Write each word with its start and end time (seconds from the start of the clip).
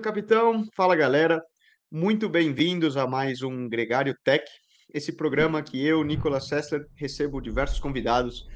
Fala, 0.00 0.14
capitão. 0.14 0.64
Fala, 0.74 0.96
galera. 0.96 1.42
Muito 1.92 2.26
bem-vindos 2.26 2.96
a 2.96 3.06
mais 3.06 3.42
um 3.42 3.68
Gregário 3.68 4.16
Tech, 4.24 4.42
esse 4.94 5.14
programa 5.14 5.62
que 5.62 5.84
eu, 5.84 6.02
Nicolas 6.02 6.48
Sessler, 6.48 6.86
recebo 6.96 7.38
diversos 7.38 7.78
convidados 7.78 8.46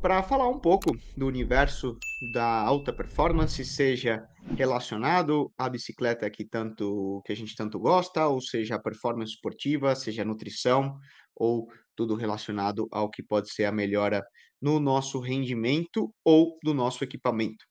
para 0.00 0.22
falar 0.22 0.48
um 0.48 0.58
pouco 0.58 0.96
do 1.14 1.26
universo 1.26 1.98
da 2.32 2.62
alta 2.62 2.94
performance, 2.94 3.62
seja 3.62 4.24
relacionado 4.56 5.52
à 5.58 5.68
bicicleta 5.68 6.30
que 6.30 6.46
tanto 6.46 7.20
que 7.26 7.32
a 7.32 7.36
gente 7.36 7.54
tanto 7.54 7.78
gosta, 7.78 8.26
ou 8.26 8.40
seja 8.40 8.76
a 8.76 8.82
performance 8.82 9.32
esportiva, 9.32 9.94
seja 9.94 10.24
nutrição, 10.24 10.96
ou 11.34 11.66
tudo 11.94 12.14
relacionado 12.14 12.88
ao 12.90 13.10
que 13.10 13.22
pode 13.22 13.52
ser 13.52 13.66
a 13.66 13.72
melhora 13.72 14.24
no 14.62 14.80
nosso 14.80 15.20
rendimento 15.20 16.10
ou 16.24 16.58
do 16.62 16.72
nosso 16.72 17.04
equipamento. 17.04 17.66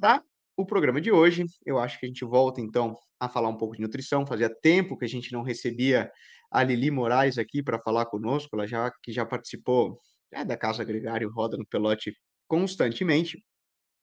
Para 0.00 0.20
o 0.56 0.64
programa 0.64 1.00
de 1.00 1.10
hoje, 1.10 1.44
eu 1.64 1.78
acho 1.78 1.98
que 1.98 2.06
a 2.06 2.08
gente 2.08 2.24
volta 2.24 2.60
então 2.60 2.96
a 3.18 3.28
falar 3.28 3.48
um 3.48 3.56
pouco 3.56 3.76
de 3.76 3.82
nutrição. 3.82 4.26
Fazia 4.26 4.48
tempo 4.48 4.96
que 4.96 5.04
a 5.04 5.08
gente 5.08 5.32
não 5.32 5.42
recebia 5.42 6.10
a 6.50 6.62
Lili 6.62 6.90
Moraes 6.90 7.38
aqui 7.38 7.62
para 7.62 7.80
falar 7.80 8.06
conosco, 8.06 8.54
ela 8.54 8.66
já 8.66 8.90
que 9.02 9.12
já 9.12 9.26
participou 9.26 9.98
é, 10.32 10.44
da 10.44 10.56
Casa 10.56 10.84
Gregário, 10.84 11.30
roda 11.30 11.56
no 11.56 11.66
pelote 11.66 12.16
constantemente. 12.46 13.42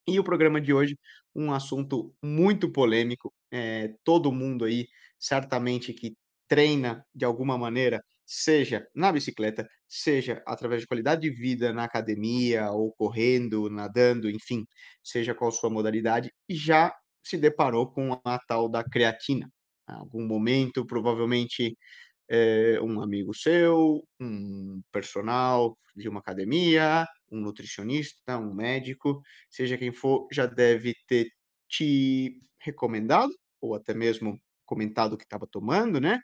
E 0.07 0.19
o 0.19 0.23
programa 0.23 0.59
de 0.59 0.73
hoje, 0.73 0.97
um 1.35 1.53
assunto 1.53 2.13
muito 2.21 2.71
polêmico. 2.71 3.33
É, 3.51 3.93
todo 4.03 4.31
mundo 4.31 4.65
aí, 4.65 4.87
certamente, 5.19 5.93
que 5.93 6.15
treina 6.47 7.05
de 7.13 7.23
alguma 7.23 7.57
maneira, 7.57 8.03
seja 8.33 8.85
na 8.95 9.11
bicicleta, 9.11 9.67
seja 9.87 10.41
através 10.47 10.81
de 10.81 10.87
qualidade 10.87 11.21
de 11.21 11.31
vida 11.31 11.73
na 11.73 11.83
academia, 11.83 12.71
ou 12.71 12.93
correndo, 12.93 13.69
nadando, 13.69 14.29
enfim, 14.29 14.63
seja 15.03 15.35
qual 15.35 15.51
sua 15.51 15.69
modalidade, 15.69 16.31
já 16.49 16.93
se 17.23 17.37
deparou 17.37 17.91
com 17.91 18.19
a 18.25 18.39
tal 18.47 18.69
da 18.69 18.83
creatina. 18.83 19.49
Em 19.89 19.93
algum 19.93 20.25
momento, 20.25 20.85
provavelmente, 20.85 21.75
é, 22.29 22.79
um 22.81 23.01
amigo 23.01 23.33
seu, 23.35 24.03
um 24.19 24.81
personal 24.91 25.77
de 25.95 26.09
uma 26.09 26.19
academia, 26.19 27.05
um 27.31 27.39
nutricionista, 27.41 28.37
um 28.37 28.53
médico, 28.53 29.21
seja 29.49 29.77
quem 29.77 29.91
for, 29.93 30.27
já 30.31 30.45
deve 30.45 30.93
ter 31.07 31.27
te 31.69 32.39
recomendado, 32.61 33.31
ou 33.61 33.75
até 33.75 33.93
mesmo 33.93 34.39
comentado 34.65 35.17
que 35.17 35.23
estava 35.25 35.47
tomando, 35.47 35.99
né? 35.99 36.19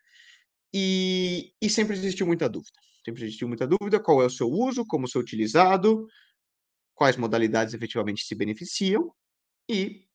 E, 0.74 1.54
e 1.62 1.70
sempre 1.70 1.96
existiu 1.96 2.26
muita 2.26 2.50
dúvida. 2.50 2.80
Sempre 3.06 3.24
existiu 3.24 3.48
muita 3.48 3.68
dúvida 3.68 4.00
qual 4.00 4.22
é 4.22 4.26
o 4.26 4.30
seu 4.30 4.48
uso, 4.50 4.86
como 4.86 5.08
ser 5.08 5.20
utilizado, 5.20 6.06
quais 6.94 7.18
modalidades 7.18 7.74
efetivamente 7.74 8.26
se 8.26 8.36
beneficiam. 8.36 9.12
E, 9.70 10.06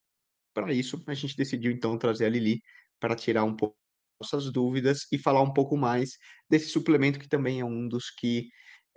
para 0.53 0.73
isso, 0.73 1.01
a 1.07 1.13
gente 1.13 1.35
decidiu 1.35 1.71
então 1.71 1.97
trazer 1.97 2.25
a 2.25 2.29
Lili 2.29 2.61
para 2.99 3.15
tirar 3.15 3.43
um 3.43 3.55
pouco 3.55 3.75
nossas 4.21 4.51
dúvidas 4.51 5.07
e 5.11 5.17
falar 5.17 5.41
um 5.41 5.53
pouco 5.53 5.75
mais 5.77 6.11
desse 6.49 6.69
suplemento 6.69 7.19
que 7.19 7.27
também 7.27 7.59
é 7.59 7.65
um 7.65 7.87
dos 7.87 8.09
que 8.11 8.47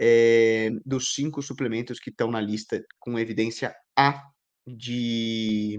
é, 0.01 0.71
dos 0.85 1.15
cinco 1.15 1.43
suplementos 1.43 1.99
que 1.99 2.11
estão 2.11 2.31
na 2.31 2.41
lista 2.41 2.83
com 2.99 3.19
evidência 3.19 3.75
A 3.99 4.23
de 4.67 5.77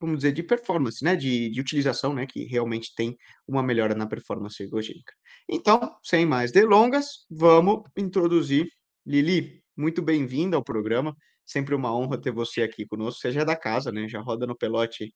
vamos 0.00 0.18
dizer, 0.18 0.32
de 0.32 0.42
performance, 0.42 1.04
né, 1.04 1.14
de, 1.14 1.50
de 1.50 1.60
utilização, 1.60 2.14
né, 2.14 2.26
que 2.26 2.44
realmente 2.44 2.94
tem 2.96 3.16
uma 3.46 3.62
melhora 3.62 3.94
na 3.94 4.06
performance 4.06 4.60
ergogênica. 4.62 5.12
Então, 5.48 5.94
sem 6.02 6.24
mais 6.24 6.50
delongas, 6.50 7.26
vamos 7.30 7.82
introduzir 7.96 8.70
Lili. 9.06 9.62
Muito 9.76 10.02
bem-vinda 10.02 10.56
ao 10.56 10.64
programa. 10.64 11.16
Sempre 11.44 11.74
uma 11.74 11.94
honra 11.94 12.20
ter 12.20 12.30
você 12.30 12.62
aqui 12.62 12.86
conosco. 12.86 13.20
Você 13.20 13.32
já 13.32 13.42
é 13.42 13.44
da 13.44 13.56
casa, 13.56 13.90
né? 13.90 14.08
Já 14.08 14.20
roda 14.20 14.46
no 14.46 14.56
pelote 14.56 15.12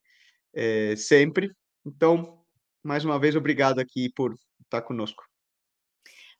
é, 0.54 0.96
sempre. 0.96 1.50
Então, 1.84 2.42
mais 2.82 3.04
uma 3.04 3.18
vez, 3.18 3.36
obrigado 3.36 3.78
aqui 3.78 4.10
por 4.14 4.34
estar 4.64 4.82
conosco. 4.82 5.22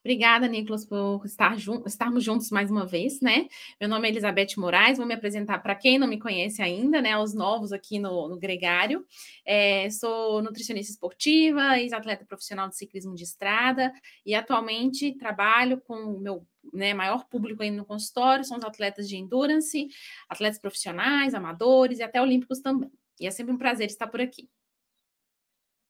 Obrigada, 0.04 0.47
Nicolas, 0.47 0.84
por 0.84 1.25
estar 1.25 1.59
jun 1.59 1.82
estarmos 1.87 2.22
juntos 2.22 2.50
mais 2.50 2.70
uma 2.70 2.84
vez, 2.84 3.22
né? 3.22 3.48
Meu 3.81 3.88
nome 3.88 4.06
é 4.06 4.10
Elizabeth 4.10 4.48
Moraes, 4.59 4.98
vou 4.98 5.06
me 5.06 5.15
apresentar 5.15 5.60
para 5.60 5.75
quem 5.75 5.98
não 5.98 6.06
me 6.06 6.19
conhece 6.19 6.60
ainda, 6.60 7.00
né? 7.00 7.16
Os 7.16 7.32
novos 7.32 7.72
aqui 7.72 7.98
no, 7.98 8.28
no 8.28 8.38
Gregário. 8.38 9.06
É, 9.47 9.88
sou 9.88 10.42
nutricionista 10.42 10.92
esportiva, 10.92 11.78
ex-atleta 11.78 12.22
profissional 12.26 12.69
de 12.69 12.76
ciclismo 12.76 13.15
de 13.15 13.22
estrada 13.22 13.91
e 14.26 14.34
atualmente 14.34 15.16
trabalho 15.16 15.81
com 15.81 15.94
o 15.94 16.21
meu 16.21 16.47
né, 16.71 16.92
maior 16.92 17.26
público 17.26 17.62
aí 17.62 17.71
no 17.71 17.86
consultório, 17.86 18.44
são 18.44 18.59
os 18.59 18.65
atletas 18.65 19.09
de 19.09 19.16
endurance, 19.16 19.88
atletas 20.28 20.59
profissionais, 20.59 21.32
amadores 21.32 21.98
e 21.98 22.03
até 22.03 22.21
olímpicos 22.21 22.60
também. 22.60 22.92
E 23.19 23.26
é 23.26 23.31
sempre 23.31 23.54
um 23.54 23.59
prazer 23.59 23.86
estar 23.86 24.06
por 24.09 24.21
aqui. 24.21 24.50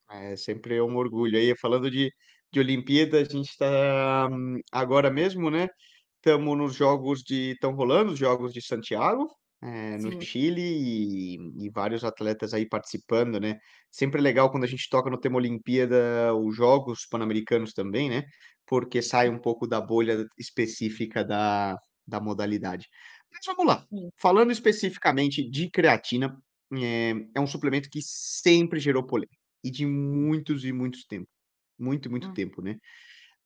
É 0.08 0.36
sempre 0.36 0.80
um 0.80 0.96
orgulho. 0.96 1.36
Aí, 1.36 1.56
falando 1.56 1.90
de 1.90 2.12
de 2.54 2.60
Olimpíada, 2.60 3.18
a 3.18 3.24
gente 3.24 3.50
está 3.50 4.28
agora 4.72 5.10
mesmo, 5.10 5.50
né? 5.50 5.68
Estamos 6.16 6.56
nos 6.56 6.74
jogos 6.74 7.22
de. 7.22 7.52
Estão 7.52 7.74
rolando 7.74 8.12
os 8.12 8.18
Jogos 8.18 8.52
de 8.52 8.62
Santiago, 8.62 9.28
é, 9.62 9.98
no 9.98 10.20
Chile, 10.22 10.62
e, 10.62 11.66
e, 11.66 11.70
vários 11.70 12.04
atletas 12.04 12.54
aí 12.54 12.66
participando, 12.66 13.40
né? 13.40 13.58
Sempre 13.90 14.20
é 14.20 14.22
legal 14.22 14.50
quando 14.50 14.64
a 14.64 14.68
gente 14.68 14.88
toca 14.88 15.10
no 15.10 15.18
tema 15.18 15.36
Olimpíada, 15.36 16.34
os 16.34 16.56
Jogos 16.56 17.06
Pan-Americanos 17.10 17.72
também, 17.72 18.08
né? 18.08 18.22
Porque 18.66 19.02
sai 19.02 19.28
um 19.28 19.38
pouco 19.38 19.66
da 19.66 19.80
bolha 19.80 20.24
específica 20.38 21.24
da, 21.24 21.76
da 22.06 22.20
modalidade. 22.20 22.86
Mas 23.32 23.44
vamos 23.46 23.66
lá. 23.66 23.84
Sim. 23.90 24.10
Falando 24.16 24.52
especificamente 24.52 25.48
de 25.50 25.68
creatina, 25.70 26.34
é, 26.72 27.14
é 27.34 27.40
um 27.40 27.46
suplemento 27.46 27.90
que 27.90 28.00
sempre 28.00 28.78
gerou 28.78 29.04
polêmica, 29.04 29.36
e 29.62 29.70
de 29.70 29.84
muitos 29.86 30.64
e 30.64 30.72
muitos 30.72 31.04
tempos. 31.04 31.34
Muito, 31.78 32.10
muito 32.10 32.30
Hum. 32.30 32.32
tempo, 32.32 32.62
né. 32.62 32.76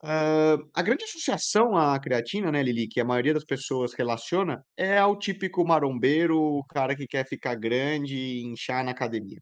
Hã, 0.05 0.59
a 0.75 0.83
grande 0.83 1.05
associação 1.05 1.77
à 1.77 1.99
creatina, 2.01 2.53
né, 2.53 2.63
Lili, 2.63 2.89
que 2.89 3.01
a 3.01 3.05
maioria 3.07 3.35
das 3.35 3.45
pessoas 3.45 3.95
relaciona, 3.95 4.65
é 4.77 4.99
ao 4.99 5.19
típico 5.19 5.65
marombeiro, 5.67 6.39
o 6.41 6.65
cara 6.67 6.97
que 6.97 7.07
quer 7.07 7.27
ficar 7.29 7.57
grande 7.57 8.17
e 8.17 8.43
inchar 8.45 8.85
na 8.85 8.93
academia. 8.93 9.41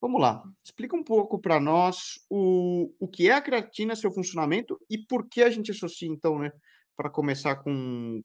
Vamos 0.00 0.20
lá, 0.20 0.42
explica 0.64 0.96
um 0.96 1.04
pouco 1.04 1.40
para 1.40 1.60
nós 1.60 2.14
o 2.30 2.92
o 3.00 3.08
que 3.08 3.28
é 3.30 3.34
a 3.34 3.42
creatina, 3.42 3.96
seu 3.96 4.12
funcionamento 4.12 4.78
e 4.90 4.98
por 5.06 5.28
que 5.28 5.42
a 5.42 5.50
gente 5.50 5.70
associa 5.72 6.08
então, 6.08 6.38
né, 6.38 6.50
para 6.96 7.10
começar 7.10 7.56
com 7.56 8.20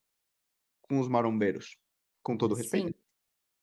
com 0.84 1.00
os 1.00 1.08
marombeiros, 1.10 1.78
com 2.24 2.38
todo 2.38 2.56
respeito. 2.56 2.90
Sim. 2.90 3.01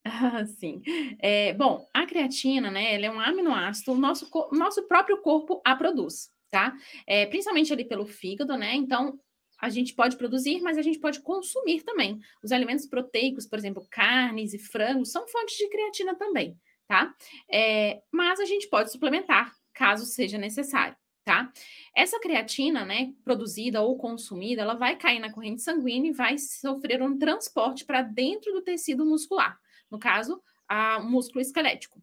sim. 0.58 0.82
Eh, 1.20 1.52
bom, 1.54 1.86
a 1.92 2.06
creatina, 2.06 2.70
né, 2.70 2.94
ela 2.94 3.06
é 3.06 3.10
um 3.10 3.20
aminoácido, 3.20 3.92
o 3.92 3.96
nosso 3.96 4.28
nosso 4.52 4.86
próprio 4.86 5.18
corpo 5.18 5.60
a 5.64 5.74
produz, 5.76 6.30
tá? 6.50 6.74
Eh, 7.06 7.26
principalmente 7.26 7.72
ali 7.72 7.84
pelo 7.84 8.06
fígado, 8.06 8.56
né, 8.56 8.74
então 8.74 9.18
a 9.60 9.68
gente 9.68 9.94
pode 9.94 10.16
produzir, 10.16 10.60
mas 10.60 10.78
a 10.78 10.82
gente 10.82 11.00
pode 11.00 11.20
consumir 11.20 11.82
também. 11.82 12.20
Os 12.42 12.52
alimentos 12.52 12.86
proteicos, 12.86 13.44
por 13.46 13.58
exemplo, 13.58 13.84
carnes 13.90 14.54
e 14.54 14.58
frangos, 14.58 15.10
são 15.10 15.26
fontes 15.26 15.56
de 15.56 15.68
creatina 15.68 16.14
também, 16.14 16.56
tá? 16.86 17.12
Eh, 17.50 18.00
mas 18.12 18.40
a 18.40 18.44
gente 18.44 18.68
pode 18.68 18.92
suplementar, 18.92 19.52
caso 19.74 20.06
seja 20.06 20.38
necessário, 20.38 20.96
tá? 21.24 21.52
Essa 21.94 22.20
creatina, 22.20 22.84
né, 22.84 23.12
produzida 23.24 23.82
ou 23.82 23.98
consumida, 23.98 24.62
ela 24.62 24.74
vai 24.74 24.96
cair 24.96 25.18
na 25.18 25.32
corrente 25.32 25.62
sanguínea 25.62 26.10
e 26.10 26.14
vai 26.14 26.38
sofrer 26.38 27.02
um 27.02 27.18
transporte 27.18 27.84
para 27.84 28.02
dentro 28.02 28.52
do 28.52 28.62
tecido 28.62 29.04
muscular 29.04 29.58
no 29.90 29.98
caso, 29.98 30.42
a 30.68 31.00
músculo 31.00 31.40
esquelético. 31.40 32.02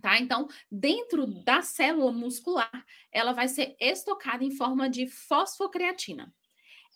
Tá? 0.00 0.18
Então, 0.18 0.48
dentro 0.70 1.26
da 1.26 1.60
célula 1.60 2.10
muscular, 2.10 2.86
ela 3.12 3.32
vai 3.32 3.48
ser 3.48 3.76
estocada 3.78 4.42
em 4.42 4.56
forma 4.56 4.88
de 4.88 5.06
fosfocreatina. 5.06 6.34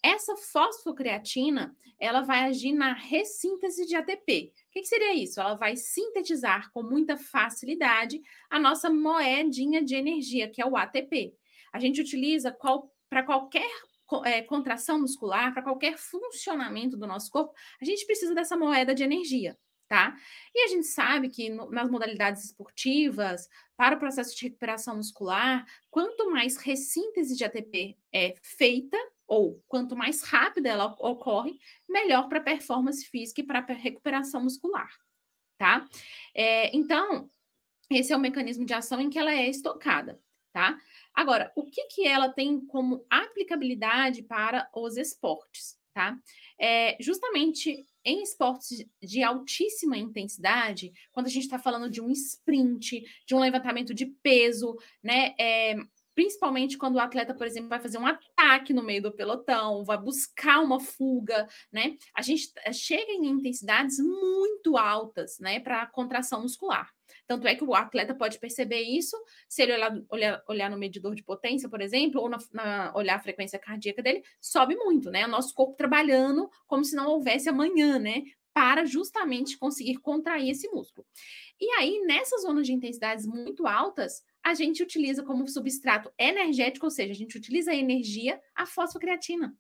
Essa 0.03 0.37
fosfocreatina, 0.37 1.77
ela 1.99 2.23
vai 2.23 2.45
agir 2.45 2.73
na 2.73 2.93
ressíntese 2.93 3.87
de 3.87 3.95
ATP. 3.95 4.53
O 4.69 4.73
que, 4.73 4.81
que 4.81 4.87
seria 4.87 5.15
isso? 5.15 5.41
Ela 5.41 5.55
vai 5.55 5.77
sintetizar 5.77 6.71
com 6.73 6.83
muita 6.83 7.17
facilidade 7.17 8.21
a 8.51 8.59
nossa 8.59 8.91
moedinha 8.91 9.83
de 9.83 9.95
energia, 9.95 10.49
que 10.49 10.61
é 10.61 10.67
o 10.67 10.77
ATP. 10.77 11.35
A 11.73 11.79
gente 11.79 12.01
utiliza 12.01 12.53
qual, 12.53 12.91
para 13.09 13.23
qualquer 13.23 13.71
é, 14.25 14.43
contração 14.43 15.01
muscular, 15.01 15.53
para 15.53 15.63
qualquer 15.63 15.99
funcionamento 15.99 16.97
do 16.97 17.07
nosso 17.07 17.31
corpo, 17.31 17.55
a 17.81 17.85
gente 17.85 18.07
precisa 18.07 18.35
dessa 18.35 18.57
moeda 18.57 18.95
de 18.95 19.03
energia 19.03 19.59
tá? 19.89 20.17
E 20.55 20.65
a 20.65 20.69
gente 20.69 20.87
sabe 20.87 21.29
que 21.29 21.51
no, 21.51 21.71
nas 21.71 21.91
modalidades 21.91 22.45
esportivas, 22.45 23.49
para 23.77 23.97
o 23.97 23.99
processo 23.99 24.37
de 24.37 24.45
recuperação 24.45 24.97
muscular, 24.97 25.67
quanto 25.91 26.31
mais 26.31 26.57
ressíntese 26.57 27.37
de 27.37 27.45
ATP 27.45 27.97
é 28.13 28.35
feita, 28.43 28.97
ou 29.27 29.63
quanto 29.67 29.97
mais 29.97 30.23
rápida 30.23 30.69
ela 30.69 30.95
ocorre, 30.99 31.59
melhor 31.89 32.29
para 32.29 32.39
a 32.39 32.43
performance 32.43 33.07
física 33.07 33.41
e 33.41 33.45
para 33.45 33.61
a 33.61 33.73
recuperação 33.73 34.43
muscular, 34.43 34.91
tá? 35.59 35.87
É, 36.35 36.75
então, 36.77 37.29
esse 37.91 38.13
é 38.13 38.17
o 38.17 38.21
mecanismo 38.21 38.65
de 38.67 38.75
ação 38.75 39.01
em 39.01 39.11
que 39.11 39.19
ela 39.19 39.33
é 39.33 39.49
estocada, 39.49 40.21
tá? 40.53 40.79
Agora, 41.15 41.53
o 41.55 41.65
que, 41.65 41.85
que 41.87 42.07
ela 42.07 42.29
tem 42.29 42.61
como 42.67 43.05
aplicabilidade 43.09 44.23
para 44.23 44.69
os 44.75 44.97
esportes, 44.97 45.79
tá? 45.93 46.19
É 46.59 46.97
justamente 47.01 47.87
em 48.05 48.23
esportes 48.23 48.85
de 49.03 49.23
altíssima 49.23 49.97
intensidade, 49.97 50.93
quando 51.13 51.27
a 51.27 51.31
gente 51.31 51.45
está 51.45 51.59
falando 51.59 51.91
de 51.91 52.01
um 52.01 52.11
sprint, 52.11 53.03
de 53.27 53.35
um 53.35 53.41
levantamento 53.41 53.95
de 53.95 54.07
peso, 54.23 54.77
né? 55.03 55.35
É, 55.39 55.77
principalmente 56.15 56.79
quando 56.79 56.97
o 56.97 57.01
atleta, 57.01 57.35
por 57.35 57.47
exemplo, 57.47 57.69
vai 57.69 57.81
fazer 57.81 57.99
um 57.99 58.07
ataque 58.07 58.73
no 58.73 58.83
meio 58.83 59.03
do 59.03 59.13
pelotão, 59.13 59.85
vai 59.85 59.99
buscar 59.99 60.61
uma 60.61 60.79
fuga, 60.79 61.49
né? 61.73 61.97
A 62.15 62.23
gente 62.23 62.53
eh, 62.65 62.73
chega 62.73 63.13
em 63.13 63.27
intensidades 63.27 63.99
muito 63.99 64.77
altas, 64.77 65.39
né, 65.41 65.59
para 65.61 65.87
contração 65.87 66.43
muscular. 66.43 66.94
Tanto 67.27 67.47
é 67.47 67.55
que 67.55 67.65
o 67.65 67.75
atleta 67.75 68.15
pode 68.15 68.39
perceber 68.39 68.83
isso 68.83 69.17
se 69.49 69.63
ele 69.63 69.73
olhar, 69.73 70.03
olhar, 70.11 70.43
olhar 70.49 70.71
no 70.71 70.77
medidor 70.77 71.15
de 71.15 71.23
potência, 71.23 71.69
por 71.69 71.81
exemplo, 71.81 72.21
ou 72.21 72.29
na, 72.29 72.39
na, 72.53 72.93
olhar 72.95 73.17
a 73.17 73.23
frequência 73.23 73.59
cardíaca 73.59 74.03
dele, 74.03 74.23
sobe 74.41 74.77
muito, 74.77 75.11
né? 75.11 75.25
O 75.27 75.31
nosso 75.31 75.55
corpo 75.55 75.75
trabalhando 75.77 76.51
como 76.67 76.85
se 76.85 76.95
não 76.95 77.09
houvesse 77.09 77.49
amanhã, 77.49 77.99
né? 77.99 78.23
Para 78.53 78.85
justamente 78.85 79.59
conseguir 79.59 79.97
contrair 79.97 80.51
esse 80.51 80.69
músculo. 80.69 81.07
E 81.61 81.69
aí, 81.79 82.01
nessas 82.07 82.43
zonas 82.43 82.67
de 82.67 82.73
intensidades 82.73 83.27
muito 83.27 83.67
altas, 83.67 84.23
a 84.43 84.55
gente 84.55 84.83
utiliza 84.83 85.25
como 85.25 85.49
substrato 85.49 86.13
energético, 86.19 86.87
ou 86.87 86.91
seja, 86.91 87.13
a 87.13 87.17
gente 87.17 87.37
utiliza 87.37 87.73
a 87.73 87.75
energia, 87.75 88.41
a 88.55 88.67
fosfocreatina. 88.67 89.57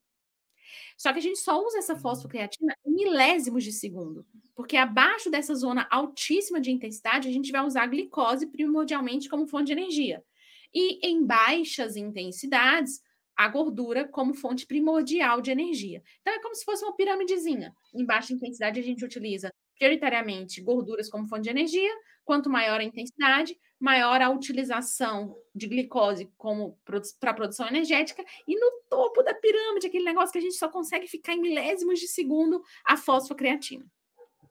Só 0.97 1.13
que 1.13 1.19
a 1.19 1.23
gente 1.23 1.39
só 1.39 1.63
usa 1.65 1.79
essa 1.79 1.97
fosfocreatina 1.97 2.75
em 2.87 2.93
milésimos 2.93 3.65
de 3.65 3.73
segundo, 3.73 4.27
porque 4.55 4.77
abaixo 4.77 5.31
dessa 5.31 5.55
zona 5.55 5.87
altíssima 5.91 6.61
de 6.61 6.71
intensidade, 6.71 7.29
a 7.29 7.33
gente 7.33 7.53
vai 7.53 7.65
usar 7.65 7.83
a 7.83 7.87
glicose 7.87 8.47
primordialmente 8.47 9.29
como 9.29 9.47
fonte 9.47 9.67
de 9.67 9.73
energia. 9.73 10.23
E 10.73 11.07
em 11.07 11.25
baixas 11.25 11.97
intensidades, 11.97 13.01
a 13.37 13.49
gordura 13.49 14.07
como 14.07 14.35
fonte 14.35 14.67
primordial 14.67 15.41
de 15.41 15.51
energia. 15.51 16.03
Então 16.21 16.35
é 16.35 16.41
como 16.41 16.55
se 16.55 16.65
fosse 16.65 16.85
uma 16.85 16.95
piramidezinha. 16.95 17.75
Em 17.95 18.05
baixa 18.05 18.33
intensidade, 18.33 18.79
a 18.79 18.83
gente 18.83 19.05
utiliza 19.05 19.53
prioritariamente 19.77 20.61
gorduras 20.61 21.09
como 21.09 21.27
fonte 21.27 21.43
de 21.43 21.51
energia, 21.51 21.93
quanto 22.25 22.51
maior 22.51 22.81
a 22.81 22.85
intensidade, 22.85 23.57
maior 23.79 24.23
a 24.23 24.31
utilização 24.31 25.37
de 25.55 25.67
glicose 25.67 26.31
como 26.37 26.79
para 27.21 27.35
produção 27.35 27.69
energética, 27.69 28.25
e 28.47 28.59
no 28.59 28.71
topo 28.89 29.23
da 29.23 29.35
pirâmide, 29.35 29.87
aquele 29.87 30.05
negócio 30.05 30.33
que 30.33 30.39
a 30.39 30.43
gente 30.43 30.57
só 30.57 30.69
consegue 30.69 31.07
ficar 31.07 31.35
em 31.35 31.41
milésimos 31.41 32.01
de 32.01 32.09
segundo, 32.09 32.63
a 32.85 32.97
fosfocreatina. 32.97 33.85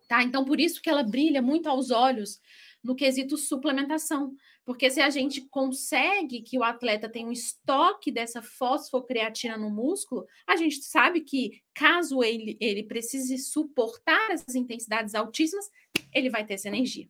Tá? 0.07 0.21
Então, 0.21 0.45
por 0.45 0.59
isso 0.59 0.81
que 0.81 0.89
ela 0.89 1.03
brilha 1.03 1.41
muito 1.41 1.67
aos 1.67 1.89
olhos 1.89 2.39
no 2.83 2.95
quesito 2.95 3.37
suplementação, 3.37 4.35
porque 4.65 4.89
se 4.91 5.01
a 5.01 5.09
gente 5.09 5.41
consegue 5.49 6.41
que 6.41 6.57
o 6.57 6.63
atleta 6.63 7.09
tenha 7.09 7.27
um 7.27 7.31
estoque 7.31 8.11
dessa 8.11 8.41
fosfocreatina 8.41 9.57
no 9.57 9.69
músculo, 9.69 10.25
a 10.45 10.55
gente 10.55 10.83
sabe 10.83 11.21
que 11.21 11.61
caso 11.73 12.23
ele, 12.23 12.57
ele 12.59 12.83
precise 12.83 13.37
suportar 13.37 14.31
essas 14.31 14.55
intensidades 14.55 15.15
altíssimas, 15.15 15.69
ele 16.13 16.29
vai 16.29 16.45
ter 16.45 16.55
essa 16.55 16.67
energia. 16.67 17.09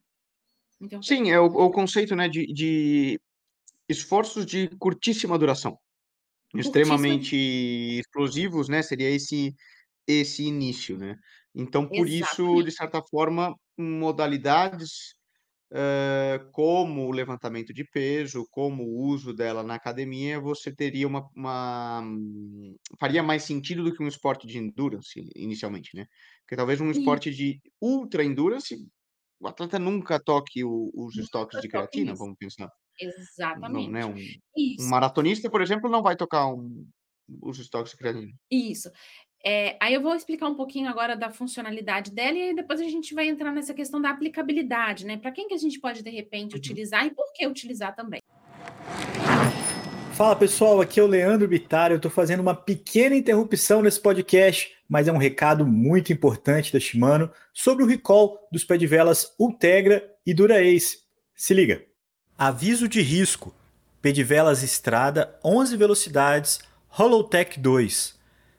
Então, 0.84 1.02
Sim, 1.02 1.32
é 1.32 1.40
o, 1.40 1.46
o 1.46 1.72
conceito 1.72 2.16
né, 2.16 2.28
de, 2.28 2.46
de 2.48 3.20
esforços 3.88 4.46
de 4.46 4.68
curtíssima 4.78 5.38
duração. 5.38 5.78
Extremamente 6.54 7.36
explosivos, 8.00 8.68
né? 8.70 8.82
Seria 8.84 9.10
esse 9.10 9.56
esse 10.06 10.44
início, 10.44 10.98
né? 10.98 11.16
Então, 11.56 11.88
por 11.88 12.08
isso, 12.08 12.62
de 12.62 12.72
certa 12.72 13.02
forma, 13.02 13.56
modalidades 13.78 15.16
uh, 15.72 16.52
como 16.52 17.08
o 17.08 17.12
levantamento 17.12 17.74
de 17.74 17.86
peso, 17.86 18.46
como 18.52 18.84
o 18.84 19.08
uso 19.08 19.34
dela 19.34 19.64
na 19.64 19.76
academia, 19.76 20.40
você 20.40 20.76
teria 20.76 21.08
uma, 21.08 21.28
uma, 21.36 22.04
faria 23.00 23.24
mais 23.24 23.44
sentido 23.44 23.84
do 23.84 23.94
que 23.94 24.04
um 24.04 24.08
esporte 24.08 24.46
de 24.46 24.58
endurance 24.58 25.26
inicialmente, 25.36 25.96
né? 25.96 26.06
Porque 26.42 26.58
talvez 26.58 26.82
um 26.82 26.92
esporte 26.92 27.32
de 27.32 27.62
ultra 27.82 28.24
endurance 28.24 28.78
o 29.44 29.48
atleta 29.48 29.78
nunca 29.78 30.20
toque 30.20 30.64
o, 30.64 30.90
os 30.96 31.18
estoques 31.18 31.60
de 31.62 31.68
creatina, 31.68 32.16
vamos 32.16 32.38
pensar. 32.38 32.72
Exatamente. 33.00 33.90
Não, 33.90 33.92
né? 33.92 34.06
um, 34.06 34.84
um, 34.84 34.90
maratonista, 34.90 35.50
por 35.50 35.62
exemplo, 35.62 35.90
não 35.90 36.02
vai 36.02 36.16
tocar 36.16 36.48
um, 36.48 36.88
os 37.42 37.60
estoques 37.60 37.92
de 37.92 37.98
creatina. 37.98 38.32
Isso. 38.50 38.90
É, 39.46 39.78
aí 39.82 39.94
eu 39.94 40.02
vou 40.02 40.16
explicar 40.16 40.48
um 40.48 40.56
pouquinho 40.56 40.88
agora 40.88 41.18
da 41.18 41.30
funcionalidade 41.30 42.12
dela 42.12 42.38
e 42.38 42.56
depois 42.56 42.80
a 42.80 42.86
gente 42.86 43.14
vai 43.14 43.28
entrar 43.28 43.52
nessa 43.52 43.74
questão 43.74 44.02
da 44.02 44.10
aplicabilidade, 44.10 45.06
né? 45.06 45.18
Para 45.18 45.34
quem 45.34 45.50
que 45.50 45.54
a 45.54 45.58
gente 45.58 45.82
pode, 45.82 46.02
de 46.02 46.10
repente, 46.10 46.54
uhum. 46.54 46.60
utilizar 46.60 47.06
e 47.06 47.14
por 47.14 47.26
que 47.34 47.46
utilizar 47.46 47.94
também. 47.94 48.22
Fala 50.14 50.36
pessoal, 50.36 50.80
aqui 50.80 51.00
é 51.00 51.04
o 51.04 51.08
Leandro 51.08 51.48
Bittar. 51.48 51.90
Eu 51.90 51.96
estou 51.96 52.12
fazendo 52.12 52.40
uma 52.40 52.54
pequena 52.54 53.16
interrupção 53.16 53.82
nesse 53.82 54.00
podcast, 54.00 54.72
mas 54.88 55.08
é 55.08 55.12
um 55.12 55.18
recado 55.18 55.66
muito 55.66 56.14
importante 56.14 56.72
da 56.72 56.80
Shimano 56.80 57.32
sobre 57.52 57.84
o 57.84 57.88
recall 57.88 58.38
dos 58.52 58.64
pé 58.64 58.78
de 58.78 58.86
velas 58.86 59.34
Ultegra 59.40 60.08
e 60.24 60.32
Dura 60.32 60.62
Ace. 60.62 61.00
Se 61.36 61.52
liga. 61.56 61.82
Aviso 62.38 62.88
de 62.88 63.02
risco: 63.02 63.56
pé 64.04 64.12
de 64.12 64.24
velas 64.24 64.62
Estrada 64.62 65.34
11 65.44 65.76
velocidades 65.76 66.60
Holotech 66.96 67.60
2. 67.60 68.14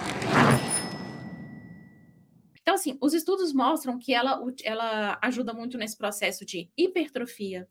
Então, 2.68 2.76
assim, 2.76 2.98
os 3.00 3.14
estudos 3.14 3.54
mostram 3.54 3.98
que 3.98 4.14
ela, 4.14 4.44
ela 4.62 5.18
ajuda 5.22 5.54
muito 5.54 5.78
nesse 5.78 5.98
processo 5.98 6.44
de 6.44 6.70
hipertrofia, 6.76 7.66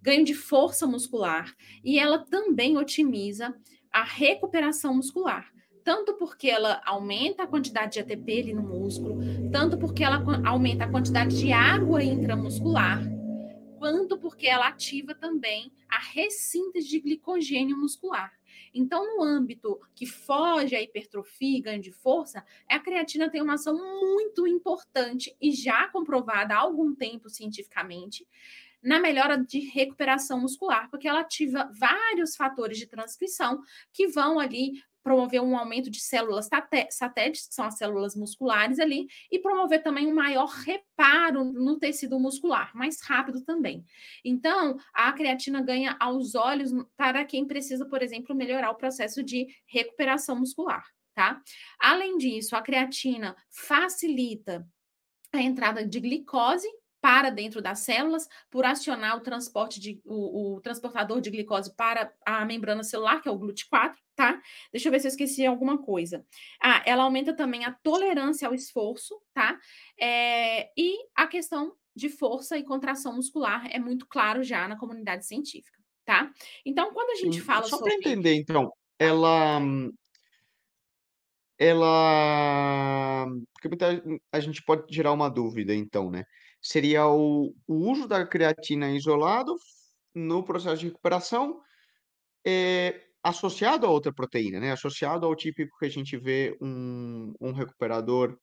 ganho 0.00 0.24
de 0.24 0.34
força 0.34 0.86
muscular, 0.86 1.52
e 1.82 1.98
ela 1.98 2.20
também 2.20 2.76
otimiza 2.76 3.52
a 3.92 4.04
recuperação 4.04 4.94
muscular. 4.94 5.52
Tanto 5.82 6.14
porque 6.14 6.48
ela 6.48 6.80
aumenta 6.86 7.42
a 7.42 7.46
quantidade 7.48 7.94
de 7.94 7.98
ATP 7.98 8.38
ali 8.38 8.54
no 8.54 8.62
músculo, 8.62 9.18
tanto 9.50 9.76
porque 9.76 10.04
ela 10.04 10.22
aumenta 10.44 10.84
a 10.84 10.90
quantidade 10.90 11.36
de 11.36 11.52
água 11.52 12.00
intramuscular, 12.04 13.02
quanto 13.80 14.16
porque 14.16 14.46
ela 14.46 14.68
ativa 14.68 15.12
também 15.12 15.72
a 15.88 15.98
ressíntese 15.98 16.86
de 16.86 17.00
glicogênio 17.00 17.76
muscular. 17.76 18.32
Então, 18.72 19.16
no 19.16 19.22
âmbito 19.22 19.80
que 19.94 20.06
foge 20.06 20.74
à 20.74 20.82
hipertrofia 20.82 21.58
e 21.58 21.62
ganho 21.62 21.80
de 21.80 21.92
força, 21.92 22.44
a 22.68 22.78
creatina 22.78 23.30
tem 23.30 23.42
uma 23.42 23.54
ação 23.54 23.74
muito 23.74 24.46
importante 24.46 25.36
e 25.40 25.52
já 25.52 25.88
comprovada 25.88 26.54
há 26.54 26.58
algum 26.58 26.94
tempo 26.94 27.28
cientificamente 27.28 28.26
na 28.82 29.00
melhora 29.00 29.36
de 29.36 29.58
recuperação 29.60 30.40
muscular, 30.40 30.88
porque 30.90 31.08
ela 31.08 31.20
ativa 31.20 31.70
vários 31.78 32.36
fatores 32.36 32.78
de 32.78 32.86
transcrição 32.86 33.60
que 33.92 34.06
vão 34.06 34.38
ali 34.38 34.80
promover 35.06 35.40
um 35.40 35.56
aumento 35.56 35.88
de 35.88 36.00
células 36.00 36.48
satélites, 36.90 37.46
que 37.46 37.54
são 37.54 37.64
as 37.64 37.78
células 37.78 38.16
musculares 38.16 38.80
ali, 38.80 39.06
e 39.30 39.38
promover 39.38 39.80
também 39.80 40.08
um 40.08 40.14
maior 40.14 40.48
reparo 40.48 41.44
no 41.44 41.78
tecido 41.78 42.18
muscular, 42.18 42.72
mais 42.74 43.00
rápido 43.00 43.40
também. 43.44 43.84
Então, 44.24 44.76
a 44.92 45.12
creatina 45.12 45.62
ganha 45.62 45.96
aos 46.00 46.34
olhos 46.34 46.72
para 46.96 47.24
quem 47.24 47.46
precisa, 47.46 47.86
por 47.86 48.02
exemplo, 48.02 48.34
melhorar 48.34 48.68
o 48.70 48.74
processo 48.74 49.22
de 49.22 49.46
recuperação 49.68 50.34
muscular, 50.34 50.84
tá? 51.14 51.40
Além 51.78 52.18
disso, 52.18 52.56
a 52.56 52.60
creatina 52.60 53.36
facilita 53.48 54.66
a 55.32 55.40
entrada 55.40 55.86
de 55.86 56.00
glicose 56.00 56.66
para 57.06 57.30
dentro 57.30 57.62
das 57.62 57.78
células 57.78 58.26
por 58.50 58.64
acionar 58.64 59.16
o 59.16 59.20
transporte 59.20 59.78
de 59.78 60.02
o, 60.04 60.56
o, 60.56 60.60
transportador 60.60 61.20
de 61.20 61.30
glicose 61.30 61.72
para 61.76 62.12
a 62.26 62.44
membrana 62.44 62.82
celular, 62.82 63.22
que 63.22 63.28
é 63.28 63.30
o 63.30 63.38
GLUT4, 63.38 63.94
tá? 64.16 64.42
Deixa 64.72 64.88
eu 64.88 64.90
ver 64.90 64.98
se 64.98 65.06
eu 65.06 65.10
esqueci 65.10 65.46
alguma 65.46 65.78
coisa. 65.78 66.26
Ah, 66.60 66.82
ela 66.84 67.04
aumenta 67.04 67.32
também 67.32 67.64
a 67.64 67.70
tolerância 67.70 68.48
ao 68.48 68.54
esforço, 68.54 69.14
tá? 69.32 69.56
É, 69.96 70.68
e 70.76 70.96
a 71.14 71.28
questão 71.28 71.76
de 71.94 72.08
força 72.08 72.58
e 72.58 72.64
contração 72.64 73.14
muscular 73.14 73.68
é 73.70 73.78
muito 73.78 74.04
claro 74.08 74.42
já 74.42 74.66
na 74.66 74.76
comunidade 74.76 75.24
científica, 75.26 75.78
tá? 76.04 76.28
Então, 76.64 76.92
quando 76.92 77.10
a 77.10 77.22
gente 77.22 77.40
fala 77.40 77.62
Só 77.66 77.76
sobre... 77.76 78.00
para 78.00 78.00
entender, 78.00 78.34
então, 78.34 78.72
ela 78.98 79.60
ela 81.56 83.26
a 84.32 84.40
gente 84.40 84.60
pode 84.64 84.92
gerar 84.92 85.12
uma 85.12 85.28
dúvida, 85.28 85.72
então, 85.72 86.10
né? 86.10 86.24
Seria 86.66 87.06
o, 87.06 87.54
o 87.66 87.74
uso 87.74 88.08
da 88.08 88.26
creatina 88.26 88.90
isolado 88.90 89.56
no 90.14 90.42
processo 90.42 90.78
de 90.78 90.86
recuperação 90.86 91.60
é, 92.44 93.02
associado 93.22 93.86
a 93.86 93.90
outra 93.90 94.12
proteína, 94.12 94.58
né? 94.58 94.72
Associado 94.72 95.26
ao 95.26 95.36
típico 95.36 95.78
que 95.78 95.86
a 95.86 95.90
gente 95.90 96.16
vê 96.16 96.56
um, 96.60 97.32
um 97.40 97.52
recuperador 97.52 98.36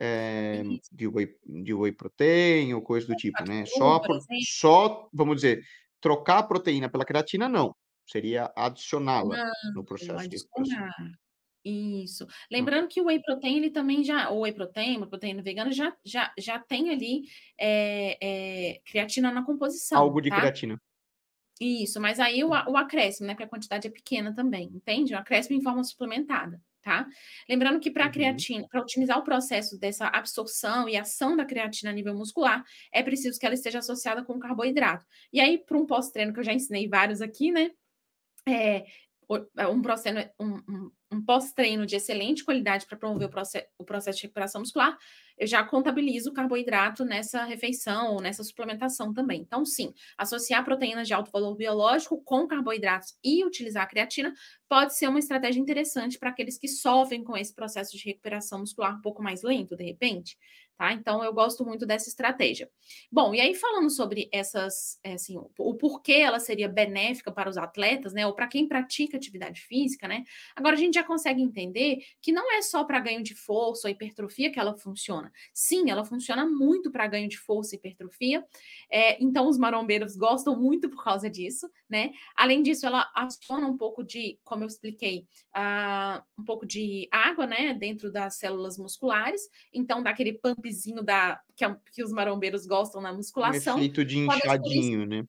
é, 0.00 0.62
de, 0.90 1.06
whey, 1.06 1.36
de 1.44 1.72
whey 1.74 1.92
protein 1.92 2.74
ou 2.74 2.82
coisa 2.82 3.06
do 3.06 3.14
tipo, 3.14 3.42
né? 3.46 3.64
Só, 3.66 4.00
por, 4.00 4.18
só, 4.44 5.08
vamos 5.12 5.36
dizer, 5.36 5.62
trocar 6.00 6.38
a 6.38 6.42
proteína 6.42 6.88
pela 6.88 7.04
creatina, 7.04 7.48
não. 7.48 7.74
Seria 8.04 8.52
adicioná-la 8.56 9.48
no 9.74 9.84
processo 9.84 10.28
de 10.28 10.38
recuperação. 10.38 10.88
Isso. 11.64 12.26
Lembrando 12.50 12.88
que 12.88 13.00
o 13.00 13.06
whey 13.06 13.20
protein, 13.20 13.58
ele 13.58 13.70
também 13.70 14.02
já, 14.02 14.30
o 14.30 14.40
whey 14.40 14.52
protein, 14.52 14.96
uma 14.96 15.06
proteína 15.06 15.42
vegana, 15.42 15.70
já, 15.70 15.94
já, 16.04 16.32
já 16.38 16.58
tem 16.58 16.90
ali 16.90 17.24
é, 17.58 18.18
é, 18.20 18.80
creatina 18.84 19.30
na 19.30 19.44
composição. 19.44 19.98
Algo 19.98 20.20
de 20.20 20.30
tá? 20.30 20.40
creatina. 20.40 20.80
Isso, 21.60 22.00
mas 22.00 22.18
aí 22.18 22.42
o, 22.42 22.48
o 22.48 22.76
acréscimo, 22.76 23.26
né? 23.26 23.34
Porque 23.34 23.44
a 23.44 23.48
quantidade 23.48 23.86
é 23.86 23.90
pequena 23.90 24.34
também, 24.34 24.70
entende? 24.72 25.12
O 25.12 25.18
acréscimo 25.18 25.58
em 25.58 25.62
forma 25.62 25.84
suplementada, 25.84 26.58
tá? 26.80 27.06
Lembrando 27.46 27.78
que 27.78 27.90
para 27.90 28.04
a 28.04 28.06
uhum. 28.06 28.12
creatina, 28.12 28.66
para 28.66 28.80
otimizar 28.80 29.18
o 29.18 29.22
processo 29.22 29.78
dessa 29.78 30.06
absorção 30.06 30.88
e 30.88 30.96
ação 30.96 31.36
da 31.36 31.44
creatina 31.44 31.90
a 31.90 31.94
nível 31.94 32.14
muscular, 32.14 32.64
é 32.90 33.02
preciso 33.02 33.38
que 33.38 33.44
ela 33.44 33.54
esteja 33.54 33.80
associada 33.80 34.24
com 34.24 34.38
carboidrato. 34.38 35.04
E 35.30 35.38
aí, 35.38 35.58
para 35.58 35.76
um 35.76 35.84
pós-treino, 35.84 36.32
que 36.32 36.40
eu 36.40 36.44
já 36.44 36.54
ensinei 36.54 36.88
vários 36.88 37.20
aqui, 37.20 37.52
né? 37.52 37.70
É, 38.48 38.86
um, 39.68 39.82
processo, 39.82 40.30
um, 40.40 40.54
um, 40.66 40.90
um 41.12 41.20
pós-treino 41.24 41.84
de 41.86 41.96
excelente 41.96 42.44
qualidade 42.44 42.86
para 42.86 42.96
promover 42.96 43.26
o, 43.28 43.30
processo, 43.30 43.66
o 43.78 43.84
processo 43.84 44.18
de 44.18 44.22
recuperação 44.24 44.60
muscular, 44.60 44.96
eu 45.36 45.46
já 45.46 45.64
contabilizo 45.64 46.30
o 46.30 46.32
carboidrato 46.34 47.04
nessa 47.04 47.44
refeição 47.44 48.12
ou 48.12 48.20
nessa 48.20 48.44
suplementação 48.44 49.12
também. 49.12 49.40
Então, 49.40 49.64
sim, 49.64 49.92
associar 50.18 50.64
proteínas 50.64 51.08
de 51.08 51.14
alto 51.14 51.30
valor 51.30 51.56
biológico 51.56 52.22
com 52.24 52.46
carboidratos 52.46 53.14
e 53.24 53.44
utilizar 53.44 53.84
a 53.84 53.86
creatina 53.86 54.32
pode 54.68 54.96
ser 54.96 55.08
uma 55.08 55.18
estratégia 55.18 55.60
interessante 55.60 56.18
para 56.18 56.30
aqueles 56.30 56.58
que 56.58 56.68
sofrem 56.68 57.24
com 57.24 57.36
esse 57.36 57.54
processo 57.54 57.96
de 57.96 58.04
recuperação 58.04 58.60
muscular 58.60 58.96
um 58.96 59.00
pouco 59.00 59.22
mais 59.22 59.42
lento, 59.42 59.76
de 59.76 59.84
repente. 59.84 60.36
Tá? 60.80 60.94
Então, 60.94 61.22
eu 61.22 61.30
gosto 61.30 61.62
muito 61.62 61.84
dessa 61.84 62.08
estratégia. 62.08 62.66
Bom, 63.12 63.34
e 63.34 63.40
aí 63.42 63.54
falando 63.54 63.90
sobre 63.90 64.30
essas, 64.32 64.98
é, 65.04 65.12
assim, 65.12 65.36
o, 65.36 65.74
porquê 65.74 66.14
ela 66.14 66.40
seria 66.40 66.70
benéfica 66.70 67.30
para 67.30 67.50
os 67.50 67.58
atletas, 67.58 68.14
né, 68.14 68.26
ou 68.26 68.34
para 68.34 68.48
quem 68.48 68.66
pratica 68.66 69.18
atividade 69.18 69.60
física, 69.60 70.08
né, 70.08 70.24
agora 70.56 70.76
a 70.76 70.78
gente 70.78 70.94
já 70.94 71.04
consegue 71.04 71.42
entender 71.42 71.98
que 72.22 72.32
não 72.32 72.50
é 72.50 72.62
só 72.62 72.82
para 72.82 72.98
ganho 72.98 73.22
de 73.22 73.34
força 73.34 73.88
ou 73.88 73.92
hipertrofia 73.92 74.50
que 74.50 74.58
ela 74.58 74.74
funciona. 74.74 75.30
Sim, 75.52 75.90
ela 75.90 76.02
funciona 76.02 76.46
muito 76.46 76.90
para 76.90 77.06
ganho 77.06 77.28
de 77.28 77.36
força 77.36 77.74
e 77.74 77.78
hipertrofia, 77.78 78.42
é, 78.90 79.22
então 79.22 79.48
os 79.48 79.58
marombeiros 79.58 80.16
gostam 80.16 80.58
muito 80.58 80.88
por 80.88 81.04
causa 81.04 81.28
disso, 81.28 81.70
né, 81.90 82.10
além 82.34 82.62
disso, 82.62 82.86
ela 82.86 83.06
aciona 83.14 83.66
um 83.66 83.76
pouco 83.76 84.02
de, 84.02 84.38
como 84.44 84.64
eu 84.64 84.68
expliquei, 84.68 85.26
uh, 85.54 86.22
um 86.38 86.44
pouco 86.44 86.64
de 86.64 87.06
água, 87.12 87.46
né, 87.46 87.74
dentro 87.74 88.10
das 88.10 88.36
células 88.36 88.78
musculares, 88.78 89.42
então 89.74 90.02
dá 90.02 90.08
aquele 90.08 90.32
pump 90.32 90.69
vizinho 90.70 91.02
da 91.02 91.40
que, 91.56 91.64
é, 91.64 91.76
que 91.92 92.02
os 92.02 92.12
marombeiros 92.12 92.66
gostam 92.66 93.00
na 93.00 93.12
musculação. 93.12 93.76
Um 93.76 93.78
efeito 93.78 94.04
de 94.04 94.18
inchadinho, 94.18 95.04
né? 95.04 95.24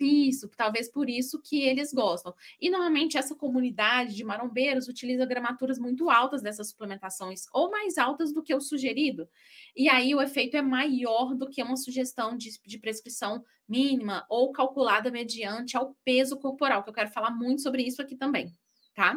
Isso, 0.00 0.48
talvez 0.56 0.90
por 0.90 1.08
isso 1.08 1.40
que 1.40 1.62
eles 1.62 1.92
gostam. 1.92 2.34
E 2.60 2.68
normalmente 2.68 3.16
essa 3.16 3.36
comunidade 3.36 4.16
de 4.16 4.24
marombeiros 4.24 4.88
utiliza 4.88 5.24
gramaturas 5.24 5.78
muito 5.78 6.10
altas 6.10 6.42
dessas 6.42 6.70
suplementações, 6.70 7.44
ou 7.52 7.70
mais 7.70 7.96
altas 7.98 8.32
do 8.32 8.42
que 8.42 8.52
o 8.52 8.60
sugerido. 8.60 9.28
E 9.76 9.88
aí 9.88 10.12
o 10.12 10.20
efeito 10.20 10.56
é 10.56 10.62
maior 10.62 11.34
do 11.36 11.48
que 11.48 11.62
uma 11.62 11.76
sugestão 11.76 12.36
de, 12.36 12.50
de 12.66 12.78
prescrição 12.78 13.44
mínima 13.68 14.26
ou 14.28 14.50
calculada 14.50 15.08
mediante 15.08 15.76
ao 15.76 15.96
peso 16.04 16.36
corporal, 16.36 16.82
que 16.82 16.90
eu 16.90 16.94
quero 16.94 17.10
falar 17.10 17.30
muito 17.30 17.62
sobre 17.62 17.82
isso 17.82 18.02
aqui 18.02 18.16
também, 18.16 18.52
tá? 18.94 19.16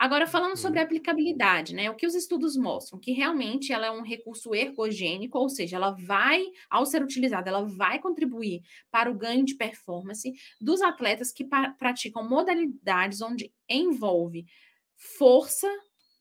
Agora, 0.00 0.26
falando 0.26 0.56
sobre 0.56 0.78
a 0.78 0.82
uhum. 0.82 0.86
aplicabilidade, 0.86 1.74
né? 1.74 1.90
O 1.90 1.94
que 1.94 2.06
os 2.06 2.14
estudos 2.14 2.56
mostram? 2.56 2.98
Que 2.98 3.12
realmente 3.12 3.70
ela 3.70 3.84
é 3.84 3.90
um 3.90 4.00
recurso 4.00 4.54
ergogênico, 4.54 5.38
ou 5.38 5.50
seja, 5.50 5.76
ela 5.76 5.90
vai, 5.90 6.42
ao 6.70 6.86
ser 6.86 7.02
utilizada, 7.02 7.50
ela 7.50 7.66
vai 7.66 7.98
contribuir 7.98 8.62
para 8.90 9.10
o 9.10 9.14
ganho 9.14 9.44
de 9.44 9.54
performance 9.56 10.32
dos 10.58 10.80
atletas 10.80 11.30
que 11.30 11.46
praticam 11.78 12.26
modalidades 12.26 13.20
onde 13.20 13.52
envolve 13.68 14.46
força, 14.96 15.68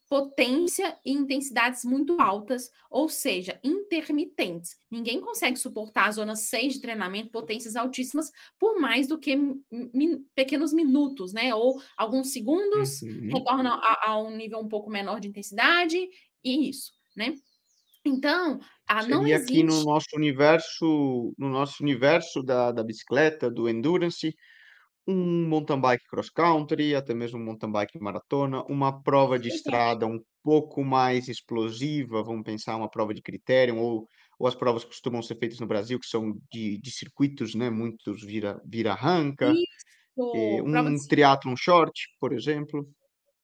potência 0.10 0.98
e 1.06 1.12
intensidades 1.12 1.86
muito 1.86 2.20
altas, 2.20 2.72
ou 2.90 3.08
seja, 3.08 3.60
intermitentes. 3.64 4.76
Ninguém 4.90 5.22
consegue 5.22 5.58
suportar 5.58 6.08
a 6.08 6.12
zona 6.12 6.36
6 6.36 6.74
de 6.74 6.82
treinamento, 6.82 7.30
potências 7.30 7.76
altíssimas, 7.76 8.32
por 8.58 8.80
mais 8.80 9.08
do 9.08 9.20
que 9.20 9.36
min 9.36 10.26
pequenos 10.34 10.74
minutos, 10.74 11.32
né? 11.32 11.54
Ou 11.54 11.80
alguns 11.96 12.34
segundos, 12.34 13.04
uhum. 13.04 13.30
retorna 13.32 13.76
a, 13.76 14.10
a, 14.10 14.20
um 14.20 14.36
nível 14.36 14.60
um 14.60 14.68
pouco 14.68 14.90
menor 14.90 15.20
de 15.20 15.28
intensidade, 15.28 16.10
e 16.44 16.70
isso, 16.70 16.92
né? 17.16 17.36
Então, 18.04 18.60
a 18.88 19.02
Seria 19.02 19.16
não 19.16 19.28
existe... 19.28 19.54
aqui 19.54 19.64
no 19.64 19.84
nosso 19.84 20.08
universo, 20.16 21.34
no 21.38 21.50
nosso 21.50 21.84
universo 21.84 22.42
da, 22.42 22.72
da 22.72 22.84
bicicleta, 22.84 23.52
do 23.52 23.70
endurance, 23.70 24.36
um 25.10 25.48
mountain 25.48 25.80
bike 25.82 26.06
cross 26.10 26.30
country, 26.30 26.96
até 26.96 27.14
mesmo 27.14 27.40
um 27.40 27.44
mountain 27.44 27.72
bike 27.72 28.00
maratona, 28.00 28.64
uma 28.66 29.02
prova 29.04 29.40
de 29.40 29.50
estrada 29.50 30.06
um 30.08 30.20
pouco 30.44 30.84
mais 30.84 31.28
explosiva, 31.28 32.24
vamos 32.24 32.44
pensar 32.44 32.76
uma 32.78 32.90
prova 32.90 33.14
de 33.14 33.22
critério, 33.22 33.78
ou, 33.78 34.08
ou 34.40 34.48
as 34.48 34.56
provas 34.56 34.84
que 34.84 34.90
costumam 34.90 35.22
ser 35.22 35.38
feitas 35.38 35.60
no 35.60 35.68
Brasil, 35.68 36.00
que 36.00 36.08
são 36.08 36.34
de, 36.52 36.80
de 36.80 36.92
circuitos, 36.92 37.56
né? 37.56 37.70
Muitos 37.70 38.24
vira, 38.24 38.62
vira 38.66 38.92
arranca, 38.94 39.60
eh, 40.34 40.62
um 40.62 41.06
triatlon 41.08 41.56
short, 41.56 41.94
por 42.20 42.34
exemplo. 42.34 42.88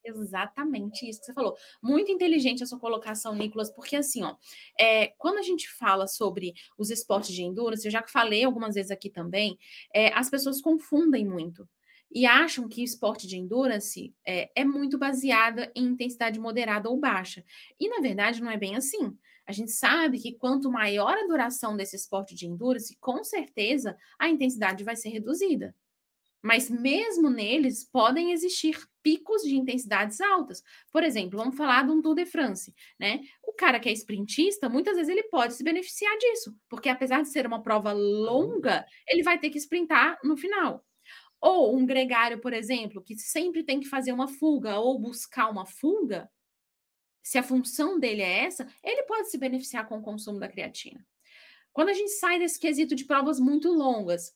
Exatamente 0.08 1.10
isso 1.10 1.20
que 1.20 1.26
você 1.26 1.34
falou. 1.34 1.56
Muito 1.82 2.12
inteligente 2.12 2.64
a 2.64 2.68
sua 2.68 2.80
colocação, 2.80 3.36
Nicolas, 3.36 3.72
porque 3.72 3.96
assim, 3.96 4.24
ó, 4.24 4.36
é, 4.80 5.08
quando 5.18 5.40
a 5.40 5.42
gente 5.42 5.68
fala 5.68 6.08
sobre 6.08 6.54
os 6.78 6.92
esportes 6.92 7.34
de 7.34 7.42
endurance, 7.42 7.86
eu 7.86 7.92
já 7.92 8.04
falei 8.08 8.44
algumas 8.44 8.76
vezes 8.76 8.92
aqui 8.92 9.10
também, 9.10 9.58
é, 9.94 10.14
as 10.14 10.30
pessoas 10.30 10.62
confundem 10.62 11.26
muito 11.28 11.68
e 12.12 12.26
acham 12.26 12.68
que 12.70 12.82
o 12.82 12.84
esporte 12.84 13.28
de 13.28 13.36
endurance 13.36 14.14
é, 14.26 14.50
é 14.56 14.64
muito 14.64 14.98
baseada 14.98 15.72
em 15.76 15.86
intensidade 15.86 16.40
moderada 16.40 16.88
ou 16.90 17.00
baixa. 17.00 17.44
E 17.80 17.90
na 17.90 18.00
verdade 18.00 18.42
não 18.42 18.52
é 18.52 18.58
bem 18.58 18.76
assim. 18.76 19.18
A 19.48 19.52
gente 19.52 19.72
sabe 19.72 20.20
que 20.20 20.34
quanto 20.38 20.72
maior 20.72 21.18
a 21.18 21.28
duração 21.28 21.76
desse 21.76 21.96
esporte 21.96 22.36
de 22.36 22.48
endurance, 22.48 22.96
com 23.00 23.24
certeza 23.24 23.98
a 24.20 24.30
intensidade 24.30 24.84
vai 24.84 24.96
ser 24.96 25.10
reduzida. 25.10 25.76
Mas 26.46 26.70
mesmo 26.70 27.28
neles 27.28 27.84
podem 27.84 28.32
existir 28.32 28.78
picos 29.02 29.42
de 29.42 29.56
intensidades 29.56 30.22
altas. 30.22 30.62
Por 30.92 31.02
exemplo, 31.02 31.40
vamos 31.40 31.58
falar 31.58 31.84
de 31.84 31.92
um 31.92 32.04
Tour 32.04 32.14
de 32.14 32.24
France, 32.28 32.72
né? 33.00 33.22
O 33.42 33.52
cara 33.54 33.80
que 33.80 33.90
é 33.90 33.92
sprintista, 33.92 34.70
muitas 34.70 34.96
vezes 34.96 35.10
ele 35.10 35.24
pode 35.24 35.56
se 35.56 35.64
beneficiar 35.64 36.16
disso, 36.20 36.56
porque 36.70 36.88
apesar 36.88 37.24
de 37.24 37.30
ser 37.30 37.48
uma 37.48 37.64
prova 37.64 37.92
longa, 37.94 38.86
ele 39.08 39.24
vai 39.24 39.40
ter 39.40 39.50
que 39.50 39.58
sprintar 39.58 40.20
no 40.24 40.38
final. 40.38 40.86
Ou 41.42 41.76
um 41.76 41.84
gregário, 41.84 42.40
por 42.40 42.54
exemplo, 42.54 43.02
que 43.02 43.18
sempre 43.18 43.64
tem 43.64 43.80
que 43.80 43.90
fazer 43.90 44.12
uma 44.12 44.28
fuga 44.28 44.78
ou 44.78 45.00
buscar 45.00 45.50
uma 45.50 45.66
fuga, 45.66 46.30
se 47.24 47.40
a 47.40 47.44
função 47.44 48.00
dele 48.00 48.22
é 48.22 48.46
essa, 48.46 48.68
ele 48.84 49.02
pode 49.08 49.32
se 49.32 49.38
beneficiar 49.40 49.88
com 49.88 49.98
o 49.98 50.04
consumo 50.04 50.40
da 50.40 50.48
creatina. 50.48 51.04
Quando 51.74 51.90
a 51.90 51.94
gente 51.94 52.12
sai 52.12 52.38
desse 52.38 52.60
quesito 52.60 52.94
de 52.94 53.04
provas 53.04 53.40
muito 53.40 53.72
longas, 53.72 54.32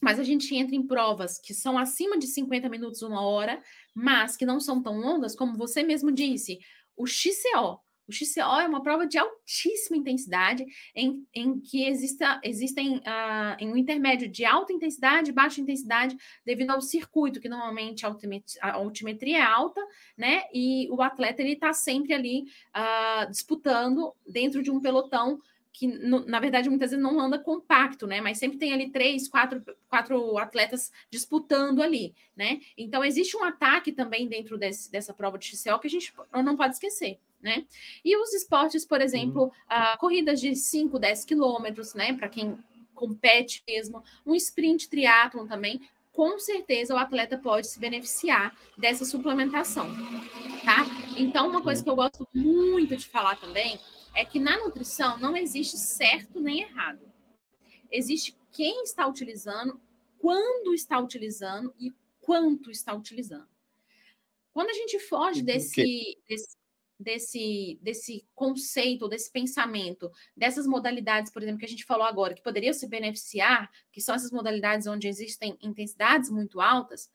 mas 0.00 0.18
a 0.18 0.24
gente 0.24 0.54
entra 0.54 0.74
em 0.74 0.86
provas 0.86 1.38
que 1.38 1.54
são 1.54 1.78
acima 1.78 2.18
de 2.18 2.26
50 2.26 2.68
minutos, 2.68 3.02
uma 3.02 3.20
hora, 3.20 3.62
mas 3.94 4.36
que 4.36 4.46
não 4.46 4.60
são 4.60 4.82
tão 4.82 4.98
longas, 4.98 5.34
como 5.34 5.56
você 5.56 5.82
mesmo 5.82 6.12
disse, 6.12 6.58
o 6.96 7.06
XCO. 7.06 7.80
O 8.08 8.12
XCO 8.12 8.60
é 8.60 8.68
uma 8.68 8.82
prova 8.82 9.04
de 9.04 9.18
altíssima 9.18 9.96
intensidade, 9.96 10.64
em, 10.94 11.26
em 11.34 11.58
que 11.58 11.84
exista, 11.84 12.40
existem 12.44 12.98
uh, 12.98 13.56
em 13.58 13.72
um 13.72 13.76
intermédio 13.76 14.28
de 14.28 14.44
alta 14.44 14.72
intensidade 14.72 15.30
e 15.30 15.34
baixa 15.34 15.60
intensidade, 15.60 16.16
devido 16.44 16.70
ao 16.70 16.80
circuito, 16.80 17.40
que 17.40 17.48
normalmente 17.48 18.06
a 18.06 18.74
altimetria, 18.74 19.38
é 19.38 19.42
alta, 19.42 19.80
né? 20.16 20.44
E 20.54 20.88
o 20.90 21.02
atleta 21.02 21.42
ele 21.42 21.54
está 21.54 21.72
sempre 21.72 22.14
ali 22.14 22.44
uh, 22.76 23.28
disputando 23.28 24.14
dentro 24.24 24.62
de 24.62 24.70
um 24.70 24.80
pelotão 24.80 25.40
que 25.76 25.86
na 25.86 26.40
verdade 26.40 26.70
muitas 26.70 26.90
vezes 26.90 27.02
não 27.02 27.20
anda 27.20 27.38
compacto, 27.38 28.06
né? 28.06 28.18
Mas 28.18 28.38
sempre 28.38 28.56
tem 28.56 28.72
ali 28.72 28.88
três, 28.88 29.28
quatro, 29.28 29.62
quatro 29.90 30.38
atletas 30.38 30.90
disputando 31.10 31.82
ali, 31.82 32.14
né? 32.34 32.60
Então 32.78 33.04
existe 33.04 33.36
um 33.36 33.44
ataque 33.44 33.92
também 33.92 34.26
dentro 34.26 34.56
desse, 34.56 34.90
dessa 34.90 35.12
prova 35.12 35.36
de 35.36 35.44
XCO 35.44 35.78
que 35.78 35.86
a 35.86 35.90
gente 35.90 36.14
não 36.32 36.56
pode 36.56 36.72
esquecer. 36.72 37.18
Né? 37.42 37.66
E 38.02 38.16
os 38.16 38.32
esportes, 38.32 38.86
por 38.86 39.02
exemplo, 39.02 39.42
uhum. 39.44 39.96
corridas 40.00 40.40
de 40.40 40.56
5, 40.56 40.98
10 40.98 41.26
quilômetros, 41.26 41.92
né? 41.92 42.14
Para 42.14 42.30
quem 42.30 42.58
compete 42.94 43.62
mesmo, 43.68 44.02
um 44.24 44.34
sprint 44.34 44.88
triatlon 44.88 45.46
também, 45.46 45.82
com 46.10 46.38
certeza 46.38 46.94
o 46.94 46.96
atleta 46.96 47.36
pode 47.36 47.66
se 47.66 47.78
beneficiar 47.78 48.56
dessa 48.78 49.04
suplementação, 49.04 49.86
tá? 50.64 50.86
Então, 51.18 51.50
uma 51.50 51.62
coisa 51.62 51.84
que 51.84 51.90
eu 51.90 51.94
gosto 51.94 52.26
muito 52.34 52.96
de 52.96 53.06
falar 53.06 53.36
também 53.36 53.78
é 54.16 54.24
que 54.24 54.40
na 54.40 54.56
nutrição 54.58 55.18
não 55.18 55.36
existe 55.36 55.76
certo 55.76 56.40
nem 56.40 56.62
errado. 56.62 57.00
Existe 57.90 58.36
quem 58.50 58.82
está 58.82 59.06
utilizando, 59.06 59.78
quando 60.18 60.74
está 60.74 60.98
utilizando 60.98 61.72
e 61.78 61.92
quanto 62.18 62.70
está 62.70 62.94
utilizando. 62.94 63.46
Quando 64.52 64.70
a 64.70 64.72
gente 64.72 64.98
foge 64.98 65.42
desse, 65.42 66.18
desse, 66.26 66.56
desse, 66.98 67.78
desse 67.82 68.26
conceito, 68.34 69.06
desse 69.06 69.30
pensamento, 69.30 70.10
dessas 70.34 70.66
modalidades, 70.66 71.30
por 71.30 71.42
exemplo, 71.42 71.60
que 71.60 71.66
a 71.66 71.68
gente 71.68 71.84
falou 71.84 72.06
agora, 72.06 72.34
que 72.34 72.42
poderiam 72.42 72.72
se 72.72 72.88
beneficiar, 72.88 73.70
que 73.92 74.00
são 74.00 74.14
essas 74.14 74.32
modalidades 74.32 74.86
onde 74.86 75.06
existem 75.06 75.58
intensidades 75.60 76.30
muito 76.30 76.58
altas, 76.58 77.10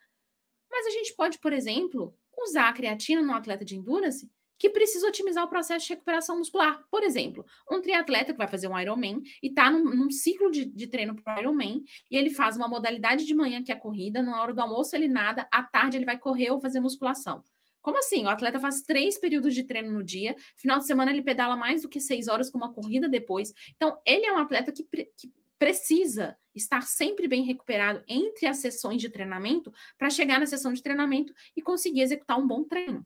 mas 0.69 0.85
a 0.85 0.91
gente 0.91 1.15
pode, 1.15 1.39
por 1.39 1.51
exemplo, 1.51 2.15
usar 2.37 2.69
a 2.69 2.73
creatina 2.73 3.23
no 3.23 3.33
atleta 3.33 3.65
de 3.65 3.75
endurance 3.75 4.29
que 4.61 4.69
precisa 4.69 5.07
otimizar 5.07 5.43
o 5.43 5.47
processo 5.47 5.87
de 5.87 5.93
recuperação 5.93 6.37
muscular. 6.37 6.83
Por 6.91 7.01
exemplo, 7.01 7.43
um 7.69 7.81
triatleta 7.81 8.31
que 8.31 8.37
vai 8.37 8.47
fazer 8.47 8.67
um 8.67 8.79
Ironman 8.79 9.19
e 9.41 9.47
está 9.47 9.71
num, 9.71 9.83
num, 9.83 10.11
ciclo 10.11 10.51
de, 10.51 10.65
de 10.65 10.85
treino 10.85 11.15
para 11.15 11.35
o 11.35 11.39
Ironman 11.39 11.83
e 12.11 12.15
ele 12.15 12.29
faz 12.29 12.57
uma 12.57 12.67
modalidade 12.67 13.25
de 13.25 13.33
manhã 13.33 13.63
que 13.63 13.71
é 13.71 13.75
corrida, 13.75 14.21
na 14.21 14.39
hora 14.39 14.53
do 14.53 14.61
almoço 14.61 14.95
ele 14.95 15.07
nada, 15.07 15.47
à 15.51 15.63
tarde 15.63 15.97
ele 15.97 16.05
vai 16.05 16.15
correr 16.15 16.51
ou 16.51 16.61
fazer 16.61 16.79
musculação. 16.79 17.43
Como 17.81 17.97
assim? 17.97 18.23
O 18.23 18.29
atleta 18.29 18.59
faz 18.59 18.83
três 18.83 19.17
períodos 19.17 19.55
de 19.55 19.63
treino 19.63 19.91
no 19.91 20.03
dia, 20.03 20.35
final 20.55 20.77
de 20.77 20.85
semana 20.85 21.09
ele 21.09 21.23
pedala 21.23 21.55
mais 21.55 21.81
do 21.81 21.89
que 21.89 21.99
seis 21.99 22.27
horas 22.27 22.51
com 22.51 22.59
uma 22.59 22.71
corrida 22.71 23.09
depois. 23.09 23.51
Então, 23.75 23.99
ele 24.05 24.27
é 24.27 24.31
um 24.31 24.37
atleta 24.37 24.71
que, 24.71 24.83
que 24.83 25.33
precisa 25.57 26.37
estar 26.53 26.83
sempre 26.83 27.27
bem 27.27 27.43
recuperado 27.43 28.03
entre 28.07 28.45
as 28.45 28.57
sessões 28.57 29.01
de 29.01 29.09
treinamento 29.09 29.73
para 29.97 30.11
chegar 30.11 30.39
na 30.39 30.45
sessão 30.45 30.71
de 30.71 30.83
treinamento 30.83 31.33
e 31.57 31.63
conseguir 31.63 32.01
executar 32.01 32.37
um 32.37 32.45
bom 32.45 32.63
treino. 32.63 33.03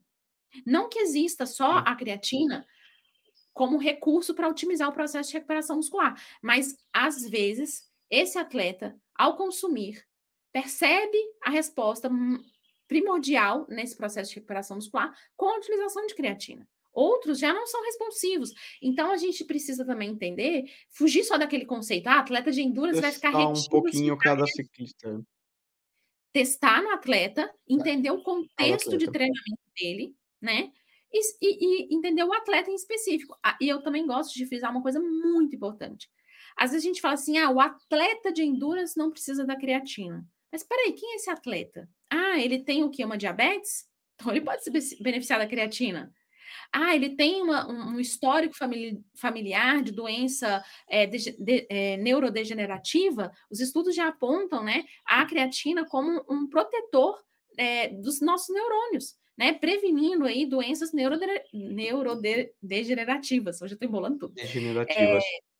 Não 0.65 0.89
que 0.89 0.99
exista 0.99 1.45
só 1.45 1.77
a 1.77 1.95
creatina 1.95 2.65
como 3.53 3.77
recurso 3.77 4.35
para 4.35 4.49
otimizar 4.49 4.89
o 4.89 4.93
processo 4.93 5.29
de 5.29 5.37
recuperação 5.37 5.77
muscular, 5.77 6.21
mas 6.41 6.75
às 6.91 7.27
vezes 7.27 7.89
esse 8.09 8.37
atleta, 8.37 8.95
ao 9.15 9.37
consumir, 9.37 10.05
percebe 10.51 11.17
a 11.43 11.49
resposta 11.49 12.09
primordial 12.87 13.65
nesse 13.69 13.95
processo 13.95 14.29
de 14.29 14.35
recuperação 14.35 14.75
muscular 14.75 15.13
com 15.35 15.47
a 15.47 15.57
utilização 15.57 16.05
de 16.05 16.13
creatina. 16.15 16.67
Outros 16.93 17.39
já 17.39 17.53
não 17.53 17.67
são 17.67 17.83
responsivos. 17.83 18.51
Então 18.81 19.11
a 19.11 19.17
gente 19.17 19.43
precisa 19.43 19.85
também 19.85 20.11
entender, 20.11 20.63
fugir 20.89 21.23
só 21.23 21.37
daquele 21.37 21.65
conceito, 21.65 22.07
ah, 22.07 22.19
atleta 22.19 22.51
de 22.51 22.61
endurance 22.61 23.01
vai 23.01 23.11
ficar 23.11 23.31
retido. 23.31 23.59
um 23.59 23.69
pouquinho 23.69 24.17
cada 24.17 24.45
ciclista. 24.47 25.21
Testar 26.31 26.81
no 26.81 26.89
atleta, 26.89 27.53
entender 27.67 28.11
o 28.11 28.21
contexto 28.21 28.97
de 28.97 29.11
treinamento 29.11 29.61
dele, 29.77 30.15
né? 30.45 30.71
E, 31.11 31.19
e, 31.41 31.91
e, 31.91 31.95
entender 31.95 32.23
o 32.23 32.33
atleta 32.33 32.69
em 32.69 32.75
específico. 32.75 33.37
E 33.59 33.67
eu 33.67 33.81
também 33.81 34.05
gosto 34.05 34.33
de 34.33 34.45
frisar 34.45 34.71
uma 34.71 34.81
coisa 34.81 34.99
muito 34.99 35.55
importante. 35.55 36.09
Às 36.57 36.71
vezes 36.71 36.85
a 36.85 36.87
gente 36.87 37.01
fala 37.01 37.15
assim: 37.15 37.37
ah, 37.37 37.49
o 37.49 37.59
atleta 37.59 38.31
de 38.31 38.43
endurance 38.43 38.97
não 38.97 39.11
precisa 39.11 39.45
da 39.45 39.57
creatina. 39.57 40.25
Mas 40.51 40.63
peraí, 40.63 40.93
quem 40.93 41.13
é 41.13 41.15
esse 41.15 41.29
atleta? 41.29 41.89
Ah, 42.09 42.39
ele 42.39 42.63
tem 42.63 42.83
o 42.83 42.89
quê? 42.89 43.03
Uma 43.03 43.17
diabetes? 43.17 43.85
Então 44.17 44.31
ele 44.31 44.39
pode 44.39 44.63
se 44.63 44.71
beneficiar 45.03 45.39
da 45.39 45.45
creatina. 45.45 46.09
Ah, 46.71 46.95
ele 46.95 47.17
tem 47.17 47.41
uma, 47.41 47.67
um 47.67 47.99
histórico 47.99 48.55
famili 48.55 49.03
familiar 49.19 49.83
de 49.83 49.91
doença 49.91 50.63
é, 50.89 51.05
de, 51.05 51.35
de, 51.37 51.67
é, 51.69 51.97
neurodegenerativa. 51.97 53.29
Os 53.51 53.59
estudos 53.59 53.93
já 53.93 54.07
apontam 54.07 54.63
né, 54.63 54.85
a 55.05 55.25
creatina 55.25 55.85
como 55.85 56.23
um 56.29 56.47
protetor 56.47 57.21
é, 57.57 57.89
dos 57.89 58.21
nossos 58.21 58.55
neurônios 58.55 59.15
né, 59.37 59.53
prevenindo 59.53 60.25
aí 60.25 60.45
doenças 60.45 60.91
neurodegenerativas. 60.93 63.61
Hoje 63.61 63.73
eu 63.73 63.75
estou 63.75 63.87
embolando 63.87 64.17
tudo. 64.17 64.33
Degenerativas. 64.33 65.23
É, 65.23 65.55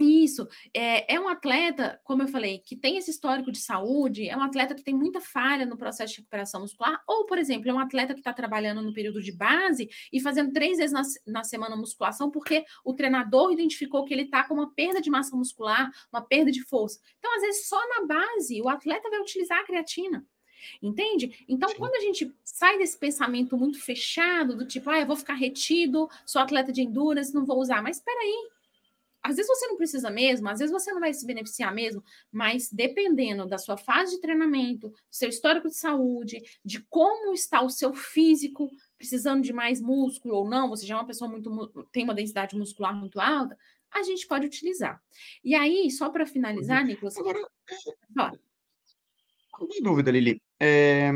isso, 0.00 0.48
é, 0.74 1.14
é, 1.14 1.20
um 1.20 1.28
atleta, 1.28 2.00
como 2.02 2.22
eu 2.22 2.28
falei, 2.28 2.58
que 2.58 2.76
tem 2.76 2.96
esse 2.96 3.10
histórico 3.10 3.52
de 3.52 3.58
saúde, 3.58 4.28
é 4.28 4.36
um 4.36 4.42
atleta 4.42 4.74
que 4.74 4.82
tem 4.82 4.94
muita 4.94 5.20
falha 5.20 5.64
no 5.64 5.76
processo 5.76 6.14
de 6.14 6.20
recuperação 6.20 6.60
muscular, 6.60 7.00
ou, 7.06 7.26
por 7.26 7.38
exemplo, 7.38 7.70
é 7.70 7.72
um 7.72 7.78
atleta 7.78 8.14
que 8.14 8.20
está 8.20 8.32
trabalhando 8.32 8.82
no 8.82 8.92
período 8.92 9.22
de 9.22 9.30
base 9.30 9.88
e 10.12 10.20
fazendo 10.20 10.52
três 10.52 10.78
vezes 10.78 10.92
na, 10.92 11.02
na 11.26 11.44
semana 11.44 11.76
musculação, 11.76 12.30
porque 12.30 12.64
o 12.84 12.94
treinador 12.94 13.52
identificou 13.52 14.04
que 14.04 14.12
ele 14.12 14.22
está 14.22 14.42
com 14.44 14.54
uma 14.54 14.74
perda 14.74 15.00
de 15.00 15.10
massa 15.10 15.36
muscular, 15.36 15.90
uma 16.12 16.22
perda 16.22 16.50
de 16.50 16.64
força. 16.64 16.98
Então, 17.18 17.32
às 17.36 17.42
vezes, 17.42 17.68
só 17.68 17.80
na 17.88 18.06
base, 18.06 18.60
o 18.60 18.68
atleta 18.68 19.08
vai 19.08 19.20
utilizar 19.20 19.60
a 19.60 19.64
creatina. 19.64 20.26
Entende? 20.82 21.44
Então, 21.48 21.68
Sim. 21.68 21.76
quando 21.76 21.94
a 21.94 22.00
gente 22.00 22.32
sai 22.44 22.78
desse 22.78 22.96
pensamento 22.98 23.56
muito 23.56 23.80
fechado, 23.80 24.56
do 24.56 24.66
tipo, 24.66 24.88
ah, 24.90 25.00
eu 25.00 25.06
vou 25.06 25.16
ficar 25.16 25.34
retido, 25.34 26.08
sou 26.24 26.40
atleta 26.40 26.72
de 26.72 26.82
endurance, 26.82 27.34
não 27.34 27.44
vou 27.44 27.58
usar. 27.58 27.82
Mas 27.82 27.96
espera 27.96 28.20
aí. 28.20 28.50
Às 29.22 29.36
vezes 29.36 29.48
você 29.48 29.68
não 29.68 29.76
precisa 29.76 30.10
mesmo, 30.10 30.48
às 30.48 30.58
vezes 30.58 30.72
você 30.72 30.92
não 30.92 30.98
vai 30.98 31.14
se 31.14 31.24
beneficiar 31.24 31.72
mesmo, 31.72 32.02
mas 32.30 32.68
dependendo 32.72 33.46
da 33.46 33.56
sua 33.56 33.76
fase 33.76 34.16
de 34.16 34.20
treinamento, 34.20 34.88
do 34.88 34.96
seu 35.08 35.28
histórico 35.28 35.68
de 35.68 35.76
saúde, 35.76 36.42
de 36.64 36.80
como 36.90 37.32
está 37.32 37.62
o 37.62 37.70
seu 37.70 37.94
físico, 37.94 38.68
precisando 38.98 39.40
de 39.44 39.52
mais 39.52 39.80
músculo 39.80 40.34
ou 40.34 40.48
não, 40.48 40.68
você 40.68 40.84
já 40.84 40.94
é 40.94 40.98
uma 40.98 41.06
pessoa 41.06 41.30
muito 41.30 41.86
tem 41.92 42.02
uma 42.02 42.14
densidade 42.14 42.56
muscular 42.56 42.96
muito 42.96 43.20
alta, 43.20 43.56
a 43.92 44.02
gente 44.02 44.26
pode 44.26 44.46
utilizar. 44.46 45.00
E 45.44 45.54
aí, 45.54 45.88
só 45.90 46.10
para 46.10 46.26
finalizar, 46.26 46.80
uhum. 46.80 46.88
Nicolas, 46.88 47.16
Agora, 47.16 47.46
fala. 48.14 48.40
Uma 49.60 49.80
dúvida, 49.82 50.10
Lili. 50.10 50.42
É, 50.64 51.10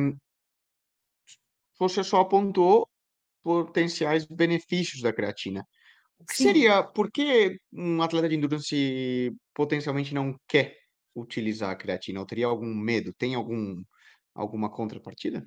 você 1.79 2.03
só 2.03 2.21
apontou 2.21 2.89
potenciais 3.43 4.27
benefícios 4.27 5.03
da 5.03 5.13
creatina. 5.13 5.67
O 6.19 6.27
que 6.27 6.35
Sim. 6.35 6.45
seria, 6.45 6.83
por 6.85 7.11
que 7.13 7.59
um 7.73 8.03
atleta 8.03 8.29
de 8.29 8.37
endurance 8.37 9.33
potencialmente 9.55 10.15
não 10.15 10.37
quer 10.49 10.77
utilizar 11.17 11.71
a 11.71 11.77
creatina? 11.77 12.21
Ou 12.21 12.27
teria 12.27 12.47
algum 12.47 12.75
medo? 12.75 13.13
Tem 13.15 13.35
algum, 13.35 13.83
alguma 14.35 14.71
contrapartida? 14.71 15.47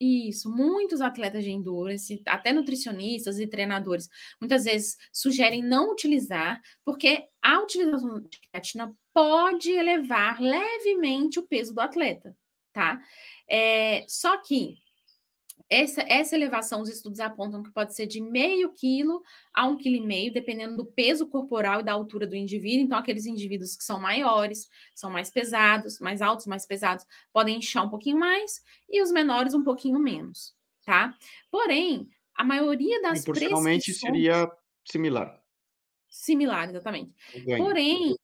Isso, 0.00 0.50
muitos 0.50 1.00
atletas 1.00 1.44
de 1.44 1.50
endurance, 1.50 2.20
até 2.26 2.52
nutricionistas 2.52 3.38
e 3.38 3.46
treinadores, 3.46 4.08
muitas 4.40 4.64
vezes 4.64 4.96
sugerem 5.12 5.62
não 5.62 5.92
utilizar, 5.92 6.60
porque 6.84 7.28
a 7.40 7.60
utilização 7.62 8.20
de 8.20 8.40
creatina 8.50 8.92
pode 9.14 9.70
elevar 9.70 10.40
levemente 10.40 11.38
o 11.38 11.46
peso 11.46 11.72
do 11.72 11.80
atleta, 11.80 12.36
tá? 12.72 13.00
É, 13.48 14.04
só 14.08 14.36
que 14.38 14.78
essa, 15.72 16.02
essa 16.02 16.36
elevação, 16.36 16.82
os 16.82 16.88
estudos 16.90 17.18
apontam 17.18 17.62
que 17.62 17.72
pode 17.72 17.94
ser 17.94 18.06
de 18.06 18.20
meio 18.20 18.74
quilo 18.74 19.22
a 19.54 19.66
um 19.66 19.76
quilo 19.76 19.96
e 19.96 20.06
meio, 20.06 20.30
dependendo 20.30 20.76
do 20.76 20.84
peso 20.84 21.26
corporal 21.26 21.80
e 21.80 21.82
da 21.82 21.92
altura 21.92 22.26
do 22.26 22.36
indivíduo. 22.36 22.84
Então, 22.84 22.98
aqueles 22.98 23.24
indivíduos 23.24 23.74
que 23.74 23.82
são 23.82 23.98
maiores, 23.98 24.68
são 24.94 25.10
mais 25.10 25.30
pesados, 25.30 25.98
mais 25.98 26.20
altos, 26.20 26.46
mais 26.46 26.66
pesados, 26.66 27.06
podem 27.32 27.56
inchar 27.56 27.86
um 27.86 27.88
pouquinho 27.88 28.18
mais, 28.18 28.62
e 28.88 29.02
os 29.02 29.10
menores 29.10 29.54
um 29.54 29.64
pouquinho 29.64 29.98
menos, 29.98 30.54
tá? 30.84 31.16
Porém, 31.50 32.06
a 32.34 32.44
maioria 32.44 33.00
das 33.00 33.24
Proporcionalmente 33.24 33.94
seria 33.94 34.50
similar. 34.84 35.40
Similar, 36.10 36.68
exatamente. 36.68 37.14
Porém, 37.56 38.14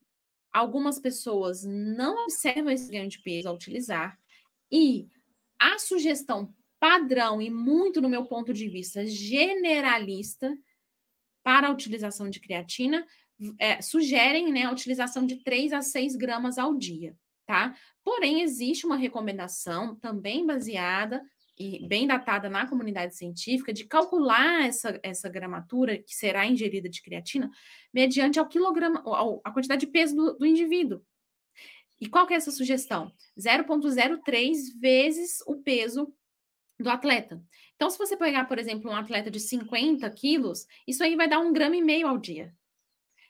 algumas 0.53 0.99
pessoas 0.99 1.65
não 1.65 2.25
observam 2.25 2.71
esse 2.71 2.91
ganho 2.91 3.09
de 3.09 3.19
peso 3.21 3.49
ao 3.49 3.55
utilizar, 3.55 4.19
e 4.71 5.09
a 5.59 5.79
sugestão 5.79 6.55
padrão 6.81 7.43
e 7.43 7.51
muito, 7.51 8.01
no 8.01 8.09
meu 8.09 8.25
ponto 8.27 8.53
de 8.53 8.69
vista, 8.69 9.05
generalista 9.07 10.57
para 11.43 11.69
a 11.69 11.73
utilização 11.73 12.31
de 12.31 12.41
creatina, 12.41 13.05
é, 13.59 13.81
sugerem 13.81 14.53
né, 14.53 14.65
a 14.65 14.73
utilização 14.73 15.25
de 15.27 15.43
3 15.43 15.73
a 15.73 15.83
6 15.83 16.17
gramas 16.17 16.59
ao 16.59 16.75
dia, 16.75 17.17
tá? 17.47 17.75
Porém, 18.05 18.43
existe 18.43 18.85
uma 18.85 18.97
recomendação 18.97 19.97
também 19.97 20.45
baseada 20.45 21.23
e 21.59 21.87
bem 21.87 22.07
datada 22.07 22.49
na 22.49 22.69
comunidade 22.69 23.17
científica 23.17 23.73
de 23.73 23.85
calcular 23.85 24.67
essa, 24.67 24.99
essa 25.03 25.29
gramatura 25.29 25.99
que 25.99 26.15
será 26.15 26.47
ingerida 26.47 26.89
de 26.89 27.03
creatina 27.03 27.51
mediante 27.93 28.39
ao 28.39 28.47
quilograma, 28.47 29.03
ao, 29.05 29.41
a 29.45 29.51
quantidade 29.51 29.87
de 29.87 29.93
peso 29.93 30.15
do, 30.15 30.39
do 30.39 30.47
indivíduo. 30.47 31.03
E 32.01 32.09
qual 32.09 32.27
que 32.27 32.35
é 32.35 32.37
essa 32.37 32.51
sugestão? 32.51 33.13
0,03 33.39 34.81
vezes 34.81 35.41
o 35.47 35.57
peso 35.57 36.13
do 36.79 36.89
atleta. 36.89 37.43
Então, 37.75 37.91
se 37.91 37.99
você 37.99 38.17
pegar, 38.17 38.45
por 38.45 38.59
exemplo, 38.59 38.91
um 38.91 38.97
atleta 38.97 39.31
de 39.31 39.41
50 39.41 40.09
quilos, 40.11 40.67
isso 40.87 41.03
aí 41.03 41.17
vai 41.17 41.29
dar 41.29 41.41
um 41.41 41.53
grama 41.53 41.77
e 41.77 41.83
meio 41.83 42.07
ao 42.07 42.19
dia. 42.19 42.55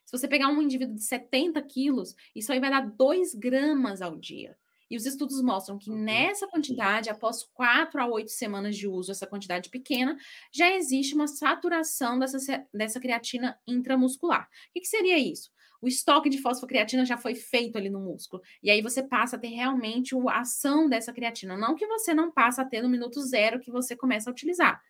Se 0.05 0.17
você 0.17 0.27
pegar 0.27 0.49
um 0.49 0.63
indivíduo 0.63 0.95
de 0.95 1.03
70 1.03 1.61
quilos, 1.63 2.15
isso 2.35 2.53
aí 2.53 2.61
vai 2.61 2.71
dar 2.71 2.81
2 2.81 3.35
gramas 3.35 4.01
ao 4.01 4.17
dia. 4.17 4.57
E 4.91 4.97
os 4.97 5.05
estudos 5.05 5.43
mostram 5.43 5.79
que 5.79 5.91
nessa 5.91 6.47
quantidade, 6.47 7.11
após 7.11 7.43
4 7.53 8.01
a 8.01 8.07
8 8.07 8.31
semanas 8.31 8.75
de 8.75 8.89
uso, 8.89 9.11
essa 9.11 9.27
quantidade 9.27 9.69
pequena, 9.69 10.17
já 10.51 10.75
existe 10.75 11.15
uma 11.15 11.27
saturação 11.27 12.19
dessa, 12.19 12.67
dessa 12.73 12.99
creatina 12.99 13.59
intramuscular. 13.67 14.45
O 14.45 14.73
que, 14.73 14.81
que 14.81 14.89
seria 14.89 15.19
isso? 15.19 15.51
O 15.81 15.89
estoque 15.89 16.29
de 16.29 16.41
fosfocreatina 16.41 17.05
já 17.05 17.17
foi 17.17 17.35
feito 17.35 17.77
ali 17.77 17.89
no 17.89 18.01
músculo. 18.01 18.43
E 18.63 18.71
aí 18.71 18.83
você 18.83 19.03
passa 19.03 19.37
a 19.37 19.39
ter 19.39 19.49
realmente 19.49 20.15
a 20.29 20.41
ação 20.41 20.89
dessa 20.89 21.13
creatina. 21.13 21.57
Não 21.57 21.75
que 21.75 21.87
você 21.87 22.13
não 22.13 22.31
passa 22.31 22.63
a 22.63 22.65
ter 22.65 22.83
no 22.83 22.89
minuto 22.89 23.21
zero 23.21 23.61
que 23.61 23.71
você 23.71 23.97
começa 23.97 24.29
a 24.29 24.33
utilizar, 24.33 24.81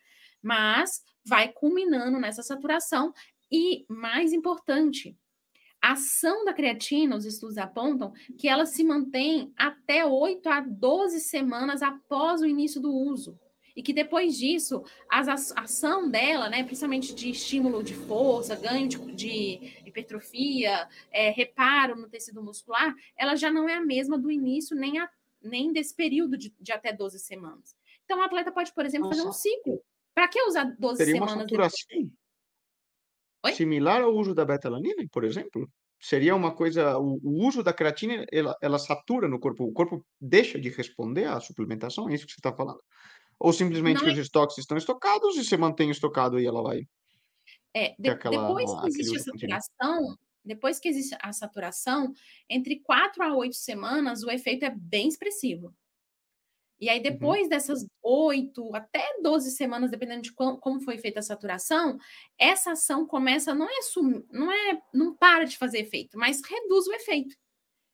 mas 0.43 1.03
vai 1.25 1.49
culminando 1.49 2.19
nessa 2.19 2.43
saturação. 2.43 3.13
E 3.51 3.85
mais 3.89 4.33
importante, 4.33 5.17
a 5.81 5.93
ação 5.93 6.45
da 6.45 6.53
creatina, 6.53 7.17
os 7.17 7.25
estudos 7.25 7.59
apontam 7.59 8.13
que 8.39 8.49
ela 8.49 8.67
se 8.67 8.83
mantém 8.83 9.53
até 9.57 10.05
8 10.05 10.49
a 10.49 10.61
12 10.61 11.21
semanas 11.21 11.83
após 11.83 12.41
o 12.41 12.47
início 12.47 12.81
do 12.81 12.93
uso 12.93 13.39
e 13.79 13.83
que 13.83 13.93
depois 13.93 14.37
disso, 14.37 14.83
a 15.09 15.21
ação 15.21 16.11
dela, 16.11 16.49
né, 16.49 16.65
principalmente 16.65 17.15
de 17.15 17.31
estímulo 17.31 17.81
de 17.81 17.95
força, 17.95 18.57
ganho 18.57 18.89
de, 18.89 18.99
de 19.15 19.73
hipertrofia, 19.87 20.89
é, 21.13 21.31
reparo 21.31 21.95
no 21.95 22.09
tecido 22.09 22.43
muscular, 22.43 22.93
ela 23.17 23.37
já 23.37 23.53
não 23.53 23.69
é 23.69 23.75
a 23.75 23.81
mesma 23.81 24.19
do 24.19 24.33
início, 24.33 24.77
nem, 24.77 24.99
a, 24.99 25.09
nem 25.41 25.73
desse 25.73 25.95
período 25.95 26.37
de, 26.37 26.53
de 26.59 26.73
até 26.73 26.93
12 26.93 27.21
semanas. 27.21 27.77
Então, 28.05 28.19
o 28.19 28.23
atleta 28.23 28.51
pode, 28.51 28.75
por 28.75 28.85
exemplo, 28.85 29.07
Nossa. 29.07 29.19
fazer 29.19 29.29
um 29.29 29.33
ciclo. 29.33 29.81
Para 30.13 30.27
que 30.27 30.43
usar 30.43 30.65
12 30.77 30.97
Seria 30.97 31.15
semanas? 31.15 31.35
Uma 31.35 31.43
saturação 31.43 32.11
similar 33.55 34.03
ao 34.03 34.13
uso 34.13 34.35
da 34.35 34.45
betalanina, 34.45 35.05
por 35.13 35.23
exemplo? 35.23 35.71
Seria 36.01 36.35
uma 36.35 36.53
coisa, 36.53 36.99
o, 36.99 37.21
o 37.23 37.47
uso 37.47 37.63
da 37.63 37.73
creatina, 37.73 38.27
ela, 38.33 38.57
ela 38.61 38.79
satura 38.81 39.29
no 39.29 39.39
corpo, 39.39 39.63
o 39.63 39.73
corpo 39.73 40.05
deixa 40.21 40.59
de 40.59 40.69
responder 40.69 41.27
à 41.27 41.39
suplementação, 41.39 42.09
é 42.09 42.15
isso 42.15 42.27
que 42.27 42.33
você 42.33 42.41
está 42.41 42.53
falando? 42.53 42.81
Ou 43.39 43.53
simplesmente 43.53 44.01
que 44.01 44.09
é 44.09 44.13
os 44.13 44.19
estoques 44.19 44.59
estão 44.59 44.77
estocados 44.77 45.37
e 45.37 45.45
você 45.45 45.57
mantém 45.57 45.91
estocado 45.91 46.41
e 46.41 46.47
ela 46.47 46.63
vai. 46.63 46.87
É, 47.75 47.95
de, 47.99 48.09
aquela, 48.09 48.49
depois 48.49 48.81
que 48.81 48.89
existe 48.89 49.17
a 49.17 49.21
saturação, 49.21 50.19
depois 50.45 50.81
que 50.81 50.89
existe 50.89 51.17
a 51.21 51.33
saturação, 51.33 52.13
entre 52.49 52.81
quatro 52.81 53.23
a 53.23 53.35
oito 53.37 53.57
semanas, 53.57 54.23
o 54.23 54.31
efeito 54.31 54.65
é 54.65 54.71
bem 54.71 55.09
expressivo. 55.09 55.75
E 56.81 56.89
aí, 56.89 56.99
uhum. 56.99 57.03
depois 57.03 57.43
uhum. 57.43 57.49
dessas 57.49 57.87
oito 58.03 58.75
até 58.75 59.05
12 59.23 59.51
semanas, 59.51 59.91
dependendo 59.91 60.23
de 60.23 60.33
como, 60.33 60.59
como, 60.59 60.81
foi 60.81 60.97
feita 60.99 61.21
a 61.21 61.23
saturação, 61.23 61.99
essa 62.39 62.73
ação 62.73 63.07
começa, 63.07 63.55
não 63.55 63.69
é 63.69 63.83
sum, 63.83 64.25
não 64.31 64.51
é, 64.51 64.81
não 64.95 65.15
para 65.15 65.45
de 65.45 65.59
fazer 65.59 65.79
efeito, 65.81 66.17
mas 66.17 66.41
reduz 66.43 66.87
o 66.87 66.95
efeito. 66.95 67.37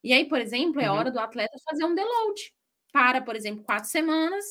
E 0.03 0.13
aí, 0.13 0.29
por 0.29 0.39
exemplo, 0.39 0.81
é 0.81 0.91
uhum. 0.91 0.97
hora 0.97 1.11
do 1.11 1.19
atleta 1.19 1.57
fazer 1.69 1.85
um 1.85 1.95
deload. 1.95 2.53
Para, 2.93 3.23
por 3.23 3.35
exemplo, 3.35 3.65
quatro 3.65 3.89
semanas, 3.89 4.45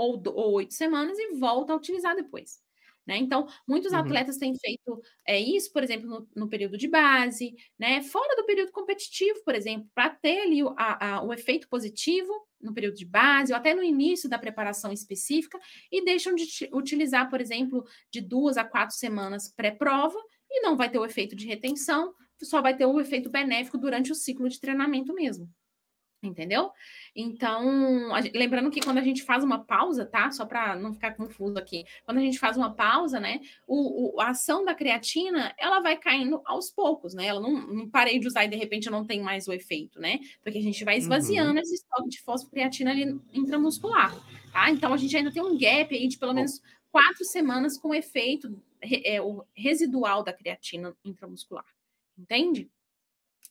ou, 0.00 0.22
ou 0.26 0.52
oito 0.52 0.74
semanas 0.74 1.18
e 1.18 1.34
volta 1.36 1.72
a 1.72 1.76
utilizar 1.76 2.16
depois. 2.16 2.60
Né? 3.06 3.16
Então, 3.16 3.48
muitos 3.66 3.92
uhum. 3.92 3.98
atletas 3.98 4.36
têm 4.36 4.54
feito 4.56 5.00
é, 5.26 5.38
isso, 5.38 5.72
por 5.72 5.82
exemplo, 5.82 6.08
no, 6.08 6.28
no, 6.36 6.48
período 6.48 6.76
de 6.76 6.86
base, 6.86 7.54
né? 7.78 8.02
fora 8.02 8.36
do 8.36 8.44
período 8.44 8.70
competitivo, 8.72 9.42
por 9.44 9.54
exemplo, 9.54 9.88
para 9.94 10.10
ter 10.10 10.42
ali 10.42 10.62
o, 10.62 10.74
a, 10.76 11.16
a, 11.16 11.22
o 11.22 11.32
efeito 11.32 11.68
positivo 11.68 12.32
no 12.60 12.74
período 12.74 12.96
de 12.96 13.06
base 13.06 13.52
ou 13.52 13.58
até 13.58 13.74
no 13.74 13.82
início 13.82 14.28
da 14.28 14.38
preparação 14.38 14.92
específica 14.92 15.58
e 15.90 16.04
deixam 16.04 16.34
de 16.34 16.46
utilizar, 16.72 17.28
por 17.30 17.40
exemplo, 17.40 17.84
de 18.12 18.20
duas 18.20 18.56
a 18.56 18.64
quatro 18.64 18.94
semanas 18.94 19.52
pré-prova 19.56 20.18
e 20.50 20.60
não 20.60 20.76
vai 20.76 20.90
ter 20.90 20.98
o 20.98 21.04
efeito 21.04 21.34
de 21.34 21.46
retenção, 21.46 22.14
só 22.42 22.60
vai 22.60 22.76
ter 22.76 22.86
o 22.86 23.00
efeito 23.00 23.30
benéfico 23.30 23.78
durante 23.78 24.12
o 24.12 24.14
ciclo 24.14 24.48
de 24.48 24.60
treinamento 24.60 25.12
mesmo. 25.14 25.48
Entendeu? 26.22 26.70
Então, 27.16 28.12
lembrando 28.34 28.70
que 28.70 28.82
quando 28.82 28.98
a 28.98 29.02
gente 29.02 29.22
faz 29.22 29.42
uma 29.42 29.64
pausa, 29.64 30.04
tá? 30.04 30.30
Só 30.30 30.44
para 30.44 30.76
não 30.76 30.92
ficar 30.92 31.14
confuso 31.14 31.58
aqui, 31.58 31.82
quando 32.04 32.18
a 32.18 32.20
gente 32.20 32.38
faz 32.38 32.58
uma 32.58 32.74
pausa, 32.74 33.18
né? 33.18 33.40
O, 33.66 34.16
o, 34.16 34.20
a 34.20 34.28
ação 34.28 34.62
da 34.62 34.74
creatina 34.74 35.54
ela 35.58 35.80
vai 35.80 35.96
caindo 35.96 36.42
aos 36.44 36.70
poucos, 36.70 37.14
né? 37.14 37.24
Ela 37.24 37.40
não, 37.40 37.66
não 37.66 37.88
parei 37.88 38.18
de 38.18 38.26
usar 38.26 38.44
e 38.44 38.48
de 38.48 38.56
repente 38.56 38.86
eu 38.86 38.92
não 38.92 39.06
tenho 39.06 39.24
mais 39.24 39.48
o 39.48 39.52
efeito, 39.52 39.98
né? 39.98 40.18
Porque 40.42 40.58
a 40.58 40.62
gente 40.62 40.84
vai 40.84 40.98
esvaziando 40.98 41.52
uhum. 41.52 41.58
esse 41.58 41.76
estoque 41.76 42.10
de 42.10 42.20
fosfocreatina 42.20 42.90
ali 42.90 43.18
intramuscular, 43.32 44.14
tá? 44.52 44.70
Então 44.70 44.92
a 44.92 44.98
gente 44.98 45.16
ainda 45.16 45.32
tem 45.32 45.42
um 45.42 45.56
gap 45.56 45.94
aí 45.94 46.06
de 46.06 46.18
pelo 46.18 46.34
menos 46.34 46.60
quatro 46.92 47.24
semanas 47.24 47.78
com 47.78 47.94
efeito 47.94 48.62
é, 48.82 49.22
o 49.22 49.42
residual 49.54 50.22
da 50.22 50.34
creatina 50.34 50.94
intramuscular, 51.02 51.64
entende? 52.18 52.70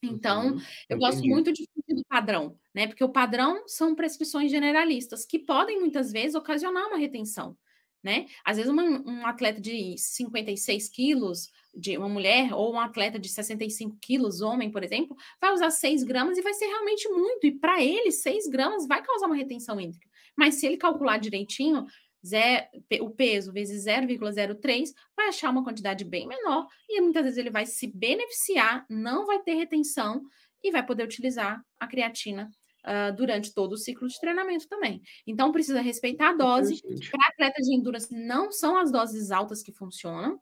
Então, 0.01 0.53
uhum, 0.53 0.61
eu 0.89 0.97
gosto 0.97 1.25
muito 1.27 1.51
de 1.51 1.65
fugir 1.73 1.95
do 1.95 2.05
padrão, 2.07 2.57
né? 2.73 2.87
Porque 2.87 3.03
o 3.03 3.09
padrão 3.11 3.67
são 3.67 3.95
prescrições 3.95 4.49
generalistas 4.49 5.25
que 5.25 5.39
podem 5.39 5.79
muitas 5.79 6.11
vezes 6.11 6.35
ocasionar 6.35 6.87
uma 6.87 6.97
retenção, 6.97 7.57
né? 8.03 8.25
Às 8.45 8.55
vezes, 8.57 8.71
uma, 8.71 8.83
um 8.83 9.25
atleta 9.25 9.59
de 9.59 9.97
56 9.97 10.87
quilos, 10.89 11.49
de 11.75 11.97
uma 11.97 12.07
mulher, 12.07 12.53
ou 12.53 12.73
um 12.73 12.79
atleta 12.79 13.19
de 13.19 13.27
65 13.29 13.97
quilos, 14.01 14.41
homem, 14.41 14.71
por 14.71 14.83
exemplo, 14.83 15.15
vai 15.41 15.51
usar 15.53 15.69
6 15.69 16.03
gramas 16.03 16.37
e 16.37 16.41
vai 16.41 16.53
ser 16.53 16.65
realmente 16.67 17.07
muito. 17.09 17.45
E 17.45 17.51
para 17.59 17.83
ele, 17.83 18.11
6 18.11 18.47
gramas 18.47 18.87
vai 18.87 19.03
causar 19.03 19.27
uma 19.27 19.35
retenção 19.35 19.79
hídrica. 19.81 20.07
Mas 20.37 20.55
se 20.55 20.65
ele 20.65 20.77
calcular 20.77 21.17
direitinho, 21.17 21.85
zero, 22.25 22.65
o 23.01 23.09
peso 23.09 23.51
vezes 23.51 23.85
0,03, 23.85 24.89
vai 25.15 25.27
achar 25.27 25.49
uma 25.49 25.63
quantidade 25.63 26.03
bem 26.03 26.27
menor 26.27 26.67
e 26.87 27.01
muitas 27.01 27.23
vezes 27.23 27.37
ele 27.37 27.49
vai 27.49 27.65
se 27.65 27.87
beneficiar, 27.87 28.85
não 28.89 29.25
vai 29.25 29.39
ter 29.41 29.55
retenção 29.55 30.21
e 30.63 30.71
vai 30.71 30.85
poder 30.85 31.03
utilizar 31.03 31.63
a 31.79 31.87
creatina 31.87 32.49
uh, 32.85 33.15
durante 33.15 33.53
todo 33.53 33.73
o 33.73 33.77
ciclo 33.77 34.07
de 34.07 34.19
treinamento 34.19 34.67
também. 34.67 35.01
Então, 35.25 35.51
precisa 35.51 35.81
respeitar 35.81 36.29
a 36.29 36.33
dose. 36.33 36.81
Para 37.09 37.27
atletas 37.29 37.65
de 37.65 37.75
endurance, 37.75 38.13
não 38.13 38.51
são 38.51 38.77
as 38.77 38.91
doses 38.91 39.31
altas 39.31 39.63
que 39.63 39.71
funcionam. 39.71 40.39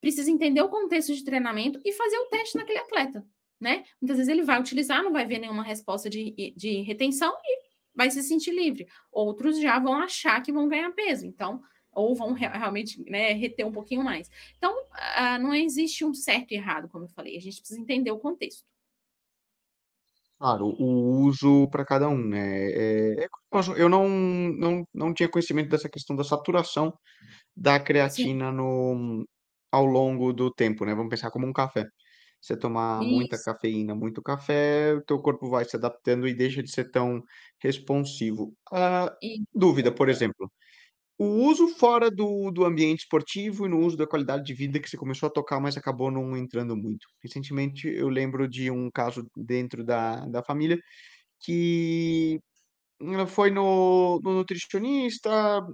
Precisa 0.00 0.30
entender 0.30 0.62
o 0.62 0.68
contexto 0.68 1.14
de 1.14 1.24
treinamento 1.24 1.80
e 1.84 1.92
fazer 1.92 2.16
o 2.18 2.26
teste 2.26 2.56
naquele 2.56 2.78
atleta. 2.78 3.24
Né? 3.60 3.84
Muitas 4.00 4.16
vezes 4.16 4.28
ele 4.28 4.42
vai 4.42 4.58
utilizar, 4.58 5.02
não 5.02 5.12
vai 5.12 5.26
ver 5.26 5.38
nenhuma 5.38 5.62
resposta 5.62 6.08
de, 6.08 6.54
de 6.56 6.80
retenção 6.80 7.30
e 7.44 7.69
vai 7.94 8.10
se 8.10 8.22
sentir 8.22 8.52
livre. 8.52 8.86
Outros 9.12 9.60
já 9.60 9.78
vão 9.78 9.94
achar 9.94 10.40
que 10.42 10.52
vão 10.52 10.68
ganhar 10.68 10.90
peso, 10.92 11.26
então, 11.26 11.62
ou 11.92 12.14
vão 12.14 12.32
realmente 12.32 13.02
né, 13.10 13.32
reter 13.32 13.66
um 13.66 13.72
pouquinho 13.72 14.02
mais. 14.02 14.30
Então, 14.56 14.72
uh, 14.72 15.38
não 15.40 15.54
existe 15.54 16.04
um 16.04 16.14
certo 16.14 16.52
e 16.52 16.56
errado, 16.56 16.88
como 16.88 17.04
eu 17.04 17.08
falei, 17.08 17.36
a 17.36 17.40
gente 17.40 17.58
precisa 17.60 17.80
entender 17.80 18.10
o 18.10 18.18
contexto. 18.18 18.64
Claro, 20.38 20.74
o 20.78 21.26
uso 21.26 21.68
para 21.70 21.84
cada 21.84 22.08
um, 22.08 22.16
né? 22.16 22.70
É, 22.70 23.24
é 23.24 23.28
eu 23.76 23.88
não, 23.90 24.08
não, 24.08 24.84
não 24.94 25.12
tinha 25.12 25.28
conhecimento 25.28 25.68
dessa 25.68 25.88
questão 25.88 26.16
da 26.16 26.24
saturação 26.24 26.94
da 27.56 27.78
Sim, 27.78 27.84
creatina 27.84 28.52
no, 28.52 29.26
ao 29.72 29.84
longo 29.86 30.32
do 30.32 30.50
tempo, 30.52 30.84
né? 30.86 30.94
Vamos 30.94 31.10
pensar 31.10 31.30
como 31.30 31.46
um 31.46 31.52
café. 31.52 31.84
Você 32.40 32.56
tomar 32.56 33.04
muita 33.04 33.38
isso, 33.38 33.42
cafeína, 33.42 33.94
muito 33.94 34.22
café, 34.22 34.94
o 34.94 35.02
teu 35.04 35.20
corpo 35.20 35.48
vai 35.50 35.64
se 35.64 35.76
adaptando 35.76 36.26
e 36.26 36.34
deixa 36.34 36.62
de 36.62 36.70
ser 36.70 36.90
tão 36.90 37.22
responsivo. 37.62 38.54
Ah, 38.72 39.14
dúvida, 39.54 39.92
por 39.94 40.08
exemplo, 40.08 40.50
o 41.18 41.26
uso 41.46 41.68
fora 41.68 42.10
do, 42.10 42.50
do 42.50 42.64
ambiente 42.64 43.00
esportivo 43.00 43.66
e 43.66 43.68
no 43.68 43.78
uso 43.80 43.96
da 43.96 44.06
qualidade 44.06 44.44
de 44.44 44.54
vida 44.54 44.80
que 44.80 44.88
você 44.88 44.96
começou 44.96 45.28
a 45.28 45.32
tocar, 45.32 45.60
mas 45.60 45.76
acabou 45.76 46.10
não 46.10 46.36
entrando 46.36 46.76
muito. 46.76 47.06
Recentemente, 47.22 47.88
eu 47.88 48.08
lembro 48.08 48.48
de 48.48 48.70
um 48.70 48.90
caso 48.90 49.26
dentro 49.36 49.84
da, 49.84 50.26
da 50.26 50.42
família 50.42 50.78
que 51.40 52.40
ela 53.00 53.26
foi 53.26 53.50
no, 53.50 54.20
no 54.22 54.34
nutricionista, 54.34 55.30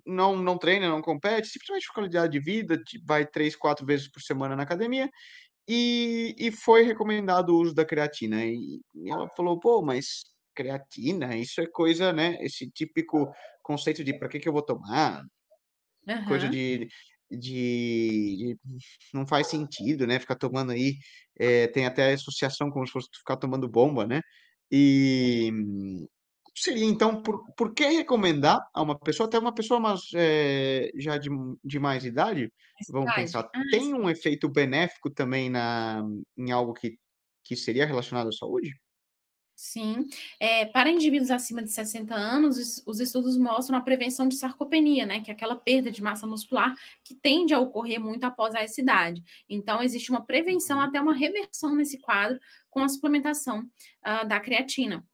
não, 0.06 0.36
não 0.36 0.58
treina, 0.58 0.88
não 0.88 1.02
compete, 1.02 1.48
simplesmente 1.48 1.86
por 1.88 1.94
qualidade 1.94 2.32
de 2.32 2.40
vida, 2.40 2.80
vai 3.04 3.26
três, 3.26 3.56
quatro 3.56 3.84
vezes 3.86 4.10
por 4.10 4.22
semana 4.22 4.54
na 4.56 4.62
academia, 4.62 5.10
e, 5.68 6.34
e 6.38 6.52
foi 6.52 6.82
recomendado 6.84 7.50
o 7.50 7.60
uso 7.60 7.74
da 7.74 7.84
creatina. 7.84 8.44
E, 8.44 8.80
e 8.94 9.10
ela 9.10 9.28
falou, 9.36 9.58
pô, 9.60 9.82
mas 9.82 10.24
creatina, 10.54 11.36
isso 11.36 11.60
é 11.60 11.66
coisa, 11.66 12.12
né? 12.12 12.36
Esse 12.40 12.70
típico 12.70 13.30
conceito 13.62 14.02
de 14.04 14.18
para 14.18 14.28
que 14.28 14.38
que 14.40 14.48
eu 14.48 14.52
vou 14.52 14.62
tomar? 14.62 15.22
Coisa 16.24 16.48
aham, 16.48 16.50
de 16.50 16.88
de 17.30 18.56
de 18.56 18.58
não 19.14 19.26
faz 19.26 19.48
sentido, 19.48 20.06
né, 20.06 20.18
ficar 20.20 20.36
tomando 20.36 20.70
aí, 20.72 20.96
eh, 21.38 21.66
tem 21.68 21.84
até 21.86 22.12
associação 22.14 22.70
como 22.70 22.86
se 22.86 22.92
fosse 22.92 23.08
ficar 23.18 23.36
tomando 23.36 23.68
bomba, 23.68 24.06
né. 24.06 24.20
E 24.70 25.50
seria 26.56 26.84
então 26.84 27.22
por 27.22 27.44
por 27.56 27.74
que 27.74 27.84
recomendar 27.86 28.60
a 28.74 28.82
uma 28.82 28.98
pessoa, 28.98 29.26
até 29.28 29.38
uma 29.38 29.54
pessoa 29.54 29.80
mas, 29.80 30.00
eh, 30.14 30.90
já 30.96 31.18
de 31.18 31.28
de 31.64 31.78
mais 31.78 32.04
idade, 32.04 32.52
mais 32.74 32.88
vamos 32.88 33.12
pensar, 33.12 33.48
Ah, 33.54 33.62
tem 33.70 33.94
um 33.94 34.08
efeito 34.10 34.48
benéfico 34.48 35.10
também 35.10 35.50
na 35.50 36.02
em 36.36 36.50
algo 36.52 36.72
que 36.74 36.98
que 37.44 37.56
seria 37.56 37.86
relacionado 37.86 38.28
à 38.28 38.32
saúde? 38.32 38.70
Sim. 39.58 40.06
Eh, 40.38 40.66
para 40.66 40.90
indivíduos 40.90 41.30
acima 41.30 41.62
de 41.62 41.70
60 41.72 42.14
anos, 42.14 42.58
os 42.58 42.82
os 42.86 43.00
estudos 43.00 43.38
mostram 43.38 43.78
a 43.78 43.80
prevenção 43.80 44.28
de 44.28 44.36
sarcopenia, 44.36 45.06
né, 45.06 45.20
que 45.22 45.30
é 45.30 45.34
aquela 45.34 45.56
perda 45.56 45.90
de 45.90 46.02
massa 46.02 46.26
muscular 46.26 46.74
que 47.02 47.14
tende 47.14 47.54
a 47.54 47.58
ocorrer 47.60 47.98
muito 47.98 48.24
após 48.24 48.54
essa 48.54 48.80
idade. 48.82 49.22
Então, 49.48 49.82
existe 49.82 50.10
uma 50.10 50.24
prevenção, 50.26 50.78
Uhum, 50.78 50.80
até 50.80 51.00
uma 51.00 51.14
reversão 51.14 51.74
nesse 51.74 51.98
quadro 51.98 52.38
com 52.68 52.80
a 52.80 52.88
suplementação, 52.88 53.62
hã, 54.04 54.26
da 54.26 54.38
creatina. 54.40 55.06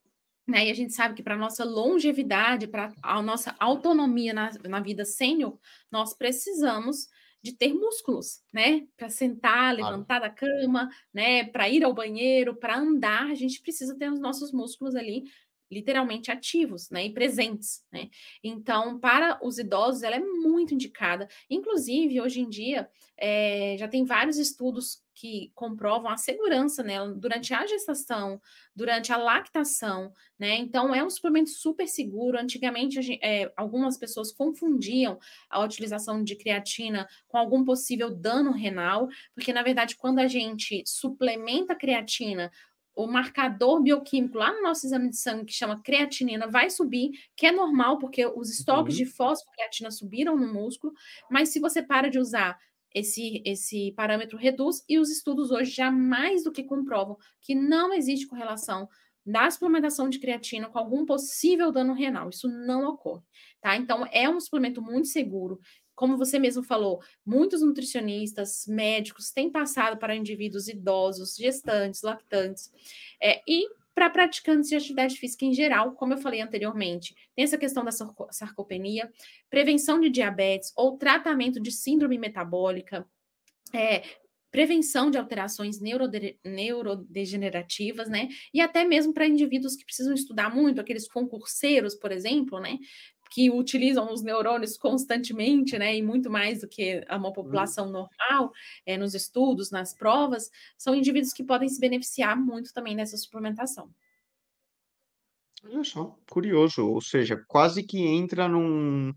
Né, 0.47 0.67
e 0.67 0.71
a 0.71 0.75
gente 0.75 0.93
sabe 0.93 1.15
que 1.15 1.23
para 1.23 1.37
nossa 1.37 1.65
longevidade, 1.65 2.67
para 2.67 2.93
a 3.01 3.23
nossa 3.23 3.55
autonomia 3.61 4.35
na 4.35 4.51
na 4.69 4.81
vida 4.81 5.05
sênior, 5.05 5.57
nós 5.91 6.15
precisamos 6.15 7.07
de 7.41 7.53
ter 7.57 7.73
músculos, 7.75 8.41
né, 8.53 8.87
para 8.97 9.09
sentar, 9.09 9.75
levantar 9.75 10.21
da 10.21 10.31
cama, 10.31 10.89
né, 11.15 11.45
para 11.45 11.69
ir 11.69 11.85
ao 11.85 11.93
banheiro, 11.95 12.57
para 12.57 12.77
andar, 12.79 13.31
a 13.31 13.35
gente 13.35 13.61
precisa 13.63 13.97
ter 13.97 14.11
os 14.13 14.21
nossos 14.21 14.53
músculos 14.53 14.95
ali 14.97 15.25
literalmente 15.73 16.31
ativos, 16.31 16.91
né, 16.91 17.07
e 17.07 17.13
presentes, 17.15 17.83
né. 17.93 18.09
Então, 18.45 18.99
para 19.01 19.39
os 19.43 19.59
idosos 19.59 20.03
ela 20.03 20.17
é 20.17 20.21
muito 20.21 20.75
indicada, 20.75 21.29
inclusive 21.51 22.21
hoje 22.21 22.41
em 22.41 22.49
dia, 22.49 22.89
eh, 23.19 23.77
já 23.79 23.89
tem 23.89 24.05
vários 24.05 24.37
estudos 24.39 25.01
que 25.15 25.53
comprovam 25.55 26.11
a 26.11 26.17
segurança 26.17 26.83
nela 26.83 27.15
durante 27.15 27.53
a 27.55 27.67
gestação, 27.67 28.41
durante 28.75 29.13
a 29.13 29.17
lactação, 29.19 30.13
né, 30.39 30.57
então 30.57 30.95
é 30.95 31.05
um 31.05 31.11
suplemento 31.11 31.51
super 31.51 31.87
seguro. 31.87 32.39
Antigamente, 32.39 32.99
a 32.99 33.03
gen 33.03 33.19
eh, 33.23 33.53
algumas 33.57 33.97
pessoas 33.99 34.33
confundiam 34.33 35.19
a 35.51 35.61
utilização 35.65 36.23
de 36.25 36.37
creatina 36.37 37.07
com 37.29 37.39
algum 37.39 37.65
possível 37.65 38.11
dano 38.15 38.53
renal, 38.53 39.09
porque 39.35 39.53
na 39.53 39.63
verdade 39.63 39.97
quando 39.97 40.19
a 40.19 40.27
gente 40.29 40.83
suplementa 40.87 41.73
a 41.75 41.77
creatina, 41.77 42.51
o 42.95 43.07
marcador 43.07 43.83
bioquímico 43.83 44.37
lá 44.39 44.53
no 44.53 44.63
nosso 44.63 44.87
exame 44.87 45.11
de 45.11 45.17
sangue, 45.17 45.47
que 45.47 45.53
chama 45.53 45.81
creatinina, 45.83 46.47
vai 46.49 46.69
subir, 46.71 47.11
que 47.37 47.47
é 47.47 47.53
normal, 47.53 47.99
porque 47.99 48.27
os 48.27 48.51
estoques 48.51 48.95
de 48.97 49.05
Uhum. 49.05 49.07
fosfocreatina 49.07 49.91
subiram 49.91 50.37
no 50.37 50.53
músculo, 50.53 50.93
mas 51.31 51.49
se 51.51 51.61
você 51.61 51.83
para 51.83 52.09
de 52.11 52.19
usar, 52.19 52.59
esse 52.95 53.43
esse 53.47 53.93
parâmetro 53.93 54.37
reduz, 54.37 54.85
e 54.89 54.99
os 54.99 55.11
estudos 55.11 55.51
hoje 55.51 55.71
já 55.73 55.91
mais 55.91 56.45
do 56.45 56.53
que 56.53 56.63
comprovam 56.65 57.17
que 57.41 57.55
não 57.55 57.93
existe 57.93 58.27
correlação 58.27 58.89
da 59.25 59.49
suplementação 59.51 60.09
de 60.09 60.19
creatina 60.19 60.69
com 60.69 60.79
algum 60.79 61.07
possível 61.07 61.71
dano 61.71 61.95
renal, 61.95 62.29
isso 62.29 62.49
não 62.49 62.85
ocorre, 62.89 63.23
tá. 63.61 63.77
Então 63.77 64.05
é 64.13 64.29
um 64.29 64.41
suplemento 64.41 64.83
muito 64.83 65.07
seguro, 65.09 65.61
como 65.95 66.17
você 66.17 66.39
mesmo 66.39 66.63
falou, 66.63 67.01
muitos 67.25 67.63
nutricionistas, 67.63 68.65
médicos 68.67 69.31
têm 69.31 69.51
passado 69.51 69.99
para 69.99 70.17
indivíduos 70.17 70.69
idosos, 70.69 71.37
gestantes, 71.37 72.03
lactantes, 72.03 72.71
eh, 73.21 73.43
e 73.47 73.69
para 73.95 74.09
praticantes 74.09 74.71
de 74.71 74.77
atividade 74.77 75.17
física 75.17 75.45
em 75.45 75.53
geral, 75.53 75.93
como 75.93 76.15
eu 76.15 76.19
falei 76.19 76.41
anteriormente, 76.41 77.15
tem 77.37 77.45
essa 77.45 77.59
questão 77.59 77.85
da 77.85 77.91
sarco 77.91 78.27
sarcopenia, 78.31 79.11
prevenção 79.51 80.01
de 80.01 80.09
diabetes 80.09 80.73
ou 80.77 80.97
tratamento 80.97 81.61
de 81.61 81.71
síndrome 81.71 82.19
metabólica, 82.19 83.07
é, 83.73 84.03
prevenção 84.51 85.11
de 85.11 85.17
alterações 85.17 85.81
neurode 85.81 86.39
neurodegenerativas, 86.45 88.09
né, 88.09 88.29
e 88.53 88.61
até 88.61 88.85
mesmo 88.85 89.13
para 89.13 89.27
indivíduos 89.27 89.77
que 89.77 89.85
precisam 89.85 90.15
estudar 90.15 90.55
muito, 90.55 90.81
aqueles 90.81 91.09
concurseiros, 91.09 91.95
por 91.95 92.13
exemplo, 92.13 92.61
né, 92.61 92.79
que 93.33 93.51
utilizam 93.51 94.13
os 94.13 94.23
neurônios 94.23 94.77
constantemente, 94.77 95.79
né, 95.79 95.97
e 95.97 96.03
muito 96.03 96.31
mais 96.31 96.61
do 96.61 96.69
que 96.69 97.05
uma 97.11 97.33
Hum, 97.43 97.73
população 97.73 97.91
normal, 97.91 98.53
eh, 98.87 98.97
nos 98.99 99.15
estudos, 99.15 99.71
nas 99.71 99.95
provas, 99.95 100.51
são 100.79 100.95
indivíduos 100.95 101.33
que 101.33 101.45
podem 101.45 101.69
se 101.69 101.81
beneficiar 101.81 102.37
muito 102.39 102.73
também 102.73 102.97
dessa 102.97 103.17
suplementação. 103.17 103.93
olha 105.65 105.85
só, 105.85 106.17
curioso, 106.31 106.87
ou 106.87 107.01
seja, 107.01 107.37
quase 107.49 107.83
que 107.85 107.99
entra 108.01 108.49
num 108.49 109.13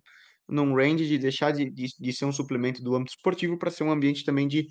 num 0.47 0.75
range 0.75 1.07
de 1.07 1.17
deixar 1.17 1.51
de 1.51 1.69
de 1.71 1.87
de 1.99 2.13
ser 2.13 2.25
um 2.25 2.31
suplemento 2.31 2.83
do 2.83 2.95
âmbito 2.95 3.13
esportivo 3.15 3.57
para 3.57 3.71
ser 3.71 3.83
um 3.83 3.91
ambiente 3.91 4.23
também 4.23 4.47
de, 4.47 4.67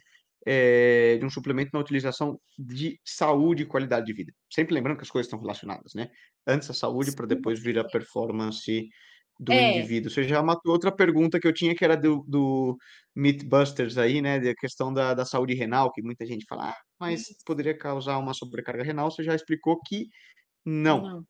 eh, 0.46 1.16
de 1.18 1.24
um 1.26 1.30
suplemento 1.30 1.70
na 1.74 1.80
utilização 1.80 2.38
de 2.58 3.00
saúde 3.04 3.64
e 3.64 3.66
qualidade 3.66 4.06
de 4.06 4.12
vida. 4.14 4.32
Sempre 4.52 4.74
lembrando 4.74 4.98
que 4.98 5.02
as 5.04 5.10
coisas 5.10 5.26
estão 5.26 5.40
relacionadas, 5.40 5.92
né. 5.94 6.08
Antes 6.46 6.70
a 6.70 6.74
saúde 6.74 7.10
para 7.12 7.26
depois 7.26 7.60
vir 7.60 7.76
a 7.78 7.84
performance 7.88 8.88
do 9.38 9.60
É, 9.60 9.60
indivíduo. 9.60 10.10
Você 10.10 10.24
já 10.24 10.42
matou 10.42 10.72
outra 10.72 10.94
pergunta 10.94 11.40
que 11.40 11.46
eu 11.48 11.52
tinha 11.54 11.74
que 11.74 11.84
era 11.84 11.96
do 11.96 12.24
do 12.28 12.76
Mythbusters 13.16 13.98
aí, 13.98 14.22
né, 14.22 14.40
da 14.40 14.54
questão 14.54 14.92
da 14.92 15.14
da 15.14 15.24
saúde 15.24 15.54
renal, 15.54 15.92
que 15.92 16.02
muita 16.02 16.26
gente 16.26 16.44
fala: 16.48 16.70
"Ah, 16.70 16.76
mas 17.00 17.24
isso. 17.24 17.44
poderia 17.44 17.76
causar 17.76 18.18
uma 18.18 18.34
sobrecarga 18.34 18.82
renal", 18.84 19.10
você 19.10 19.22
já 19.24 19.34
explicou 19.34 19.80
que 19.86 20.06
não. 20.66 21.10
Não, 21.10 21.26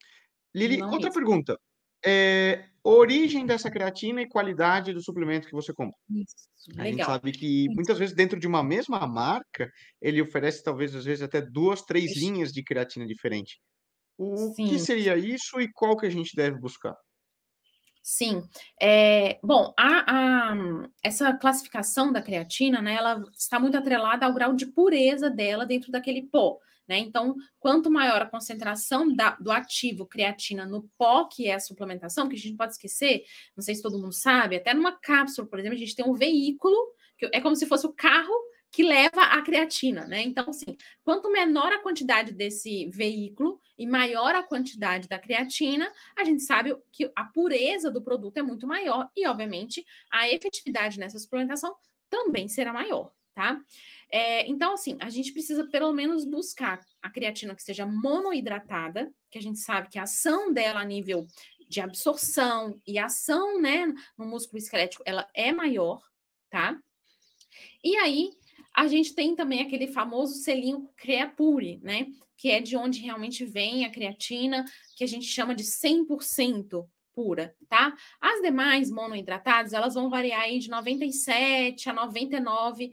Lili, 0.54 0.80
não 0.80 0.92
outra 0.92 1.10
mesmo. 1.10 1.12
pergunta. 1.12 1.58
Eh, 2.06 2.66
origem 2.84 3.46
dessa 3.46 3.70
creatina 3.70 4.22
e 4.22 4.28
qualidade 4.28 4.92
do 4.94 5.02
suplemento 5.02 5.48
que 5.48 5.54
você 5.54 5.72
compra. 5.74 5.96
Isso, 6.08 6.48
A 6.78 6.86
gente 6.86 7.04
legal. 7.04 7.06
sabe 7.06 7.32
que 7.32 7.68
muitas 7.74 7.98
vezes 7.98 8.14
dentro 8.16 8.38
de 8.40 8.46
uma 8.48 8.62
mesma 8.64 9.06
marca, 9.06 9.68
ele 10.00 10.22
oferece 10.22 10.62
talvez 10.62 10.94
às 10.94 11.04
vezes 11.04 11.22
até 11.22 11.40
2, 11.42 11.82
3 11.82 12.14
Isso. 12.14 12.14
linhas 12.16 12.52
de 12.52 12.62
creatina 12.64 13.06
diferente. 13.06 13.60
O 14.18 14.56
que 14.64 14.78
Sim. 14.78 14.80
seria 14.80 15.16
isso 15.18 15.60
e 15.60 15.70
qual 15.72 15.96
que 15.98 16.06
a 16.06 16.10
gente 16.10 16.36
deve 16.36 16.58
buscar? 16.60 16.94
Sim. 18.06 18.42
Eh, 18.82 19.38
bom, 19.42 19.72
a 19.78 20.50
a 20.52 20.54
essa 21.02 21.32
classificação 21.32 22.12
da 22.12 22.20
creatina, 22.20 22.82
né, 22.82 22.96
ela 22.96 23.24
está 23.32 23.58
muito 23.58 23.78
atrelada 23.78 24.26
ao 24.26 24.34
grau 24.34 24.52
de 24.54 24.66
pureza 24.66 25.30
dela 25.30 25.64
dentro 25.64 25.90
daquele 25.90 26.20
pó, 26.30 26.58
né, 26.86 26.98
então, 26.98 27.34
quanto 27.58 27.90
maior 27.90 28.20
a 28.20 28.26
concentração 28.28 29.10
da 29.16 29.30
do 29.40 29.50
ativo 29.50 30.04
creatina 30.06 30.66
no 30.66 30.82
pó, 30.98 31.24
que 31.24 31.48
é 31.48 31.54
a 31.54 31.58
suplementação, 31.60 32.28
que 32.28 32.34
a 32.36 32.38
gente 32.38 32.58
pode 32.58 32.72
esquecer, 32.72 33.22
não 33.56 33.62
sei 33.64 33.74
se 33.74 33.80
todo 33.82 33.98
mundo 33.98 34.12
sabe, 34.12 34.56
até 34.56 34.74
numa 34.74 34.92
cápsula, 34.92 35.48
por 35.48 35.58
exemplo, 35.58 35.74
a 35.76 35.78
gente 35.80 35.96
tem 35.96 36.04
um 36.06 36.12
veículo, 36.12 36.76
que 37.16 37.30
é 37.32 37.40
como 37.40 37.56
se 37.56 37.64
fosse 37.64 37.86
o 37.86 37.92
carro 37.94 38.34
que 38.74 38.82
leva 38.82 39.22
a 39.22 39.40
creatina, 39.40 40.04
né, 40.04 40.20
então, 40.22 40.46
assim, 40.48 40.76
quanto 41.04 41.30
menor 41.30 41.72
a 41.72 41.78
quantidade 41.78 42.32
desse 42.32 42.88
veículo 42.88 43.60
e 43.78 43.86
maior 43.86 44.34
a 44.34 44.42
quantidade 44.42 45.06
da 45.06 45.16
creatina, 45.16 45.88
a 46.18 46.24
gente 46.24 46.42
sabe 46.42 46.76
que 46.90 47.08
a 47.14 47.24
pureza 47.24 47.88
do 47.88 48.02
produto 48.02 48.36
é 48.36 48.42
muito 48.42 48.66
maior 48.66 49.08
e, 49.14 49.28
obviamente, 49.28 49.86
a 50.10 50.28
efetividade 50.28 50.98
nessa 50.98 51.20
suplementação 51.20 51.72
também 52.10 52.48
será 52.48 52.72
maior, 52.72 53.12
tá? 53.32 53.60
É, 54.10 54.44
então, 54.48 54.74
assim, 54.74 54.96
a 55.00 55.08
gente 55.08 55.32
precisa 55.32 55.68
pelo 55.68 55.92
menos 55.92 56.24
buscar 56.24 56.80
a 57.00 57.08
creatina 57.08 57.54
que 57.54 57.62
seja 57.62 57.86
monoidratada, 57.86 59.08
que 59.30 59.38
a 59.38 59.42
gente 59.42 59.60
sabe 59.60 59.88
que 59.88 60.00
a 60.00 60.02
ação 60.02 60.52
dela 60.52 60.80
a 60.80 60.84
nível 60.84 61.28
de 61.68 61.80
absorção 61.80 62.80
e 62.84 62.98
ação, 62.98 63.60
né, 63.60 63.86
no 64.18 64.26
músculo 64.26 64.58
esquelético, 64.58 65.04
ela 65.06 65.28
é 65.32 65.52
maior, 65.52 66.02
tá? 66.50 66.76
E 67.84 67.96
aí, 67.96 68.30
A 68.74 68.88
gente 68.88 69.14
tem 69.14 69.36
também 69.36 69.60
aquele 69.60 69.86
famoso 69.86 70.34
selinho 70.34 70.88
Creapure, 70.96 71.78
né? 71.82 72.08
Que 72.36 72.50
é 72.50 72.60
de 72.60 72.76
onde 72.76 73.00
realmente 73.00 73.44
vem 73.44 73.84
a 73.84 73.90
creatina, 73.90 74.64
que 74.96 75.04
a 75.04 75.06
gente 75.06 75.26
chama 75.26 75.54
de 75.54 75.62
100% 75.62 76.84
pura, 77.14 77.54
tá? 77.68 77.94
As 78.20 78.42
demais 78.42 78.90
monoidratadas, 78.90 79.72
elas 79.72 79.94
vão 79.94 80.10
variar 80.10 80.42
aí 80.42 80.58
de 80.58 80.68
97 80.68 81.88
a 81.88 81.94
99% 81.94 82.90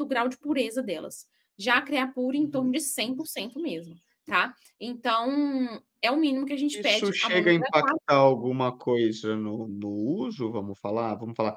o 0.00 0.06
grau 0.06 0.28
de 0.28 0.38
pureza 0.38 0.82
delas. 0.82 1.26
Já 1.56 1.76
a 1.76 1.82
Creapure 1.82 2.38
em 2.38 2.50
torno 2.50 2.72
de 2.72 2.80
100% 2.80 3.60
mesmo, 3.60 3.94
tá? 4.24 4.54
Então, 4.80 5.82
é 6.00 6.10
o 6.10 6.16
mínimo 6.16 6.46
que 6.46 6.52
a 6.52 6.58
gente 6.58 6.72
Isso 6.72 6.82
pede. 6.82 7.04
Isso 7.04 7.12
chega 7.12 7.50
a 7.50 7.54
impactar 7.54 8.14
alguma 8.14 8.76
coisa 8.76 9.36
no, 9.36 9.68
no 9.68 9.90
uso, 9.90 10.50
vamos 10.50 10.78
falar? 10.80 11.14
Vamos 11.14 11.36
falar 11.36 11.56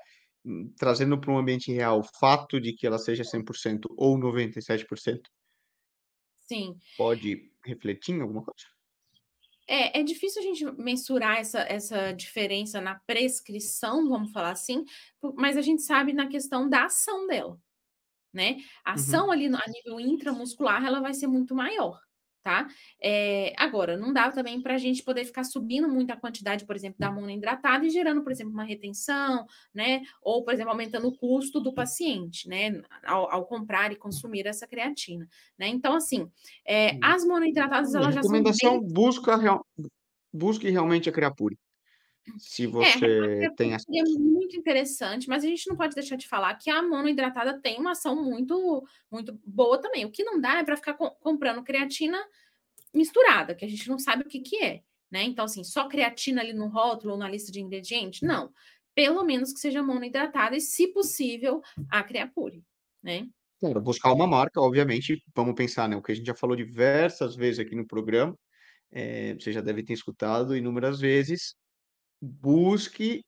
trazendo 0.77 1.19
para 1.19 1.31
um 1.31 1.37
ambiente 1.37 1.71
real 1.71 1.99
o 1.99 2.19
fato 2.19 2.59
de 2.59 2.73
que 2.73 2.85
ela 2.85 2.97
seja 2.97 3.23
100% 3.23 3.85
ou 3.97 4.17
97%? 4.17 5.21
Sim. 6.39 6.77
Pode 6.97 7.51
refletir 7.65 8.15
em 8.15 8.21
alguma 8.21 8.43
coisa? 8.43 8.65
É, 9.67 9.99
é 9.99 10.03
difícil 10.03 10.41
a 10.41 10.45
gente 10.45 10.65
mensurar 10.81 11.37
essa, 11.37 11.59
essa 11.59 12.13
diferença 12.13 12.79
na 12.79 12.95
prescrição, 13.05 14.07
vamos 14.07 14.31
falar 14.31 14.51
assim, 14.51 14.85
mas 15.35 15.57
a 15.57 15.61
gente 15.61 15.81
sabe 15.81 16.13
na 16.13 16.27
questão 16.27 16.69
da 16.69 16.85
ação 16.85 17.27
dela, 17.27 17.59
né? 18.31 18.57
A 18.85 18.93
ação 18.93 19.25
uhum. 19.25 19.31
ali 19.31 19.49
no, 19.49 19.57
a 19.57 19.65
nível 19.67 19.99
intramuscular, 19.99 20.85
ela 20.85 21.01
vai 21.01 21.13
ser 21.13 21.27
muito 21.27 21.53
maior 21.53 21.99
tá? 22.43 22.67
É, 23.01 23.53
agora, 23.57 23.97
não 23.97 24.13
dá 24.13 24.31
também 24.31 24.61
para 24.61 24.75
a 24.75 24.77
gente 24.77 25.03
poder 25.03 25.25
ficar 25.25 25.43
subindo 25.43 25.87
muito 25.87 26.11
a 26.11 26.17
quantidade, 26.17 26.65
por 26.65 26.75
exemplo, 26.75 26.97
da 26.99 27.11
monoidratada 27.11 27.85
e 27.85 27.89
gerando, 27.89 28.23
por 28.23 28.31
exemplo, 28.31 28.53
uma 28.53 28.63
retenção, 28.63 29.45
né? 29.73 30.01
Ou, 30.21 30.43
por 30.43 30.53
exemplo, 30.53 30.71
aumentando 30.71 31.07
o 31.07 31.17
custo 31.17 31.59
do 31.59 31.73
paciente, 31.73 32.47
né? 32.47 32.81
Ao, 33.05 33.31
ao 33.31 33.45
comprar 33.45 33.91
e 33.91 33.95
consumir 33.95 34.47
essa 34.47 34.67
creatina, 34.67 35.27
né? 35.57 35.67
Então, 35.67 35.93
assim, 35.93 36.29
é, 36.65 36.97
as 37.03 37.25
monoidratadas, 37.25 37.93
elas 37.93 38.13
já 38.13 38.23
são. 38.23 38.31
Recomendação: 38.31 38.79
bem... 38.79 38.93
busca 38.93 39.35
real... 39.35 39.65
busque 40.33 40.69
realmente 40.69 41.09
a 41.09 41.11
Creapure. 41.11 41.57
Se 42.37 42.65
é, 42.65 42.67
você 42.67 43.45
é, 43.45 43.49
tem 43.51 43.73
essa. 43.73 43.85
É 43.89 44.03
muito 44.19 44.57
interessante, 44.57 45.27
mas 45.27 45.43
a 45.43 45.47
gente 45.47 45.67
não 45.67 45.75
pode 45.75 45.95
deixar 45.95 46.15
de 46.15 46.27
falar 46.27 46.53
que 46.55 46.69
a 46.69 46.81
monoidratada 46.81 47.59
tem 47.59 47.79
uma 47.79 47.91
ação 47.91 48.21
muito, 48.23 48.85
muito 49.11 49.39
boa 49.45 49.79
também. 49.79 50.05
O 50.05 50.11
que 50.11 50.23
não 50.23 50.39
dá 50.39 50.59
é 50.59 50.63
para 50.63 50.75
ficar 50.75 50.93
co 50.93 51.11
comprando 51.11 51.63
creatina 51.63 52.17
misturada, 52.93 53.55
que 53.55 53.65
a 53.65 53.69
gente 53.69 53.87
não 53.89 53.99
sabe 53.99 54.23
o 54.23 54.27
que, 54.27 54.39
que 54.39 54.63
é. 54.63 54.81
Né? 55.09 55.23
Então, 55.23 55.45
assim, 55.45 55.63
só 55.63 55.87
creatina 55.87 56.41
ali 56.41 56.53
no 56.53 56.67
rótulo 56.67 57.13
ou 57.13 57.19
na 57.19 57.29
lista 57.29 57.51
de 57.51 57.61
ingredientes? 57.61 58.21
Não. 58.21 58.51
Pelo 58.93 59.23
menos 59.23 59.53
que 59.53 59.59
seja 59.59 59.81
monoidratada 59.81 60.55
e, 60.55 60.61
se 60.61 60.87
possível, 60.87 61.61
a 61.89 62.03
Creapure, 62.03 62.63
né? 63.01 63.27
Claro, 63.59 63.81
buscar 63.81 64.11
uma 64.11 64.27
marca, 64.27 64.59
obviamente, 64.59 65.23
vamos 65.35 65.55
pensar, 65.55 65.87
né? 65.87 65.95
O 65.95 66.01
que 66.01 66.11
a 66.11 66.15
gente 66.15 66.25
já 66.27 66.35
falou 66.35 66.55
diversas 66.55 67.35
vezes 67.35 67.59
aqui 67.59 67.75
no 67.75 67.87
programa, 67.87 68.37
é, 68.91 69.33
você 69.35 69.51
já 69.51 69.61
deve 69.61 69.83
ter 69.83 69.93
escutado 69.93 70.55
inúmeras 70.55 70.99
vezes, 70.99 71.55
busque 72.21 73.23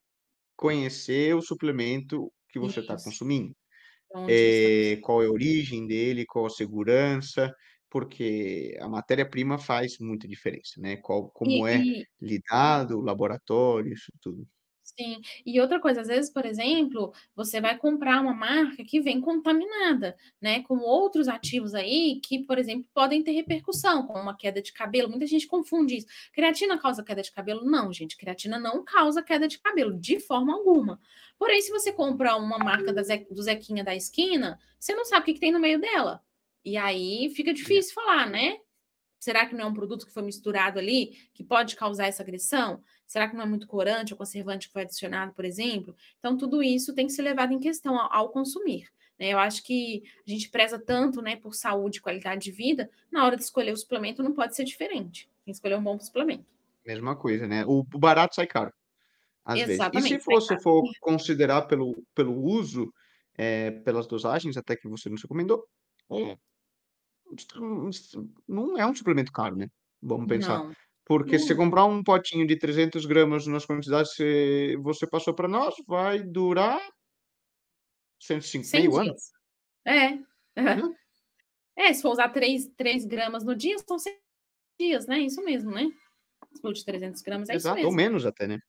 conhecer 0.56 1.36
o 1.36 1.42
suplemento 1.42 2.32
que 2.50 2.60
você 2.60 2.80
está 2.82 2.96
consumindo. 2.96 3.56
É, 4.28 4.98
qual 5.04 5.22
é 5.24 5.28
a 5.28 5.32
origem 5.32 5.86
dele, 5.86 6.26
qual 6.26 6.48
a 6.48 6.50
segurança, 6.50 7.54
porque 7.90 8.76
a 8.82 8.90
matéria-prima 8.90 9.58
faz 9.58 9.98
muita 10.00 10.28
diferença, 10.28 10.80
né? 10.80 10.98
Qual, 10.98 11.30
como 11.30 11.68
e, 11.68 11.72
é 11.72 11.78
e... 11.78 12.06
lidado, 12.20 12.98
o 12.98 13.02
laboratório, 13.02 13.94
isso 13.94 14.12
tudo. 14.22 14.48
Sim. 14.98 15.22
E 15.46 15.60
outra 15.62 15.80
coisa, 15.80 16.02
às 16.02 16.08
vezes, 16.08 16.32
por 16.32 16.46
exemplo, 16.46 17.14
você 17.36 17.62
vai 17.62 17.78
comprar 17.78 18.20
uma 18.22 18.34
marca 18.34 18.84
que 18.84 19.00
vem 19.00 19.22
contaminada, 19.22 20.16
né, 20.42 20.62
com 20.64 20.78
outros 20.80 21.28
ativos 21.28 21.74
aí 21.76 22.20
que, 22.22 22.40
por 22.46 22.58
exemplo, 22.58 22.86
podem 22.94 23.24
ter 23.24 23.32
repercussão, 23.32 24.06
como 24.08 24.20
uma 24.20 24.36
queda 24.36 24.62
de 24.62 24.74
cabelo. 24.74 25.10
Muita 25.10 25.26
gente 25.28 25.48
confunde 25.48 25.98
isso. 25.98 26.08
Creatina 26.34 26.78
causa 26.78 27.04
queda 27.04 27.22
de 27.22 27.32
cabelo? 27.32 27.64
Não, 27.64 27.94
gente. 27.94 28.18
Creatina 28.18 28.58
não 28.60 28.84
causa 28.84 29.22
queda 29.24 29.48
de 29.48 29.60
cabelo, 29.60 29.94
de 29.98 30.20
forma 30.20 30.54
alguma. 30.54 31.00
Porém, 31.38 31.62
se 31.62 31.72
você 31.72 31.92
compra 31.94 32.36
uma 32.36 32.58
marca 32.58 32.92
da 32.92 33.04
Ze 33.04 33.26
do 33.32 33.42
Zequinha 33.42 33.84
da 33.84 33.96
esquina, 33.96 34.60
você 34.80 34.94
não 34.96 35.06
sabe 35.06 35.22
o 35.22 35.26
que, 35.26 35.34
que 35.36 35.40
tem 35.40 35.52
no 35.52 35.60
meio 35.60 35.80
dela. 35.80 36.22
E 36.66 36.76
aí 36.78 37.30
fica 37.36 37.54
difícil 37.54 37.94
falar, 37.94 38.30
né? 38.30 38.58
Será 39.20 39.46
que 39.46 39.54
não 39.56 39.66
é 39.66 39.68
um 39.68 39.74
produto 39.74 40.06
que 40.06 40.14
foi 40.14 40.24
misturado 40.24 40.80
ali 40.80 41.12
que 41.34 41.44
pode 41.44 41.76
causar 41.76 42.08
essa 42.08 42.24
agressão? 42.24 42.82
Será 43.10 43.28
que 43.28 43.36
não 43.36 43.42
é 43.42 43.48
muito 43.48 43.66
corante 43.66 44.14
ou 44.14 44.18
conservante 44.20 44.68
que 44.68 44.74
foi 44.74 44.84
adicionado, 44.84 45.34
por 45.34 45.44
exemplo? 45.44 45.96
Então, 46.20 46.38
tudo 46.38 46.62
isso 46.62 46.94
tem 46.94 47.08
que 47.08 47.12
ser 47.12 47.24
levado 47.24 47.52
em 47.52 47.60
questão 47.60 48.00
ao, 48.00 48.14
ao 48.14 48.30
consumir. 48.30 48.88
Né? 49.18 49.34
Eu 49.34 49.40
acho 49.40 49.64
que 49.64 50.04
a 50.28 50.30
gente 50.30 50.48
preza 50.52 50.78
tanto 50.78 51.20
né, 51.20 51.36
por 51.36 51.56
saúde 51.56 51.98
e 51.98 52.02
qualidade 52.02 52.44
de 52.44 52.52
vida, 52.52 52.88
na 53.12 53.26
hora 53.26 53.36
de 53.36 53.42
escolher 53.42 53.72
o 53.72 53.78
suplemento 53.78 54.22
não 54.22 54.32
pode 54.32 54.56
ser 54.56 54.64
diferente. 54.64 55.28
Tem 55.44 55.52
que 55.52 55.58
escolher 55.58 55.76
um 55.76 55.84
bom 55.84 56.00
suplemento. 56.00 56.46
Mesma 56.86 57.16
coisa, 57.16 57.48
né? 57.48 57.66
O 57.66 57.84
barato 57.84 58.36
sai 58.36 58.46
caro. 58.46 58.72
Às 59.44 59.62
Exatamente, 59.62 60.10
vezes. 60.10 60.18
E 60.20 60.20
se 60.22 60.26
você 60.26 60.62
for 60.62 60.84
considerar 61.02 61.64
pelo, 61.64 62.06
pelo 62.14 62.40
uso, 62.40 62.94
é, 63.36 63.72
pelas 63.72 64.06
dosagens, 64.06 64.56
até 64.56 64.76
que 64.76 64.88
você 64.88 65.10
nos 65.10 65.24
recomendou, 65.24 65.66
é, 66.12 66.38
não 68.48 68.78
é 68.78 68.86
um 68.86 68.94
suplemento 68.94 69.32
caro, 69.32 69.56
né? 69.56 69.68
Vamos 70.00 70.28
pensar. 70.28 70.60
Não. 70.60 70.89
Porque 71.10 71.40
se 71.40 71.48
você 71.48 71.56
comprar 71.56 71.86
um 71.86 72.04
potinho 72.04 72.46
de 72.46 72.56
300 72.56 73.04
gramas 73.08 73.48
nas 73.48 73.66
quantidades 73.66 74.14
que 74.14 74.78
você 74.80 75.08
passou 75.08 75.34
para 75.34 75.48
nós, 75.48 75.74
vai 75.88 76.22
durar 76.22 76.80
105, 78.20 78.68
meio 78.78 78.96
ano. 78.96 79.16
É. 79.88 80.12
Uhum. 80.12 80.94
É, 81.76 81.92
se 81.92 82.04
for 82.04 82.12
usar 82.12 82.30
3, 82.30 82.68
3 82.78 83.06
gramas 83.06 83.44
no 83.44 83.56
dia, 83.56 83.76
são 83.80 83.98
100 83.98 84.16
dias, 84.80 85.08
né? 85.08 85.20
Isso 85.22 85.44
mesmo, 85.44 85.72
né? 85.72 85.90
Se 86.54 86.62
for 86.62 86.74
de 86.74 86.86
300 86.86 87.24
gramas, 87.24 87.50
é 87.50 87.56
Exato, 87.56 87.80
isso 87.80 87.88
mesmo. 87.88 87.90
ou 87.90 87.96
menos 87.96 88.24
até, 88.24 88.48
né? 88.48 88.60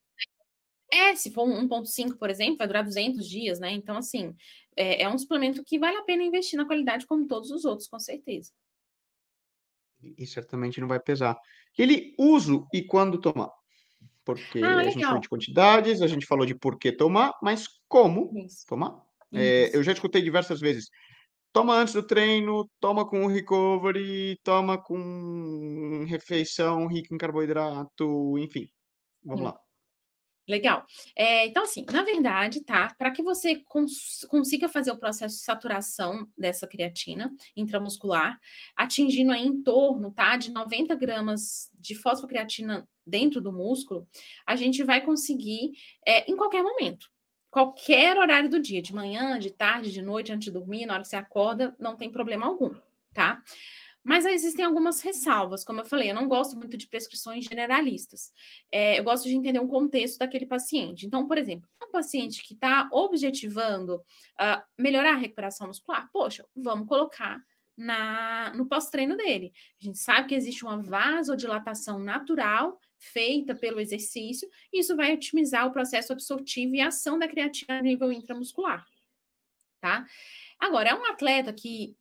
É, 0.90 1.14
se 1.14 1.30
for 1.30 1.46
1.5, 1.46 2.16
por 2.16 2.30
exemplo, 2.30 2.56
vai 2.56 2.66
durar 2.66 2.84
200 2.84 3.28
dias, 3.28 3.60
né? 3.60 3.70
Então, 3.72 3.98
assim, 3.98 4.34
é, 4.74 5.02
é 5.02 5.08
um 5.10 5.18
suplemento 5.18 5.62
que 5.62 5.78
vale 5.78 5.98
a 5.98 6.04
pena 6.04 6.22
investir 6.22 6.56
na 6.56 6.64
qualidade 6.64 7.06
como 7.06 7.26
todos 7.26 7.50
os 7.50 7.66
outros, 7.66 7.86
com 7.86 7.98
certeza. 7.98 8.50
E 10.02 10.26
certamente 10.26 10.80
não 10.80 10.88
vai 10.88 11.00
pesar. 11.00 11.36
Ele 11.76 12.14
uso 12.18 12.66
e 12.72 12.82
quando 12.82 13.20
tomar. 13.20 13.50
Porque 14.24 14.60
ah, 14.62 14.78
a 14.78 14.84
gente 14.84 15.04
falou 15.04 15.20
de 15.20 15.28
quantidades, 15.28 16.02
a 16.02 16.06
gente 16.06 16.26
falou 16.26 16.46
de 16.46 16.54
por 16.54 16.78
que 16.78 16.92
tomar, 16.92 17.32
mas 17.42 17.66
como 17.88 18.30
Isso. 18.44 18.66
tomar. 18.66 19.02
É, 19.32 19.74
eu 19.76 19.82
já 19.82 19.92
escutei 19.92 20.22
diversas 20.22 20.60
vezes. 20.60 20.88
Toma 21.52 21.74
antes 21.74 21.94
do 21.94 22.02
treino, 22.02 22.68
toma 22.78 23.08
com 23.08 23.26
recovery, 23.26 24.38
toma 24.44 24.78
com 24.78 26.04
refeição 26.06 26.86
rica 26.86 27.14
em 27.14 27.18
carboidrato, 27.18 28.38
enfim. 28.38 28.68
Vamos 29.24 29.40
Sim. 29.40 29.46
lá. 29.46 29.60
Legal. 30.50 30.84
É, 31.14 31.46
então, 31.46 31.62
assim, 31.62 31.86
na 31.92 32.02
verdade, 32.02 32.60
tá? 32.64 32.92
Para 32.98 33.12
que 33.12 33.22
você 33.22 33.54
cons 33.54 34.26
consiga 34.28 34.68
fazer 34.68 34.90
o 34.90 34.98
processo 34.98 35.36
de 35.36 35.42
saturação 35.42 36.26
dessa 36.36 36.66
creatina 36.66 37.32
intramuscular, 37.56 38.36
atingindo 38.76 39.30
aí 39.30 39.46
em 39.46 39.62
torno, 39.62 40.10
tá? 40.10 40.36
De 40.36 40.50
90 40.50 40.96
gramas 40.96 41.70
de 41.78 41.94
fosfocreatina 41.94 42.88
dentro 43.06 43.40
do 43.40 43.52
músculo, 43.52 44.08
a 44.44 44.56
gente 44.56 44.82
vai 44.82 45.00
conseguir 45.00 45.70
é, 46.04 46.28
em 46.28 46.36
qualquer 46.36 46.64
momento. 46.64 47.06
Qualquer 47.48 48.18
horário 48.18 48.50
do 48.50 48.60
dia, 48.60 48.82
de 48.82 48.92
manhã, 48.92 49.38
de 49.38 49.52
tarde, 49.52 49.92
de 49.92 50.02
noite, 50.02 50.32
antes 50.32 50.46
de 50.46 50.50
dormir, 50.50 50.84
na 50.84 50.94
hora 50.94 51.02
que 51.02 51.08
você 51.08 51.16
acorda, 51.16 51.76
não 51.78 51.96
tem 51.96 52.10
problema 52.10 52.46
algum, 52.46 52.74
tá? 53.14 53.40
Mas 54.02 54.24
existem 54.24 54.64
algumas 54.64 55.02
ressalvas, 55.02 55.62
como 55.62 55.80
eu 55.80 55.84
falei, 55.84 56.10
eu 56.10 56.14
não 56.14 56.26
gosto 56.26 56.56
muito 56.56 56.76
de 56.76 56.88
prescrições 56.88 57.44
generalistas. 57.44 58.32
É, 58.72 58.98
eu 58.98 59.04
gosto 59.04 59.24
de 59.28 59.34
entender 59.34 59.60
um 59.60 59.68
contexto 59.68 60.18
daquele 60.18 60.46
paciente. 60.46 61.06
Então, 61.06 61.26
por 61.26 61.36
exemplo, 61.36 61.68
um 61.82 61.90
paciente 61.90 62.42
que 62.42 62.54
está 62.54 62.88
objetivando 62.92 63.96
uh, 63.96 64.62
melhorar 64.78 65.12
a 65.12 65.18
recuperação 65.18 65.66
muscular, 65.66 66.08
poxa, 66.12 66.46
vamos 66.56 66.88
colocar 66.88 67.42
na, 67.76 68.52
no 68.54 68.66
pós-treino 68.66 69.16
dele. 69.16 69.52
A 69.80 69.84
gente 69.84 69.98
sabe 69.98 70.28
que 70.28 70.34
existe 70.34 70.64
uma 70.64 70.82
vasodilatação 70.82 71.98
natural 71.98 72.78
feita 72.98 73.54
pelo 73.54 73.80
exercício, 73.80 74.48
e 74.72 74.80
isso 74.80 74.94
vai 74.94 75.14
otimizar 75.14 75.66
o 75.66 75.72
processo 75.72 76.12
absortivo 76.12 76.74
e 76.74 76.80
ação 76.80 77.18
da 77.18 77.26
creatina 77.26 77.78
a 77.78 77.82
nível 77.82 78.12
intramuscular. 78.12 78.86
Tá? 79.80 80.06
Agora, 80.58 80.90
é 80.90 80.94
um 80.94 81.06
atleta 81.06 81.52
que 81.54 81.96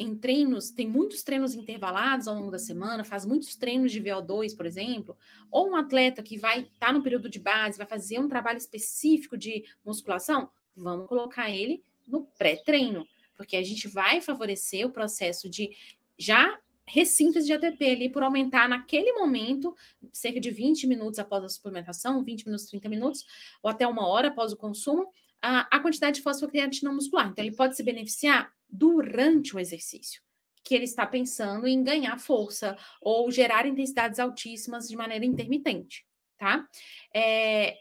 em 0.00 0.16
treinos, 0.16 0.70
tem 0.70 0.88
muitos 0.88 1.22
treinos 1.22 1.54
intervalados 1.54 2.26
ao 2.26 2.34
longo 2.34 2.50
da 2.50 2.58
semana, 2.58 3.04
faz 3.04 3.26
muitos 3.26 3.54
treinos 3.54 3.92
de 3.92 4.00
VO2, 4.00 4.56
por 4.56 4.64
exemplo, 4.64 5.16
ou 5.50 5.70
um 5.70 5.76
atleta 5.76 6.22
que 6.22 6.38
vai 6.38 6.60
estar 6.60 6.86
tá 6.86 6.92
no 6.92 7.02
período 7.02 7.28
de 7.28 7.38
base, 7.38 7.76
vai 7.76 7.86
fazer 7.86 8.18
um 8.18 8.28
trabalho 8.28 8.56
específico 8.56 9.36
de 9.36 9.64
musculação, 9.84 10.50
vamos 10.74 11.06
colocar 11.06 11.50
ele 11.50 11.82
no 12.06 12.22
pré-treino, 12.38 13.06
porque 13.36 13.56
a 13.56 13.62
gente 13.62 13.88
vai 13.88 14.20
favorecer 14.20 14.86
o 14.86 14.90
processo 14.90 15.48
de 15.48 15.70
já 16.18 16.58
ressíntese 16.86 17.46
de 17.46 17.52
ATP 17.52 17.84
ali 17.84 18.08
por 18.08 18.22
aumentar 18.22 18.68
naquele 18.68 19.12
momento, 19.12 19.76
cerca 20.12 20.40
de 20.40 20.50
20 20.50 20.86
minutos 20.86 21.18
após 21.18 21.44
a 21.44 21.48
suplementação, 21.48 22.24
20 22.24 22.46
minutos, 22.46 22.66
30 22.66 22.88
minutos, 22.88 23.24
ou 23.62 23.70
até 23.70 23.86
uma 23.86 24.08
hora 24.08 24.28
após 24.28 24.52
o 24.52 24.56
consumo, 24.56 25.08
a 25.40 25.78
quantidade 25.80 26.16
de 26.16 26.22
fosfocreatina 26.22 26.92
muscular. 26.92 27.28
Então, 27.28 27.44
ele 27.44 27.54
pode 27.54 27.76
se 27.76 27.82
beneficiar 27.82 28.52
durante 28.70 29.54
o 29.54 29.58
exercício 29.58 30.22
que 30.62 30.74
ele 30.74 30.84
está 30.84 31.06
pensando 31.06 31.66
em 31.66 31.82
ganhar 31.82 32.18
força 32.18 32.76
ou 33.00 33.30
gerar 33.30 33.66
intensidades 33.66 34.18
altíssimas 34.18 34.88
de 34.88 34.96
maneira 34.96 35.24
intermitente, 35.24 36.06
tá? 36.36 36.68
É, 37.14 37.78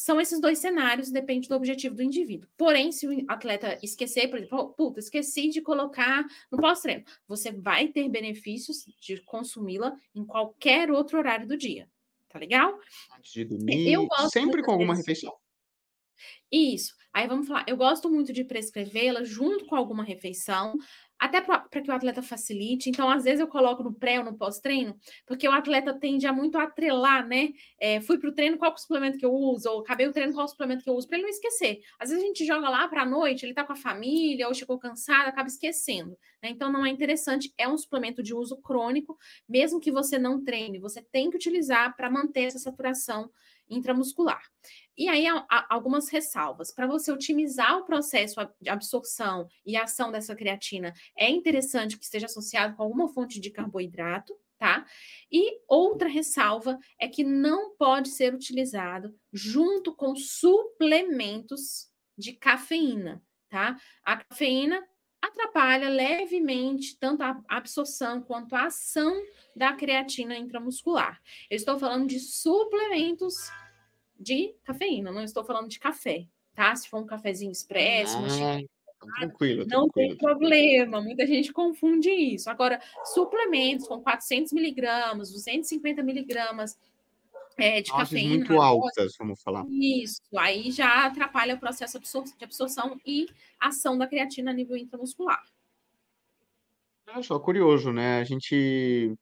são 0.00 0.18
esses 0.18 0.40
dois 0.40 0.58
cenários, 0.58 1.10
depende 1.10 1.46
do 1.46 1.54
objetivo 1.54 1.94
do 1.94 2.02
indivíduo. 2.02 2.48
Porém, 2.56 2.90
se 2.90 3.06
o 3.06 3.24
atleta 3.28 3.78
esquecer, 3.82 4.28
por 4.28 4.38
exemplo, 4.38 4.58
oh, 4.58 4.68
puta, 4.70 4.98
esqueci 4.98 5.50
de 5.50 5.60
colocar 5.60 6.26
no 6.50 6.58
pós-treino, 6.58 7.04
você 7.28 7.52
vai 7.52 7.88
ter 7.88 8.08
benefícios 8.08 8.86
de 8.98 9.20
consumi-la 9.22 9.94
em 10.14 10.24
qualquer 10.24 10.90
outro 10.90 11.18
horário 11.18 11.46
do 11.46 11.56
dia. 11.56 11.88
Tá 12.30 12.38
legal? 12.38 12.78
Antes 13.16 13.32
de 13.32 13.44
dormir, 13.44 13.94
sempre 14.32 14.62
com 14.62 14.72
alguma 14.72 14.94
refeição. 14.94 15.36
Isso. 16.50 16.94
Aí 17.12 17.26
vamos 17.26 17.48
falar, 17.48 17.64
eu 17.66 17.76
gosto 17.76 18.08
muito 18.08 18.32
de 18.32 18.44
prescrevê-la 18.44 19.24
junto 19.24 19.66
com 19.66 19.74
alguma 19.74 20.04
refeição, 20.04 20.74
até 21.20 21.40
para 21.40 21.82
que 21.82 21.90
o 21.90 21.94
atleta 21.94 22.22
facilite. 22.22 22.88
Então, 22.88 23.10
às 23.10 23.24
vezes, 23.24 23.40
eu 23.40 23.46
coloco 23.46 23.82
no 23.82 23.92
pré 23.92 24.18
ou 24.18 24.24
no 24.24 24.38
pós-treino, 24.38 24.96
porque 25.26 25.46
o 25.46 25.52
atleta 25.52 25.92
tende 25.92 26.26
a 26.26 26.32
muito 26.32 26.56
atrelar, 26.56 27.28
né? 27.28 27.50
É, 27.78 28.00
fui 28.00 28.18
para 28.18 28.30
o 28.30 28.34
treino, 28.34 28.56
qual 28.56 28.70
é 28.70 28.74
o 28.74 28.78
suplemento 28.78 29.18
que 29.18 29.26
eu 29.26 29.32
uso? 29.32 29.68
Ou 29.68 29.80
acabei 29.80 30.06
o 30.06 30.12
treino, 30.12 30.32
qual 30.32 30.42
é 30.42 30.46
o 30.46 30.48
suplemento 30.48 30.82
que 30.82 30.88
eu 30.88 30.94
uso? 30.94 31.06
Para 31.06 31.18
ele 31.18 31.24
não 31.24 31.30
esquecer. 31.30 31.80
Às 31.98 32.08
vezes, 32.08 32.24
a 32.24 32.26
gente 32.26 32.46
joga 32.46 32.70
lá 32.70 32.88
para 32.88 33.02
a 33.02 33.06
noite, 33.06 33.44
ele 33.44 33.52
está 33.52 33.64
com 33.64 33.72
a 33.72 33.76
família, 33.76 34.48
ou 34.48 34.54
chegou 34.54 34.78
cansado, 34.78 35.28
acaba 35.28 35.48
esquecendo. 35.48 36.16
Né? 36.42 36.50
Então, 36.50 36.72
não 36.72 36.86
é 36.86 36.88
interessante. 36.88 37.52
É 37.58 37.68
um 37.68 37.76
suplemento 37.76 38.22
de 38.22 38.34
uso 38.34 38.56
crônico, 38.56 39.18
mesmo 39.46 39.78
que 39.78 39.92
você 39.92 40.18
não 40.18 40.42
treine, 40.42 40.78
você 40.78 41.02
tem 41.02 41.28
que 41.28 41.36
utilizar 41.36 41.94
para 41.96 42.08
manter 42.08 42.44
essa 42.44 42.58
saturação 42.58 43.30
intramuscular. 43.70 44.42
E 44.96 45.08
aí, 45.08 45.24
algumas 45.68 46.10
ressalvas. 46.10 46.72
Para 46.72 46.86
você 46.86 47.10
otimizar 47.10 47.78
o 47.78 47.84
processo 47.84 48.36
de 48.60 48.68
absorção 48.68 49.48
e 49.64 49.76
ação 49.76 50.12
dessa 50.12 50.36
creatina, 50.36 50.92
é 51.16 51.30
interessante 51.30 51.96
que 51.96 52.04
esteja 52.04 52.26
associado 52.26 52.76
com 52.76 52.82
alguma 52.82 53.08
fonte 53.08 53.40
de 53.40 53.50
carboidrato, 53.50 54.36
tá? 54.58 54.84
E 55.32 55.58
outra 55.66 56.08
ressalva 56.08 56.78
é 57.00 57.08
que 57.08 57.24
não 57.24 57.74
pode 57.76 58.10
ser 58.10 58.34
utilizado 58.34 59.14
junto 59.32 59.94
com 59.94 60.14
suplementos 60.14 61.88
de 62.18 62.34
cafeína, 62.34 63.22
tá? 63.48 63.78
A 64.04 64.18
cafeína 64.18 64.86
atrapalha 65.20 65.88
levemente 65.88 66.96
tanto 66.98 67.22
a 67.22 67.40
absorção 67.48 68.22
quanto 68.22 68.54
a 68.54 68.66
ação 68.66 69.22
da 69.54 69.72
creatina 69.72 70.36
intramuscular. 70.36 71.20
Eu 71.50 71.56
estou 71.56 71.78
falando 71.78 72.06
de 72.06 72.18
suplementos 72.18 73.50
de 74.18 74.54
cafeína, 74.64 75.10
não 75.10 75.22
estou 75.22 75.44
falando 75.44 75.68
de 75.68 75.78
café, 75.78 76.26
tá? 76.54 76.74
Se 76.74 76.88
for 76.88 77.00
um 77.00 77.06
cafezinho 77.06 77.52
expresso, 77.52 78.16
ah, 78.18 78.60
tranquilo, 79.18 79.64
não 79.66 79.88
tranquilo. 79.88 80.08
tem 80.08 80.16
problema, 80.18 81.00
muita 81.00 81.26
gente 81.26 81.52
confunde 81.52 82.10
isso. 82.10 82.50
Agora, 82.50 82.80
suplementos 83.14 83.88
com 83.88 84.00
400 84.00 84.52
miligramas, 84.52 85.30
250 85.32 86.02
miligramas 86.02 86.78
é, 87.60 87.80
de 87.80 87.90
Doses 87.90 88.08
cafeína. 88.08 88.36
muito 88.36 88.60
altas, 88.60 89.12
vamos 89.18 89.40
falar. 89.42 89.64
Isso, 89.68 90.20
aí 90.36 90.70
já 90.70 91.06
atrapalha 91.06 91.54
o 91.54 91.60
processo 91.60 91.98
de 92.00 92.44
absorção 92.44 93.00
e 93.06 93.26
ação 93.58 93.96
da 93.96 94.06
creatina 94.06 94.50
a 94.50 94.54
nível 94.54 94.76
intramuscular. 94.76 95.42
Olha 97.08 97.22
só, 97.22 97.38
curioso, 97.38 97.92
né? 97.92 98.20
A 98.20 98.24
gente 98.24 99.14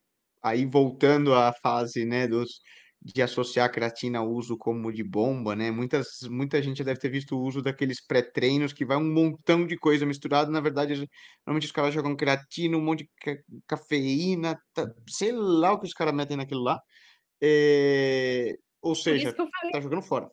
aí 0.43 0.65
voltando 0.65 1.35
à 1.35 1.53
fase, 1.53 2.05
né, 2.05 2.29
dos 2.29 2.61
de 3.01 3.23
associar 3.23 3.67
a 3.67 3.69
creatina 3.71 4.19
ao 4.19 4.31
uso 4.31 4.57
como 4.57 4.93
de 4.93 5.05
bomba, 5.05 5.55
né? 5.55 5.71
Muitas, 5.71 6.07
muita 6.29 6.61
gente 6.61 6.83
deve 6.83 6.99
ter 6.99 7.09
visto 7.09 7.37
o 7.37 7.43
uso 7.43 7.63
daqueles 7.63 8.05
pré-treinos 8.05 8.73
que 8.73 8.85
vai 8.85 8.97
um 8.97 9.13
montão 9.13 9.67
de 9.67 9.77
coisa 9.77 10.05
misturada. 10.05 10.51
Na 10.51 10.61
verdade, 10.61 11.09
normalmente 11.47 11.67
os 11.67 11.73
caras 11.73 11.95
jogam 11.95 12.17
creatina, 12.17 12.77
um 12.77 12.83
monte 12.83 13.05
de 13.05 13.11
ca 13.21 13.37
cafeína, 13.67 14.59
tá, 14.75 14.87
sei 15.09 15.33
lá 15.33 15.73
o 15.73 15.79
que 15.79 15.87
os 15.87 15.95
caras 15.95 16.15
metem 16.15 16.37
naquilo 16.37 16.63
lá. 16.63 16.81
É, 17.41 18.59
ou 18.83 18.95
seja, 18.95 19.33
tá 19.33 19.81
jogando 19.81 20.03
fora. 20.03 20.31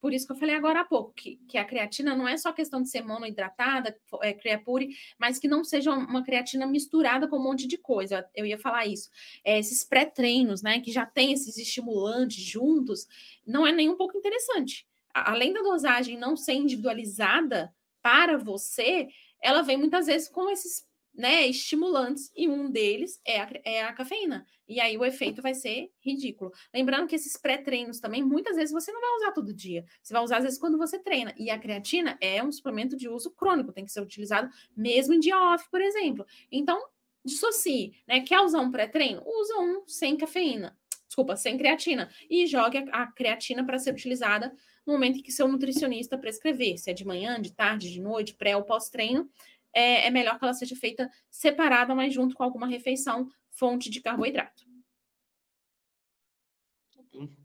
Por 0.00 0.14
isso 0.14 0.26
que 0.26 0.32
eu 0.32 0.36
falei 0.36 0.54
agora 0.54 0.80
há 0.80 0.84
pouco, 0.84 1.12
que, 1.12 1.36
que 1.46 1.58
a 1.58 1.64
creatina 1.64 2.16
não 2.16 2.26
é 2.26 2.36
só 2.36 2.52
questão 2.52 2.80
de 2.80 2.88
ser 2.88 3.02
monoidratada, 3.02 3.94
é, 4.22 4.32
creapure, 4.32 4.96
mas 5.18 5.38
que 5.38 5.46
não 5.46 5.62
seja 5.62 5.92
uma 5.92 6.24
creatina 6.24 6.66
misturada 6.66 7.28
com 7.28 7.36
um 7.36 7.42
monte 7.42 7.66
de 7.66 7.76
coisa. 7.76 8.26
Eu 8.34 8.46
ia 8.46 8.58
falar 8.58 8.86
isso. 8.86 9.10
É, 9.44 9.58
esses 9.58 9.84
pré-treinos, 9.84 10.62
né, 10.62 10.80
que 10.80 10.90
já 10.90 11.04
tem 11.04 11.32
esses 11.32 11.58
estimulantes 11.58 12.42
juntos, 12.42 13.06
não 13.46 13.66
é 13.66 13.72
nem 13.72 13.90
um 13.90 13.96
pouco 13.96 14.16
interessante. 14.16 14.86
Além 15.12 15.52
da 15.52 15.60
dosagem 15.60 16.16
não 16.16 16.34
ser 16.34 16.54
individualizada 16.54 17.74
para 18.00 18.38
você, 18.38 19.06
ela 19.42 19.60
vem 19.60 19.76
muitas 19.76 20.06
vezes 20.06 20.28
com 20.28 20.48
esses 20.48 20.88
né, 21.20 21.46
estimulantes, 21.46 22.32
e 22.34 22.48
um 22.48 22.70
deles 22.70 23.20
é 23.26 23.40
a, 23.40 23.50
é 23.62 23.84
a 23.84 23.92
cafeína. 23.92 24.46
E 24.66 24.80
aí 24.80 24.96
o 24.96 25.04
efeito 25.04 25.42
vai 25.42 25.52
ser 25.52 25.92
ridículo. 26.00 26.50
Lembrando 26.72 27.06
que 27.06 27.14
esses 27.14 27.36
pré-treinos 27.36 28.00
também, 28.00 28.22
muitas 28.22 28.56
vezes 28.56 28.72
você 28.72 28.90
não 28.90 29.00
vai 29.00 29.10
usar 29.16 29.32
todo 29.32 29.52
dia. 29.52 29.84
Você 30.02 30.14
vai 30.14 30.22
usar, 30.22 30.38
às 30.38 30.44
vezes, 30.44 30.58
quando 30.58 30.78
você 30.78 30.98
treina. 30.98 31.34
E 31.36 31.50
a 31.50 31.58
creatina 31.58 32.16
é 32.22 32.42
um 32.42 32.50
suplemento 32.50 32.96
de 32.96 33.06
uso 33.06 33.30
crônico, 33.32 33.72
tem 33.72 33.84
que 33.84 33.92
ser 33.92 34.00
utilizado 34.00 34.48
mesmo 34.74 35.12
em 35.12 35.20
dia 35.20 35.38
off, 35.38 35.68
por 35.70 35.82
exemplo. 35.82 36.24
Então, 36.50 36.82
dissocie, 37.22 37.92
né? 38.08 38.20
Quer 38.20 38.40
usar 38.40 38.60
um 38.60 38.70
pré-treino? 38.70 39.22
Usa 39.26 39.58
um 39.58 39.86
sem 39.86 40.16
cafeína. 40.16 40.74
Desculpa, 41.06 41.36
sem 41.36 41.58
creatina. 41.58 42.08
E 42.30 42.46
jogue 42.46 42.78
a, 42.78 43.02
a 43.02 43.12
creatina 43.12 43.62
para 43.66 43.78
ser 43.78 43.92
utilizada 43.92 44.54
no 44.86 44.94
momento 44.94 45.18
em 45.18 45.22
que 45.22 45.32
seu 45.32 45.46
nutricionista 45.46 46.16
prescrever, 46.16 46.78
se 46.78 46.90
é 46.90 46.94
de 46.94 47.04
manhã, 47.04 47.40
de 47.40 47.52
tarde, 47.52 47.92
de 47.92 48.00
noite, 48.00 48.34
pré 48.34 48.56
ou 48.56 48.62
pós-treino, 48.62 49.28
é, 49.74 50.06
é 50.06 50.10
melhor 50.10 50.38
que 50.38 50.44
ela 50.44 50.54
seja 50.54 50.76
feita 50.76 51.08
separada, 51.30 51.94
mas 51.94 52.12
junto 52.14 52.34
com 52.34 52.42
alguma 52.42 52.66
refeição, 52.66 53.28
fonte 53.50 53.90
de 53.90 54.00
carboidrato. 54.00 54.64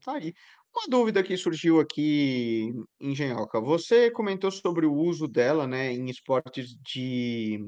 Tá 0.03 0.15
aí. 0.15 0.33
Uma 0.75 0.87
dúvida 0.89 1.23
que 1.23 1.37
surgiu 1.37 1.79
aqui, 1.79 2.69
Engenhoca. 2.99 3.61
Você 3.61 4.11
comentou 4.11 4.51
sobre 4.51 4.85
o 4.85 4.93
uso 4.93 5.27
dela, 5.27 5.65
né, 5.65 5.91
em 5.91 6.09
esportes 6.09 6.75
de 6.83 7.59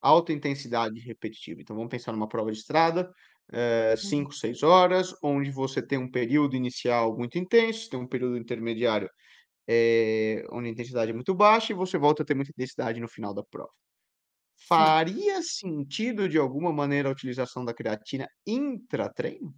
alta 0.00 0.32
intensidade 0.32 1.00
repetitiva. 1.00 1.60
Então, 1.60 1.76
vamos 1.76 1.90
pensar 1.90 2.12
numa 2.12 2.28
prova 2.28 2.52
de 2.52 2.58
estrada, 2.58 3.10
5, 3.96 4.32
é, 4.32 4.34
6 4.36 4.62
horas, 4.62 5.14
onde 5.22 5.50
você 5.50 5.86
tem 5.86 5.98
um 5.98 6.10
período 6.10 6.56
inicial 6.56 7.16
muito 7.16 7.38
intenso, 7.38 7.90
tem 7.90 8.00
um 8.00 8.08
período 8.08 8.36
intermediário 8.38 9.08
é, 9.68 10.44
onde 10.50 10.68
a 10.68 10.72
intensidade 10.72 11.10
é 11.10 11.14
muito 11.14 11.34
baixa 11.34 11.72
e 11.72 11.76
você 11.76 11.98
volta 11.98 12.22
a 12.22 12.26
ter 12.26 12.34
muita 12.34 12.50
intensidade 12.50 13.00
no 13.00 13.08
final 13.08 13.34
da 13.34 13.42
prova. 13.42 13.70
Faria 14.68 15.42
sentido, 15.42 16.28
de 16.28 16.38
alguma 16.38 16.72
maneira, 16.72 17.08
a 17.08 17.12
utilização 17.12 17.64
da 17.64 17.74
creatina 17.74 18.28
intra-treino? 18.46 19.54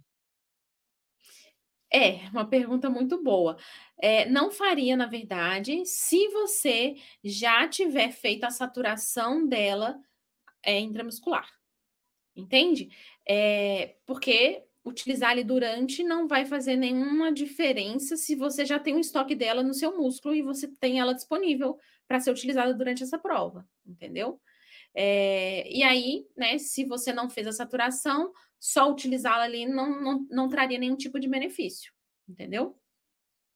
É, 1.91 2.27
uma 2.29 2.45
pergunta 2.45 2.89
muito 2.89 3.23
boa. 3.23 3.57
É, 3.97 4.25
não 4.27 4.51
faria, 4.51 4.97
na 4.97 5.05
verdade, 5.05 5.85
se 5.85 6.27
você 6.29 6.95
já 7.23 7.67
tiver 7.67 8.11
feito 8.11 8.43
a 8.43 8.49
saturação 8.49 9.47
dela 9.47 9.97
é, 10.63 10.79
intramuscular. 10.79 11.47
Entende? 12.35 12.89
É, 13.25 13.95
porque 14.05 14.63
utilizar 14.85 15.31
ali 15.31 15.43
durante 15.43 16.03
não 16.03 16.27
vai 16.27 16.45
fazer 16.45 16.75
nenhuma 16.75 17.31
diferença 17.31 18.15
se 18.15 18.35
você 18.35 18.63
já 18.63 18.79
tem 18.79 18.95
um 18.95 18.99
estoque 18.99 19.35
dela 19.35 19.63
no 19.63 19.73
seu 19.73 19.97
músculo 19.97 20.35
e 20.35 20.43
você 20.43 20.67
tem 20.79 20.99
ela 20.99 21.13
disponível 21.13 21.77
para 22.07 22.19
ser 22.19 22.29
utilizada 22.29 22.73
durante 22.73 23.01
essa 23.01 23.17
prova, 23.17 23.67
entendeu? 23.85 24.39
É, 24.93 25.67
e 25.69 25.83
aí, 25.83 26.25
né, 26.37 26.57
se 26.59 26.85
você 26.85 27.11
não 27.11 27.29
fez 27.29 27.47
a 27.47 27.51
saturação, 27.51 28.31
só 28.59 28.89
utilizá-la 28.89 29.43
ali 29.43 29.65
não, 29.65 30.01
não, 30.01 30.27
não 30.29 30.49
traria 30.49 30.77
nenhum 30.77 30.95
tipo 30.95 31.19
de 31.19 31.27
benefício, 31.27 31.91
entendeu? 32.29 32.79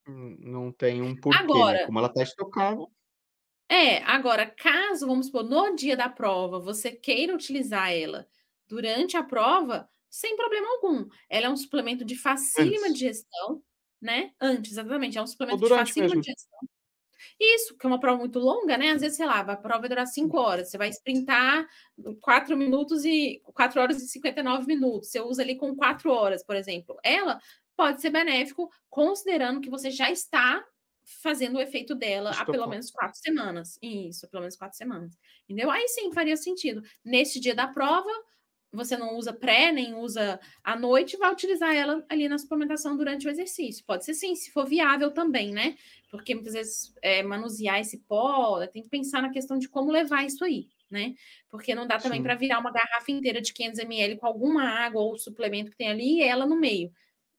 Hum, 0.07 0.35
não 0.39 0.71
tem 0.71 1.01
um 1.01 1.15
porquê, 1.15 1.37
né? 1.37 1.43
agora, 1.43 1.77
né? 1.79 1.85
como 1.85 1.99
ela 1.99 2.07
está 2.07 2.23
estocada. 2.23 2.85
É, 3.71 3.99
agora, 4.03 4.47
caso, 4.47 5.05
vamos 5.05 5.27
supor, 5.27 5.43
no 5.43 5.75
dia 5.75 5.95
da 5.95 6.09
prova, 6.09 6.59
você 6.59 6.91
queira 6.91 7.35
utilizar 7.35 7.91
ela 7.93 8.27
durante 8.67 9.15
a 9.15 9.23
prova, 9.23 9.87
sem 10.09 10.35
problema 10.35 10.67
algum. 10.67 11.07
Ela 11.29 11.47
é 11.47 11.49
um 11.49 11.57
suplemento 11.57 12.05
de 12.05 12.15
facílima 12.15 12.91
digestão, 12.91 13.63
né? 14.01 14.31
Antes, 14.41 14.73
exatamente. 14.73 15.17
É 15.17 15.21
um 15.21 15.27
suplemento 15.27 15.63
de 15.63 15.69
facílima 15.69 16.15
mesmo. 16.15 16.21
digestão. 16.21 16.59
Isso, 17.39 17.77
que 17.77 17.85
é 17.85 17.89
uma 17.89 17.99
prova 17.99 18.17
muito 18.19 18.39
longa, 18.39 18.77
né? 18.77 18.91
Às 18.91 19.01
vezes, 19.01 19.17
sei 19.17 19.25
lá, 19.25 19.39
a 19.39 19.55
prova 19.57 19.81
vai 19.81 19.89
durar 19.89 20.07
5 20.07 20.37
horas. 20.37 20.69
Você 20.69 20.77
vai 20.77 20.89
sprintar 20.89 21.67
4 22.21 22.57
minutos 22.57 23.05
e 23.05 23.41
4 23.53 23.79
horas 23.81 24.01
e 24.01 24.07
59 24.07 24.67
minutos. 24.67 25.09
Você 25.09 25.21
usa 25.21 25.41
ali 25.41 25.55
com 25.57 25.75
4 25.75 26.11
horas, 26.11 26.43
por 26.43 26.55
exemplo. 26.55 26.97
Ela 27.03 27.39
pode 27.77 28.01
ser 28.01 28.09
benéfico, 28.09 28.69
considerando 28.89 29.61
que 29.61 29.69
você 29.69 29.89
já 29.89 30.11
está 30.11 30.63
fazendo 31.23 31.57
o 31.57 31.61
efeito 31.61 31.95
dela 31.95 32.31
Estou 32.31 32.43
há 32.43 32.51
pelo 32.51 32.67
menos 32.67 32.91
quatro 32.91 33.19
semanas. 33.19 33.79
Isso, 33.81 34.29
pelo 34.29 34.41
menos 34.41 34.55
quatro 34.57 34.77
semanas. 34.77 35.17
Entendeu? 35.47 35.71
Aí 35.71 35.87
sim 35.87 36.11
faria 36.11 36.37
sentido. 36.37 36.81
Nesse 37.03 37.39
dia 37.39 37.55
da 37.55 37.67
prova, 37.67 38.11
você 38.71 38.95
não 38.95 39.15
usa 39.15 39.33
pré, 39.33 39.71
nem 39.71 39.95
usa 39.95 40.39
à 40.63 40.75
noite, 40.75 41.17
vai 41.17 41.31
utilizar 41.31 41.75
ela 41.75 42.05
ali 42.07 42.27
na 42.29 42.37
suplementação 42.37 42.95
durante 42.95 43.27
o 43.27 43.29
exercício. 43.29 43.83
Pode 43.85 44.05
ser 44.05 44.13
sim, 44.13 44.35
se 44.35 44.51
for 44.51 44.67
viável 44.67 45.11
também, 45.11 45.51
né? 45.51 45.75
Porque 46.11 46.35
muitas 46.35 46.53
vezes 46.53 46.93
é, 47.01 47.23
manusear 47.23 47.79
esse 47.79 47.97
pó, 47.99 48.65
tem 48.67 48.83
que 48.83 48.89
pensar 48.89 49.21
na 49.21 49.31
questão 49.31 49.57
de 49.57 49.67
como 49.67 49.91
levar 49.91 50.25
isso 50.25 50.43
aí, 50.43 50.67
né? 50.89 51.15
Porque 51.49 51.73
não 51.73 51.87
dá 51.87 51.97
também 51.97 52.21
para 52.21 52.35
virar 52.35 52.59
uma 52.59 52.71
garrafa 52.71 53.11
inteira 53.11 53.41
de 53.41 53.53
500 53.53 53.79
ml 53.79 54.17
com 54.17 54.27
alguma 54.27 54.63
água 54.63 55.01
ou 55.01 55.17
suplemento 55.17 55.71
que 55.71 55.77
tem 55.77 55.89
ali 55.89 56.17
e 56.17 56.23
ela 56.23 56.45
no 56.45 56.55
meio, 56.55 56.91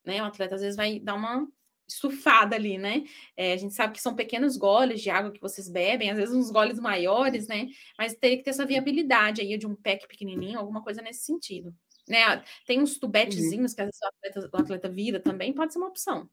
né? 0.04 0.20
O 0.22 0.26
atleta 0.26 0.56
às 0.56 0.60
vezes 0.62 0.76
vai 0.76 0.98
dar 0.98 1.14
uma 1.14 1.46
estufada 1.92 2.56
ali, 2.56 2.78
né? 2.78 3.04
É, 3.36 3.52
a 3.52 3.56
gente 3.56 3.74
sabe 3.74 3.94
que 3.94 4.00
são 4.00 4.14
pequenos 4.14 4.56
goles 4.56 5.00
de 5.00 5.10
água 5.10 5.32
que 5.32 5.40
vocês 5.40 5.68
bebem, 5.68 6.10
às 6.10 6.16
vezes 6.16 6.34
uns 6.34 6.50
goles 6.50 6.78
maiores, 6.78 7.46
né? 7.46 7.68
Mas 7.98 8.14
teria 8.14 8.38
que 8.38 8.44
ter 8.44 8.50
essa 8.50 8.66
viabilidade 8.66 9.40
aí 9.40 9.56
de 9.58 9.66
um 9.66 9.74
pack 9.74 10.06
pequenininho, 10.06 10.58
alguma 10.58 10.82
coisa 10.82 11.02
nesse 11.02 11.24
sentido. 11.24 11.74
Né? 12.08 12.42
Tem 12.66 12.80
uns 12.80 12.98
tubetezinhos 12.98 13.72
uhum. 13.72 13.76
que 13.76 13.82
às 13.82 13.86
vezes 13.86 14.00
o 14.02 14.06
atleta, 14.06 14.56
o 14.56 14.60
atleta 14.60 14.88
vira 14.88 15.20
também, 15.20 15.52
pode 15.52 15.72
ser 15.72 15.78
uma 15.78 15.88
opção. 15.88 16.28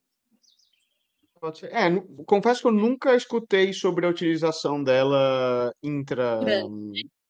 Pode 1.40 1.60
ser. 1.60 1.72
É, 1.72 1.90
confesso 2.26 2.62
que 2.62 2.68
eu 2.68 2.72
nunca 2.72 3.16
escutei 3.16 3.72
sobre 3.74 4.06
a 4.06 4.10
utilização 4.10 4.84
dela 4.84 5.72
intra, 5.84 6.40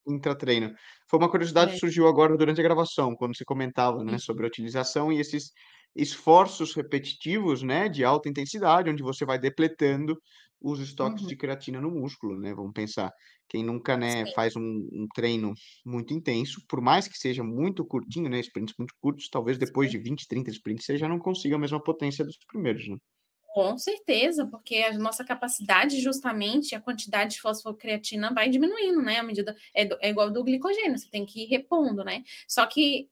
intra-treino. 0.08 0.74
Foi 1.10 1.20
uma 1.20 1.30
curiosidade 1.30 1.72
é. 1.72 1.74
que 1.74 1.80
surgiu 1.80 2.08
agora 2.08 2.38
durante 2.38 2.60
a 2.60 2.64
gravação, 2.64 3.16
quando 3.16 3.36
você 3.36 3.44
comentava, 3.44 4.04
né, 4.04 4.18
sobre 4.18 4.46
a 4.46 4.48
utilização 4.48 5.12
e 5.12 5.20
esses 5.20 5.52
esforços 5.98 6.74
repetitivos, 6.76 7.64
né, 7.64 7.90
de 7.90 8.04
alta 8.04 8.30
intensidade, 8.30 8.90
onde 8.90 9.04
você 9.04 9.26
vai 9.26 9.40
depletando 9.40 10.18
os 10.62 10.80
estoques 10.80 11.24
uhum. 11.24 11.28
de 11.28 11.36
creatina 11.36 11.82
no 11.82 11.92
músculo, 11.92 12.40
né? 12.40 12.54
Vamos 12.54 12.74
pensar, 12.74 13.12
quem 13.48 13.64
nunca, 13.64 13.96
né, 13.96 14.32
faz 14.34 14.56
um, 14.56 14.62
um, 14.62 15.08
treino 15.14 15.54
muito 15.86 16.14
intenso, 16.14 16.62
por 16.68 16.82
mais 16.82 17.08
que 17.08 17.18
seja 17.18 17.44
muito 17.44 17.86
curtinho, 17.86 18.30
né, 18.30 18.40
sprints 18.40 18.74
muito 18.78 18.94
curtos, 19.00 19.30
talvez 19.30 19.58
depois 19.58 19.92
Sim. 19.92 19.98
de 19.98 20.04
20, 20.04 20.28
30 20.28 20.50
sprints 20.52 20.86
você 20.86 20.98
já 20.98 21.08
não 21.08 21.20
consiga 21.20 21.56
a 21.56 21.60
mesma 21.60 21.82
potência 21.82 22.26
dos 22.26 22.38
primeiros, 22.48 22.88
né? 22.88 22.98
Com 23.54 23.76
certeza, 23.76 24.46
porque 24.46 24.76
a 24.76 24.96
nossa 25.00 25.24
capacidade, 25.24 26.00
justamente, 26.00 26.76
a 26.76 26.82
quantidade 26.82 27.36
de 27.36 27.42
fosfocreatina 27.42 28.32
vai 28.32 28.50
diminuindo, 28.50 29.02
né? 29.02 29.18
À 29.18 29.24
medida 29.24 29.56
é, 29.76 29.90
é 30.08 30.10
igual 30.10 30.30
do 30.30 30.44
glicogênio, 30.44 30.98
você 30.98 31.10
tem 31.10 31.26
que 31.26 31.44
ir 31.44 31.48
repondo, 31.48 32.04
né? 32.04 32.24
Só 32.48 32.68
que 32.68 33.10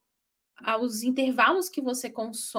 aos 0.64 1.04
intervalos 1.04 1.70
que 1.70 1.82
você, 1.82 2.08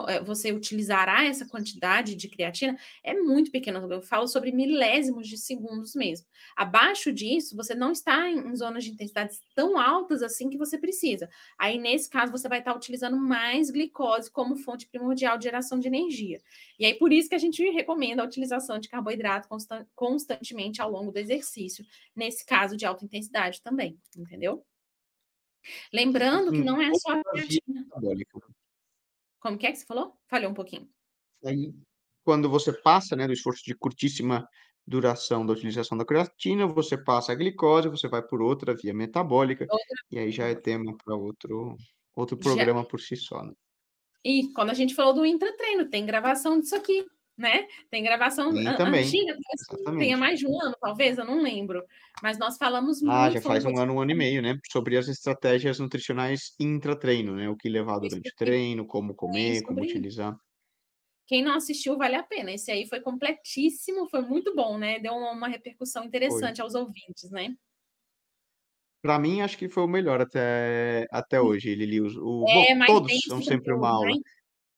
eh, 0.09 0.21
você 0.23 0.53
utilizará 0.53 1.25
essa 1.25 1.47
quantidade 1.47 2.15
de 2.15 2.29
creatina 2.29 2.79
é 3.03 3.15
muito 3.15 3.51
pequeno. 3.51 3.91
Eu 3.91 4.03
falo 4.03 4.29
sobre 4.29 4.53
milésimos 4.53 5.27
de 5.27 5.39
segundos 5.39 5.95
mesmo. 5.95 6.27
Abaixo 6.57 7.13
disso, 7.13 7.57
você 7.57 7.75
não 7.75 7.93
está 7.93 8.29
em 8.31 8.55
zonas 8.55 8.85
de 8.85 8.91
intensidades 8.91 9.41
tão 9.55 9.79
altas 9.79 10.23
assim 10.23 10.51
que 10.51 10.59
você 10.59 10.79
precisa. 10.79 11.29
Aí, 11.59 11.79
nesse 11.79 12.11
caso, 12.11 12.33
você 12.33 12.49
vai 12.49 12.59
estar 12.59 12.75
utilizando 12.77 13.17
mais 13.17 13.71
glicose 13.71 14.31
como 14.31 14.57
fonte 14.57 14.87
primordial 14.89 15.39
de 15.39 15.45
geração 15.45 15.79
de 15.79 15.89
energia. 15.89 16.41
E 16.79 16.85
aí, 16.85 16.95
por 16.95 17.13
isso 17.13 17.29
que 17.29 17.35
a 17.35 17.39
gente 17.39 17.63
recomenda 17.71 18.23
a 18.23 18.27
utilização 18.27 18.79
de 18.79 18.89
carboidrato 18.89 19.49
constantemente 19.95 20.83
ao 20.83 20.91
longo 20.91 21.11
do 21.11 21.19
exercício, 21.19 21.85
nesse 22.15 22.45
caso 22.45 22.77
de 22.77 22.85
alta 22.85 23.05
intensidade 23.05 23.63
também, 23.63 23.99
entendeu? 24.17 24.65
Lembrando 25.93 26.53
que 26.53 26.63
não 26.63 26.81
é 26.81 26.93
só 26.95 27.13
a 27.13 27.23
creatina. 27.25 27.87
Como 29.41 29.59
que 29.59 29.67
é 29.67 29.73
que 29.73 29.79
você 29.79 29.87
falou? 29.87 30.15
Falhou 30.29 30.51
um 30.51 30.55
pouquinho. 30.55 30.89
Aí, 31.45 31.73
quando 32.25 32.49
você 32.49 32.73
passa, 32.73 33.15
né, 33.15 33.27
do 33.27 33.33
esforço 33.33 33.65
de 33.65 33.75
curtíssima 33.75 34.49
duração 34.87 35.45
da 35.45 35.53
utilização 35.53 35.99
da 35.99 36.05
creatina, 36.05 36.67
você 36.67 36.97
passa 36.97 37.33
a 37.33 37.35
glicose, 37.35 37.89
você 37.89 38.09
vai 38.09 38.23
por 38.23 38.41
outra 38.41 38.75
via 38.75 38.95
metabólica, 38.95 39.67
outra... 39.69 39.87
e 40.11 40.19
aí 40.19 40.31
já 40.31 40.47
é 40.47 40.55
tema 40.55 40.97
para 41.05 41.17
outro, 41.17 41.77
outro 42.15 42.37
programa 42.37 42.83
já... 42.83 42.87
por 42.87 43.01
si 43.01 43.17
só. 43.17 43.43
Né? 43.43 43.53
E 44.25 44.53
quando 44.53 44.71
a 44.71 44.75
gente 44.75 44.95
falou 44.95 45.13
do 45.13 45.27
intratreino, 45.27 45.89
tem 45.89 46.07
gravação 46.07 46.61
disso 46.61 46.77
aqui 46.77 47.05
né? 47.37 47.67
Tem 47.91 48.03
gravação 48.03 48.53
Tem 48.53 48.65
também, 48.77 49.05
antiga, 49.05 49.37
tenha 49.99 50.17
mais 50.17 50.39
de 50.39 50.47
um 50.47 50.61
ano, 50.61 50.75
talvez, 50.81 51.19
eu 51.19 51.25
não 51.25 51.43
lembro. 51.43 51.85
Mas 52.23 52.39
nós 52.39 52.57
falamos 52.57 53.03
ah, 53.03 53.23
muito. 53.23 53.35
já 53.35 53.41
faz 53.43 53.65
um 53.65 53.77
ano, 53.79 53.95
um 53.95 54.01
ano 54.01 54.11
e 54.11 54.15
meio, 54.15 54.41
né? 54.41 54.59
Sobre 54.71 54.97
as 54.97 55.07
estratégias 55.09 55.79
nutricionais 55.79 56.55
intra-treino, 56.59 57.35
né? 57.37 57.49
O 57.49 57.57
que 57.57 57.69
levar 57.69 57.99
durante 57.99 58.31
o 58.31 58.35
treino, 58.37 58.87
como 58.87 59.15
comer, 59.15 59.63
como 59.63 59.83
utilizar. 59.83 60.35
Quem 61.27 61.43
não 61.43 61.57
assistiu, 61.57 61.99
vale 61.99 62.15
a 62.15 62.23
pena. 62.23 62.53
Esse 62.53 62.71
aí 62.71 62.87
foi 62.87 63.01
completíssimo, 63.01 64.09
foi 64.09 64.23
muito 64.23 64.55
bom, 64.55 64.79
né? 64.79 64.99
Deu 65.01 65.13
uma, 65.13 65.49
repercussão 65.49 66.05
interessante 66.05 66.57
foi. 66.57 66.65
aos 66.65 66.75
ouvintes, 66.75 67.31
né? 67.31 67.55
Para 69.03 69.19
mim, 69.19 69.41
acho 69.41 69.59
que 69.59 69.69
foi 69.69 69.83
o 69.83 69.89
melhor 69.89 70.21
até, 70.21 71.07
até 71.11 71.41
hoje, 71.41 71.75
Lili. 71.75 72.01
O, 72.01 72.45
é, 72.49 72.75
bom, 72.75 72.87
todos 72.87 73.21
são 73.27 73.43
sempre 73.43 73.75
uma 73.75 73.91
aula. 73.91 74.07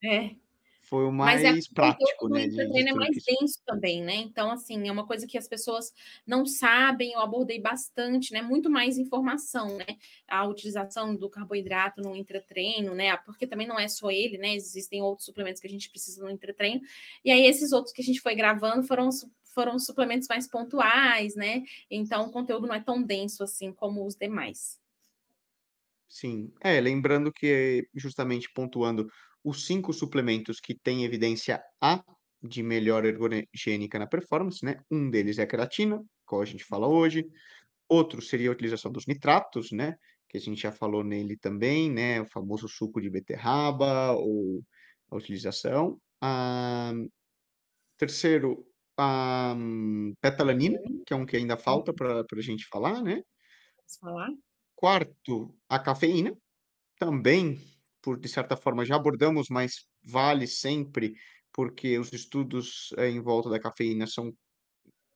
Né? 0.02 0.10
É. 0.10 0.47
Foi 0.88 1.04
o 1.04 1.12
mais 1.12 1.42
Mas 1.42 1.66
é, 1.66 1.74
prático, 1.74 2.28
né? 2.28 2.46
O 2.46 2.54
treino 2.54 2.88
é 2.88 2.92
mais 2.94 3.16
denso 3.22 3.60
também, 3.66 4.02
né? 4.02 4.16
Então, 4.16 4.50
assim, 4.50 4.88
é 4.88 4.90
uma 4.92 5.06
coisa 5.06 5.26
que 5.26 5.36
as 5.36 5.46
pessoas 5.46 5.92
não 6.26 6.46
sabem, 6.46 7.12
eu 7.12 7.20
abordei 7.20 7.60
bastante, 7.60 8.32
né? 8.32 8.40
Muito 8.40 8.70
mais 8.70 8.96
informação, 8.96 9.76
né? 9.76 9.84
A 10.26 10.46
utilização 10.46 11.14
do 11.14 11.28
carboidrato 11.28 12.00
no 12.00 12.16
intratreino, 12.16 12.94
né? 12.94 13.14
Porque 13.18 13.46
também 13.46 13.66
não 13.66 13.78
é 13.78 13.86
só 13.86 14.10
ele, 14.10 14.38
né? 14.38 14.54
Existem 14.54 15.02
outros 15.02 15.26
suplementos 15.26 15.60
que 15.60 15.66
a 15.66 15.70
gente 15.70 15.90
precisa 15.90 16.24
no 16.24 16.30
intratreino. 16.30 16.80
E 17.22 17.30
aí, 17.30 17.44
esses 17.44 17.72
outros 17.72 17.92
que 17.92 18.00
a 18.00 18.04
gente 18.04 18.20
foi 18.20 18.34
gravando 18.34 18.82
foram 18.82 19.10
foram 19.54 19.78
suplementos 19.78 20.28
mais 20.28 20.46
pontuais, 20.46 21.34
né? 21.34 21.64
Então, 21.90 22.26
o 22.26 22.30
conteúdo 22.30 22.66
não 22.66 22.74
é 22.74 22.80
tão 22.80 23.02
denso 23.02 23.42
assim 23.42 23.72
como 23.72 24.06
os 24.06 24.14
demais. 24.14 24.78
Sim, 26.08 26.50
é, 26.62 26.80
lembrando 26.80 27.30
que 27.30 27.86
justamente 27.94 28.50
pontuando 28.50 29.10
os 29.42 29.66
cinco 29.66 29.92
suplementos 29.92 30.60
que 30.60 30.74
têm 30.74 31.04
evidência 31.04 31.62
A 31.80 32.02
de 32.42 32.62
melhor 32.62 33.04
ergogênica 33.04 33.98
na 33.98 34.06
performance, 34.06 34.64
né? 34.64 34.80
Um 34.90 35.10
deles 35.10 35.38
é 35.38 35.42
a 35.42 35.46
creatina, 35.46 36.02
qual 36.24 36.40
a 36.40 36.44
gente 36.44 36.64
fala 36.64 36.86
hoje. 36.86 37.26
Outro 37.88 38.22
seria 38.22 38.48
a 38.48 38.52
utilização 38.52 38.92
dos 38.92 39.06
nitratos, 39.06 39.72
né? 39.72 39.96
Que 40.28 40.36
a 40.36 40.40
gente 40.40 40.60
já 40.60 40.70
falou 40.70 41.02
nele 41.02 41.36
também, 41.36 41.90
né? 41.90 42.20
O 42.20 42.26
famoso 42.26 42.68
suco 42.68 43.00
de 43.00 43.10
beterraba 43.10 44.12
ou 44.12 44.62
a 45.10 45.16
utilização. 45.16 46.00
Ah, 46.20 46.92
terceiro, 47.96 48.66
a 48.96 49.56
betalanina, 50.22 50.78
que 51.06 51.12
é 51.12 51.16
um 51.16 51.24
que 51.24 51.36
ainda 51.36 51.56
falta 51.56 51.92
para 51.92 52.24
a 52.30 52.40
gente 52.42 52.66
falar, 52.66 53.02
né? 53.02 53.22
Falar. 54.00 54.28
Quarto, 54.74 55.54
a 55.68 55.78
cafeína, 55.78 56.36
também 56.98 57.58
por 58.02 58.18
de 58.18 58.28
certa 58.28 58.56
forma 58.56 58.84
já 58.84 58.96
abordamos, 58.96 59.48
mas 59.50 59.86
vale 60.02 60.46
sempre, 60.46 61.14
porque 61.52 61.98
os 61.98 62.12
estudos 62.12 62.92
é, 62.96 63.08
em 63.08 63.20
volta 63.20 63.50
da 63.50 63.60
cafeína 63.60 64.06
são 64.06 64.32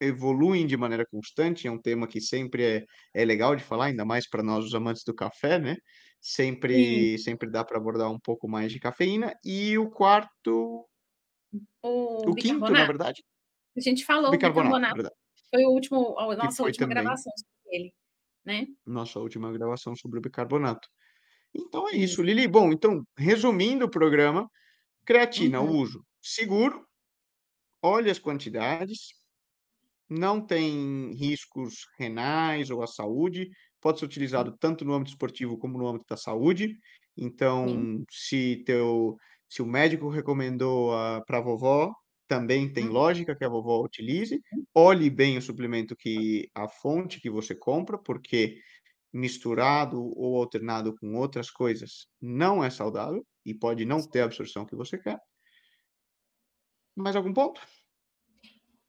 evoluem 0.01 0.66
de 0.66 0.76
maneira 0.76 1.07
constante, 1.07 1.68
é 1.68 1.70
um 1.70 1.80
tema 1.80 2.09
que 2.09 2.20
sempre 2.20 2.64
é, 2.64 2.85
é 3.14 3.24
legal 3.24 3.55
de 3.55 3.62
falar, 3.62 3.87
ainda 3.87 4.05
mais 4.05 4.28
para 4.28 4.43
nós 4.43 4.64
os 4.64 4.74
amantes 4.74 5.05
do 5.05 5.14
café, 5.14 5.61
né? 5.61 5.76
Sempre, 6.20 7.18
sempre 7.18 7.49
dá 7.49 7.64
para 7.64 7.78
abordar 7.78 8.11
um 8.11 8.18
pouco 8.18 8.49
mais 8.49 8.72
de 8.72 8.80
cafeína. 8.80 9.35
E 9.45 9.76
o 9.78 9.91
quarto. 9.91 10.89
O, 11.83 12.30
o 12.30 12.35
quinto, 12.35 12.70
na 12.70 12.85
verdade. 12.85 13.22
A 13.76 13.80
gente 13.80 14.05
falou 14.05 14.30
bicarbonato. 14.30 14.76
bicarbonato. 14.76 15.16
Foi 15.51 15.64
o 15.64 15.70
último, 15.70 16.18
a 16.18 16.37
nossa 16.37 16.62
última 16.62 16.87
gravação 16.87 17.33
sobre 17.37 17.76
ele, 17.76 17.95
né? 18.45 18.66
Nossa 18.87 19.18
última 19.18 19.53
gravação 19.53 19.95
sobre 19.95 20.18
o 20.18 20.22
bicarbonato. 20.22 20.89
Então 21.55 21.88
é 21.88 21.92
isso, 21.92 22.22
Lili. 22.22 22.46
Bom, 22.48 22.72
então, 22.72 23.05
resumindo 23.16 23.84
o 23.84 23.90
programa, 23.90 24.48
creatina, 25.05 25.61
uhum. 25.61 25.78
uso 25.78 26.05
seguro, 26.22 26.86
olhe 27.82 28.09
as 28.11 28.18
quantidades, 28.18 29.09
não 30.09 30.40
tem 30.40 31.12
riscos 31.14 31.86
renais 31.98 32.70
ou 32.70 32.82
à 32.82 32.86
saúde, 32.86 33.50
pode 33.80 33.98
ser 33.98 34.05
utilizado 34.05 34.57
tanto 34.59 34.84
no 34.84 34.94
âmbito 34.94 35.11
esportivo 35.11 35.59
como 35.59 35.78
no 35.78 35.88
âmbito 35.88 36.07
da 36.09 36.16
saúde. 36.16 36.76
Então, 37.16 38.05
se 38.11 38.62
teu, 38.64 39.16
se 39.48 39.61
o 39.61 39.66
médico 39.66 40.09
recomendou 40.09 40.92
uh, 40.92 41.24
para 41.26 41.38
a 41.38 41.42
vovó, 41.42 41.92
também 42.28 42.72
tem 42.72 42.86
uhum. 42.86 42.92
lógica 42.92 43.36
que 43.36 43.44
a 43.44 43.48
vovó 43.48 43.82
utilize. 43.82 44.40
Olhe 44.74 45.11
bem 45.11 45.36
o 45.36 45.42
suplemento 45.42 45.96
que 45.96 46.48
a 46.55 46.68
fonte 46.68 47.20
que 47.20 47.28
você 47.28 47.55
compra, 47.55 47.98
porque 47.98 48.57
misturado 49.13 50.03
ou 50.17 50.37
alternado 50.37 50.97
com 50.97 51.15
outras 51.17 51.51
coisas 51.51 52.07
não 52.21 52.65
é 52.65 52.71
saudável 52.71 53.27
e 53.45 53.53
pode 53.53 53.85
não 53.85 54.01
ter 54.01 54.21
a 54.21 54.25
absorção 54.25 54.65
que 54.65 54.77
você 54.77 54.97
quer. 54.97 55.21
Mais 56.97 57.17
algum 57.17 57.33
ponto? 57.33 57.61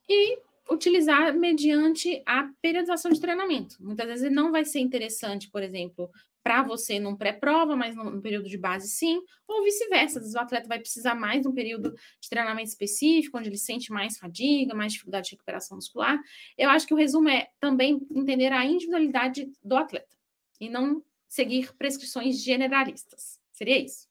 E 0.07 0.39
utilizar 0.69 1.33
mediante 1.35 2.21
a 2.25 2.49
periodização 2.61 3.11
de 3.11 3.19
treinamento. 3.19 3.75
Muitas 3.79 4.07
vezes 4.07 4.31
não 4.31 4.51
vai 4.51 4.63
ser 4.63 4.79
interessante, 4.79 5.49
por 5.49 5.61
exemplo, 5.61 6.09
para 6.43 6.61
você 6.61 6.99
num 6.99 7.15
pré-prova, 7.15 7.75
mas 7.75 7.95
no, 7.95 8.21
período 8.21 8.49
de 8.49 8.57
base 8.57 8.89
sim, 8.89 9.21
ou 9.47 9.63
vice-versa. 9.63 10.19
Às 10.19 10.25
vezes 10.25 10.35
o 10.35 10.39
atleta 10.39 10.67
vai 10.67 10.79
precisar 10.79 11.15
mais 11.15 11.41
de 11.41 11.47
um 11.47 11.53
período 11.53 11.95
de 12.19 12.29
treinamento 12.29 12.67
específico, 12.67 13.37
onde 13.37 13.49
ele 13.49 13.57
sente 13.57 13.91
mais 13.91 14.17
fadiga, 14.17 14.75
mais 14.75 14.91
dificuldade 14.91 15.27
de 15.27 15.31
recuperação 15.31 15.77
muscular. 15.77 16.19
Eu 16.57 16.69
acho 16.69 16.85
que 16.85 16.93
o 16.93 16.97
resumo 16.97 17.29
é 17.29 17.47
também 17.59 18.05
entender 18.11 18.51
a 18.51 18.65
individualidade 18.65 19.49
do 19.63 19.77
atleta 19.77 20.15
e 20.59 20.69
não 20.69 21.01
seguir 21.29 21.73
prescrições 21.77 22.43
generalistas. 22.43 23.39
Seria 23.53 23.79
isso. 23.79 24.07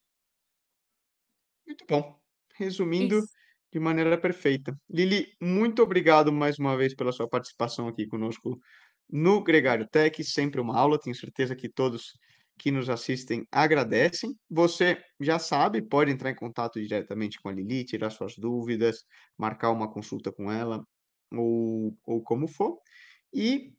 Muito 1.67 1.85
bom. 1.87 2.19
Resumindo 2.55 3.19
isso. 3.19 3.29
de 3.73 3.79
maneira 3.79 4.19
perfeita. 4.19 4.77
Lili, 4.89 5.35
muito 5.41 5.83
obrigado 5.83 6.33
mais 6.33 6.59
uma 6.59 6.77
vez 6.77 6.95
pela 6.95 7.13
sua 7.13 7.29
participação 7.29 7.89
aqui 7.89 8.07
conosco 8.07 8.59
no 9.11 9.43
Gregário 9.43 9.87
Tech. 9.89 10.23
Sempre 10.25 10.61
uma 10.61 10.77
aula, 10.77 10.99
tenho 10.99 11.17
certeza 11.17 11.57
que 11.57 11.69
todos 11.69 12.13
que 12.59 12.71
nos 12.71 12.89
assistem 12.89 13.47
agradecem. 13.51 14.37
Você 14.51 15.03
já 15.21 15.39
sabe, 15.39 15.83
pode 15.83 16.11
entrar 16.11 16.31
em 16.31 16.35
contato 16.37 16.81
diretamente 16.81 17.41
com 17.41 17.49
a 17.49 17.53
Lili, 17.53 17.85
tirar 17.85 18.11
suas 18.11 18.37
dúvidas, 18.37 19.05
marcar 19.37 19.71
uma 19.71 19.93
consulta 19.93 20.31
com 20.31 20.51
ela, 20.51 20.83
ou, 21.33 21.97
ou 22.05 22.23
como 22.23 22.47
for. 22.47 22.79
E 23.33 23.73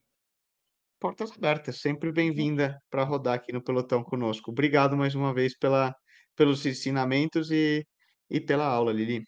portas 0.99 1.31
abertas, 1.31 1.79
sempre 1.81 2.11
bem-vinda 2.11 2.77
para 2.89 3.03
rodar 3.03 3.35
aqui 3.35 3.51
no 3.53 3.63
Pelotão 3.63 4.03
conosco. 4.03 4.51
Obrigado 4.51 4.97
mais 4.97 5.15
uma 5.15 5.33
vez 5.33 5.57
pela, 5.57 5.93
pelos 6.35 6.65
ensinamentos 6.65 7.51
e, 7.51 7.85
e 8.29 8.39
pela 8.41 8.65
aula, 8.65 8.91
Lili. 8.91 9.23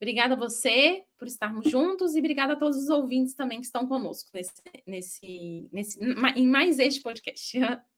Obrigada 0.00 0.34
a 0.34 0.36
você 0.36 1.04
por 1.18 1.26
estarmos 1.26 1.70
juntos 1.70 2.14
e 2.14 2.18
obrigada 2.18 2.52
a 2.52 2.56
todos 2.56 2.76
os 2.76 2.88
ouvintes 2.88 3.34
também 3.34 3.60
que 3.60 3.66
estão 3.66 3.86
conosco 3.86 4.30
nesse, 4.34 4.52
nesse, 4.86 5.68
nesse, 5.72 5.98
em 6.36 6.46
mais 6.46 6.78
este 6.78 7.00
podcast. 7.00 7.58